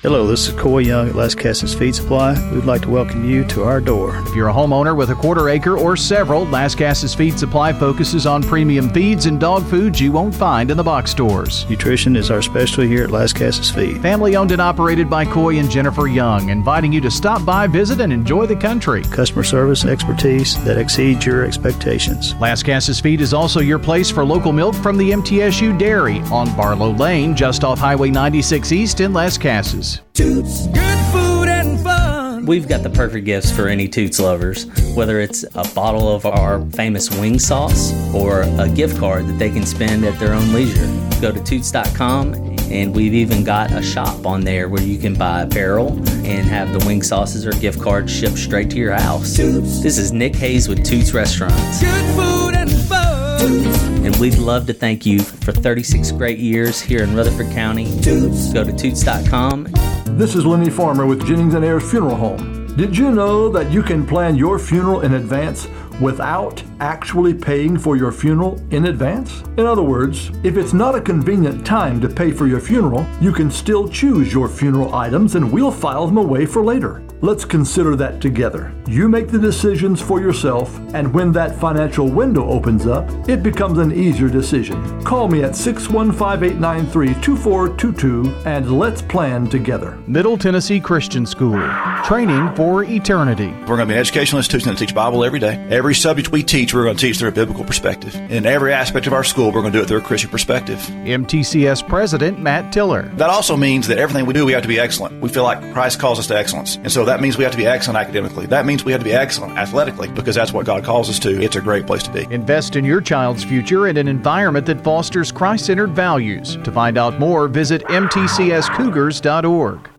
Hello, 0.04 0.28
this 0.28 0.50
is 0.50 0.54
Coy 0.56 0.80
Young 0.80 1.08
at 1.08 1.16
Lascassas 1.16 1.74
Feed 1.74 1.96
Supply. 1.96 2.34
We'd 2.52 2.66
like 2.66 2.82
to 2.82 2.90
welcome 2.90 3.24
you 3.24 3.46
to 3.46 3.64
our 3.64 3.80
door. 3.80 4.18
If 4.28 4.36
you're 4.36 4.50
a 4.50 4.54
homeowner 4.54 4.98
with 4.98 5.12
a 5.12 5.16
quarter 5.16 5.48
acre 5.48 5.78
or 5.78 5.96
several, 5.96 6.46
Lascassas 6.48 7.16
Feed 7.16 7.40
Supply 7.40 7.72
focuses 7.72 8.26
on 8.26 8.44
premium 8.44 8.90
feeds 8.90 9.28
and 9.28 9.40
dog 9.40 9.64
foods 9.68 10.02
you 10.02 10.12
won't 10.12 10.36
find 10.36 10.70
in 10.70 10.76
the 10.76 10.84
box 10.84 11.12
stores. 11.12 11.66
Nutrition 11.70 12.18
is 12.18 12.32
our 12.32 12.42
specialty 12.42 12.90
here 12.90 13.06
at 13.06 13.12
Lascassas 13.12 13.74
Feed. 13.74 14.02
Family 14.02 14.36
owned 14.36 14.52
and 14.52 14.62
operated 14.62 15.10
by 15.10 15.24
Coy 15.24 15.58
and 15.58 15.72
Jennifer 15.72 16.08
Young, 16.08 16.50
inviting 16.50 16.92
you 16.92 17.00
to 17.00 17.10
stop 17.10 17.46
by, 17.46 17.66
visit, 17.66 18.02
and 18.02 18.12
enjoy 18.12 18.46
the 18.46 18.58
country. 18.58 19.04
Customer 19.04 19.44
service 19.44 19.86
expertise 19.86 20.62
that 20.66 20.78
exceeds 20.78 21.26
your 21.26 21.46
expectations. 21.46 22.34
Lascassas 22.34 23.02
Feed 23.02 23.22
is 23.22 23.34
also 23.34 23.62
your 23.62 23.80
place 23.80 24.12
for 24.12 24.26
local 24.26 24.52
milk 24.52 24.76
from 24.76 24.98
the 24.98 25.12
MTSU 25.12 25.80
Dairy 25.80 26.20
on 26.24 26.54
Barlow 26.58 26.92
Lane, 26.92 27.38
just 27.38 27.64
off 27.64 27.80
Highway 27.80 28.10
96 28.10 28.74
East 28.74 29.00
in 29.00 29.14
Lascassas. 29.14 29.93
Toots, 30.14 30.68
good 30.68 31.00
food 31.12 31.48
and 31.48 31.80
fun. 31.82 32.46
We've 32.46 32.68
got 32.68 32.84
the 32.84 32.90
perfect 32.90 33.26
gifts 33.26 33.52
for 33.52 33.68
any 33.68 33.88
Toots 33.88 34.20
lovers, 34.20 34.66
whether 34.96 35.20
it's 35.20 35.44
a 35.56 35.68
bottle 35.74 36.14
of 36.14 36.26
our 36.26 36.66
famous 36.72 37.10
wing 37.10 37.40
sauce 37.40 37.94
or 38.14 38.42
a 38.60 38.70
gift 38.70 38.98
card 39.00 39.26
that 39.28 39.40
they 39.40 39.50
can 39.50 39.66
spend 39.66 40.04
at 40.06 40.20
their 40.20 40.34
own 40.34 40.54
leisure. 40.54 40.88
Go 41.22 41.32
to 41.32 41.44
toots.com 41.44 42.54
and 42.74 42.94
we've 42.94 43.14
even 43.14 43.44
got 43.44 43.72
a 43.72 43.82
shop 43.82 44.26
on 44.26 44.42
there 44.42 44.68
where 44.68 44.82
you 44.82 44.98
can 44.98 45.14
buy 45.14 45.42
apparel 45.42 45.90
and 46.26 46.48
have 46.48 46.74
the 46.74 46.86
wing 46.86 47.04
sauces 47.04 47.46
or 47.46 47.52
gift 47.52 47.82
cards 47.82 48.12
shipped 48.12 48.38
straight 48.38 48.70
to 48.72 48.78
your 48.78 48.94
house. 48.94 49.36
Toots. 49.36 49.82
This 49.82 49.98
is 49.98 50.12
Nick 50.12 50.36
Hayes 50.36 50.68
with 50.68 50.84
Toots 50.84 51.14
Restaurants. 51.14 51.82
Good 51.82 52.16
food 52.16 52.56
and 52.56 52.72
fun. 52.72 53.40
Toots. 53.40 53.84
And 54.04 54.16
we'd 54.18 54.38
love 54.38 54.66
to 54.68 54.74
thank 54.74 55.06
you 55.06 55.20
for 55.20 55.52
36 55.52 56.12
great 56.14 56.40
years 56.40 56.82
here 56.82 57.04
in 57.04 57.16
Rutherford 57.16 57.52
County. 57.52 57.86
Toots. 58.02 58.52
Go 58.52 58.64
to 58.64 58.74
toots.com. 58.74 59.68
This 60.16 60.36
is 60.36 60.46
Lenny 60.46 60.70
Farmer 60.70 61.08
with 61.08 61.26
Jennings 61.26 61.56
and 61.56 61.66
Ayers 61.66 61.90
Funeral 61.90 62.16
Home. 62.16 62.68
Did 62.78 62.96
you 62.96 63.12
know 63.12 63.50
that 63.50 63.72
you 63.72 63.82
can 63.82 64.06
plan 64.06 64.36
your 64.36 64.60
funeral 64.60 65.02
in 65.02 65.16
advance 65.16 65.68
without 66.00 66.62
actually 66.80 67.34
paying 67.34 67.80
for 67.80 67.98
your 67.98 68.12
funeral 68.12 68.62
in 68.70 68.86
advance? 68.86 69.42
In 69.58 69.66
other 69.66 69.82
words, 69.82 70.30
if 70.44 70.56
it's 70.56 70.72
not 70.72 70.94
a 70.94 71.02
convenient 71.02 71.66
time 71.66 72.00
to 72.00 72.08
pay 72.08 72.32
for 72.32 72.46
your 72.46 72.60
funeral, 72.60 73.08
you 73.22 73.32
can 73.32 73.50
still 73.50 73.90
choose 73.90 74.32
your 74.32 74.48
funeral 74.48 74.94
items 74.94 75.34
and 75.34 75.52
we'll 75.52 75.72
file 75.72 76.06
them 76.06 76.18
away 76.18 76.46
for 76.46 76.64
later. 76.64 77.02
Let's 77.24 77.46
consider 77.46 77.96
that 77.96 78.20
together. 78.20 78.74
You 78.86 79.08
make 79.08 79.30
the 79.30 79.40
decisions 79.40 80.02
for 80.02 80.20
yourself, 80.20 80.78
and 80.94 81.14
when 81.14 81.32
that 81.32 81.56
financial 81.56 82.10
window 82.10 82.46
opens 82.50 82.86
up, 82.86 83.10
it 83.30 83.42
becomes 83.42 83.80
an 83.80 83.94
easier 83.94 84.28
decision. 84.28 85.02
Call 85.06 85.30
me 85.30 85.42
at 85.42 85.56
615 85.56 86.44
893 86.44 87.14
2422 87.22 88.30
and 88.46 88.78
let's 88.78 89.02
plan 89.02 89.48
together. 89.48 89.98
Middle 90.06 90.38
Tennessee 90.38 90.82
Christian 90.82 91.26
School, 91.26 91.58
training 92.04 92.54
for 92.56 92.84
eternity. 92.84 93.52
We're 93.62 93.78
going 93.78 93.80
to 93.80 93.86
be 93.86 93.94
an 93.94 94.00
educational 94.02 94.40
institution 94.40 94.74
that 94.74 94.78
teaches 94.78 94.94
Bible 94.94 95.24
every 95.24 95.40
day. 95.40 95.66
Every 95.70 95.96
subject 95.96 96.34
we 96.34 96.44
teach, 96.44 96.74
we're 96.74 96.84
going 96.84 96.98
to 96.98 97.02
teach 97.02 97.20
through 97.20 97.30
a 97.30 97.32
biblical 97.32 97.64
perspective. 97.64 98.14
In 98.30 98.46
every 98.46 98.74
aspect 98.74 99.08
of 99.08 99.14
our 99.14 99.24
school, 99.24 99.46
we're 99.46 99.62
going 99.62 99.72
to 99.72 99.80
do 99.80 99.84
it 99.84 99.88
through 99.88 100.00
a 100.00 100.02
Christian 100.02 100.30
perspective. 100.30 100.80
MTCS 101.06 101.88
President 101.88 102.38
Matt 102.42 102.74
Tiller. 102.74 103.04
That 103.16 103.30
also 103.30 103.56
means 103.56 103.88
that 103.88 103.98
everything 103.98 104.26
we 104.26 104.34
do, 104.34 104.46
we 104.46 104.52
have 104.52 104.64
to 104.64 104.68
be 104.68 104.78
excellent. 104.78 105.22
We 105.22 105.30
feel 105.30 105.44
like 105.44 105.72
Christ 105.72 106.00
calls 106.00 106.20
us 106.20 106.28
to 106.28 106.38
excellence. 106.38 106.76
And 106.76 106.92
so 106.92 107.13
that 107.14 107.22
means 107.22 107.38
we 107.38 107.44
have 107.44 107.52
to 107.52 107.60
be 107.60 107.68
excellent 107.68 108.00
academically. 108.00 108.48
That 108.48 108.66
means 108.66 108.84
we 108.84 108.92
have 108.92 109.02
to 109.02 109.06
be 109.06 109.14
excellent 109.14 109.56
athletically 109.56 110.10
because 110.10 110.34
that's 110.34 110.52
what 110.52 110.66
God 110.66 110.84
calls 110.84 111.12
us 111.12 111.20
to. 111.20 111.40
It's 111.40 111.56
a 111.56 111.62
great 111.62 111.86
place 111.86 112.02
to 112.04 112.12
be. 112.12 112.26
Invest 112.34 112.76
in 112.76 112.84
your 112.84 113.02
child's 113.02 113.44
future 113.44 113.88
in 113.88 113.98
an 113.98 114.08
environment 114.08 114.66
that 114.66 114.84
fosters 114.84 115.32
Christ 115.32 115.68
centered 115.68 115.92
values. 115.92 116.58
To 116.64 116.72
find 116.72 116.98
out 116.98 117.20
more, 117.20 117.48
visit 117.48 117.84
mtcscougars.org. 117.84 119.90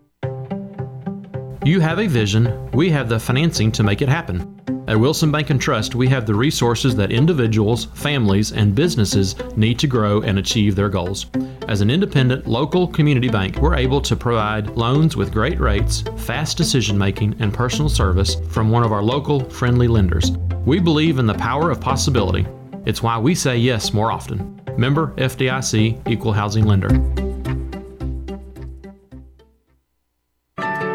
You 1.65 1.79
have 1.79 1.99
a 1.99 2.07
vision, 2.07 2.69
we 2.71 2.89
have 2.89 3.07
the 3.07 3.17
financing 3.17 3.71
to 3.71 3.81
make 3.81 4.01
it 4.01 4.09
happen. 4.09 4.51
At 4.87 4.99
Wilson 4.99 5.31
Bank 5.31 5.49
and 5.49 5.59
Trust, 5.59 5.95
we 5.95 6.07
have 6.09 6.27
the 6.27 6.35
resources 6.35 6.95
that 6.95 7.11
individuals, 7.11 7.85
families, 7.95 8.51
and 8.51 8.75
businesses 8.75 9.35
need 9.57 9.79
to 9.79 9.87
grow 9.87 10.21
and 10.21 10.37
achieve 10.37 10.75
their 10.75 10.89
goals. 10.89 11.25
As 11.67 11.81
an 11.81 11.89
independent 11.89 12.45
local 12.45 12.87
community 12.87 13.27
bank, 13.27 13.57
we're 13.57 13.75
able 13.75 13.99
to 14.01 14.15
provide 14.15 14.77
loans 14.77 15.17
with 15.17 15.33
great 15.33 15.59
rates, 15.59 16.03
fast 16.17 16.55
decision 16.55 16.99
making, 16.99 17.35
and 17.39 17.51
personal 17.51 17.89
service 17.89 18.35
from 18.49 18.69
one 18.69 18.83
of 18.83 18.91
our 18.91 19.01
local 19.01 19.43
friendly 19.49 19.87
lenders. 19.87 20.31
We 20.67 20.79
believe 20.79 21.17
in 21.17 21.25
the 21.25 21.33
power 21.33 21.71
of 21.71 21.81
possibility. 21.81 22.45
It's 22.85 23.01
why 23.01 23.17
we 23.17 23.33
say 23.33 23.57
yes 23.57 23.91
more 23.91 24.11
often. 24.11 24.61
Member 24.77 25.13
FDIC 25.17 26.07
Equal 26.07 26.33
Housing 26.33 26.65
Lender. 26.65 26.89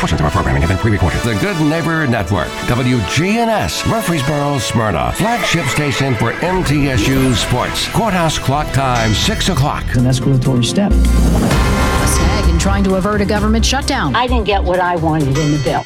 Portions 0.00 0.18
of 0.18 0.24
our 0.24 0.30
programming 0.30 0.62
have 0.62 0.70
been 0.70 0.78
pre-recorded. 0.78 1.20
The 1.20 1.34
Good 1.40 1.60
Neighbor 1.60 2.06
Network, 2.06 2.48
WGNS, 2.68 3.86
Murfreesboro, 3.86 4.58
Smyrna, 4.58 5.12
flagship 5.12 5.66
station 5.66 6.14
for 6.14 6.32
MTSU 6.32 7.34
Sports. 7.34 7.86
Courthouse 7.88 8.38
clock 8.38 8.72
time, 8.72 9.12
6 9.12 9.50
o'clock. 9.50 9.84
An 9.96 10.04
escalatory 10.04 10.64
step. 10.64 10.90
A 10.92 12.06
snag 12.08 12.48
in 12.48 12.58
trying 12.58 12.82
to 12.84 12.94
avert 12.94 13.20
a 13.20 13.26
government 13.26 13.62
shutdown. 13.62 14.16
I 14.16 14.26
didn't 14.26 14.44
get 14.44 14.64
what 14.64 14.80
I 14.80 14.96
wanted 14.96 15.36
in 15.36 15.52
the 15.52 15.60
bill. 15.62 15.82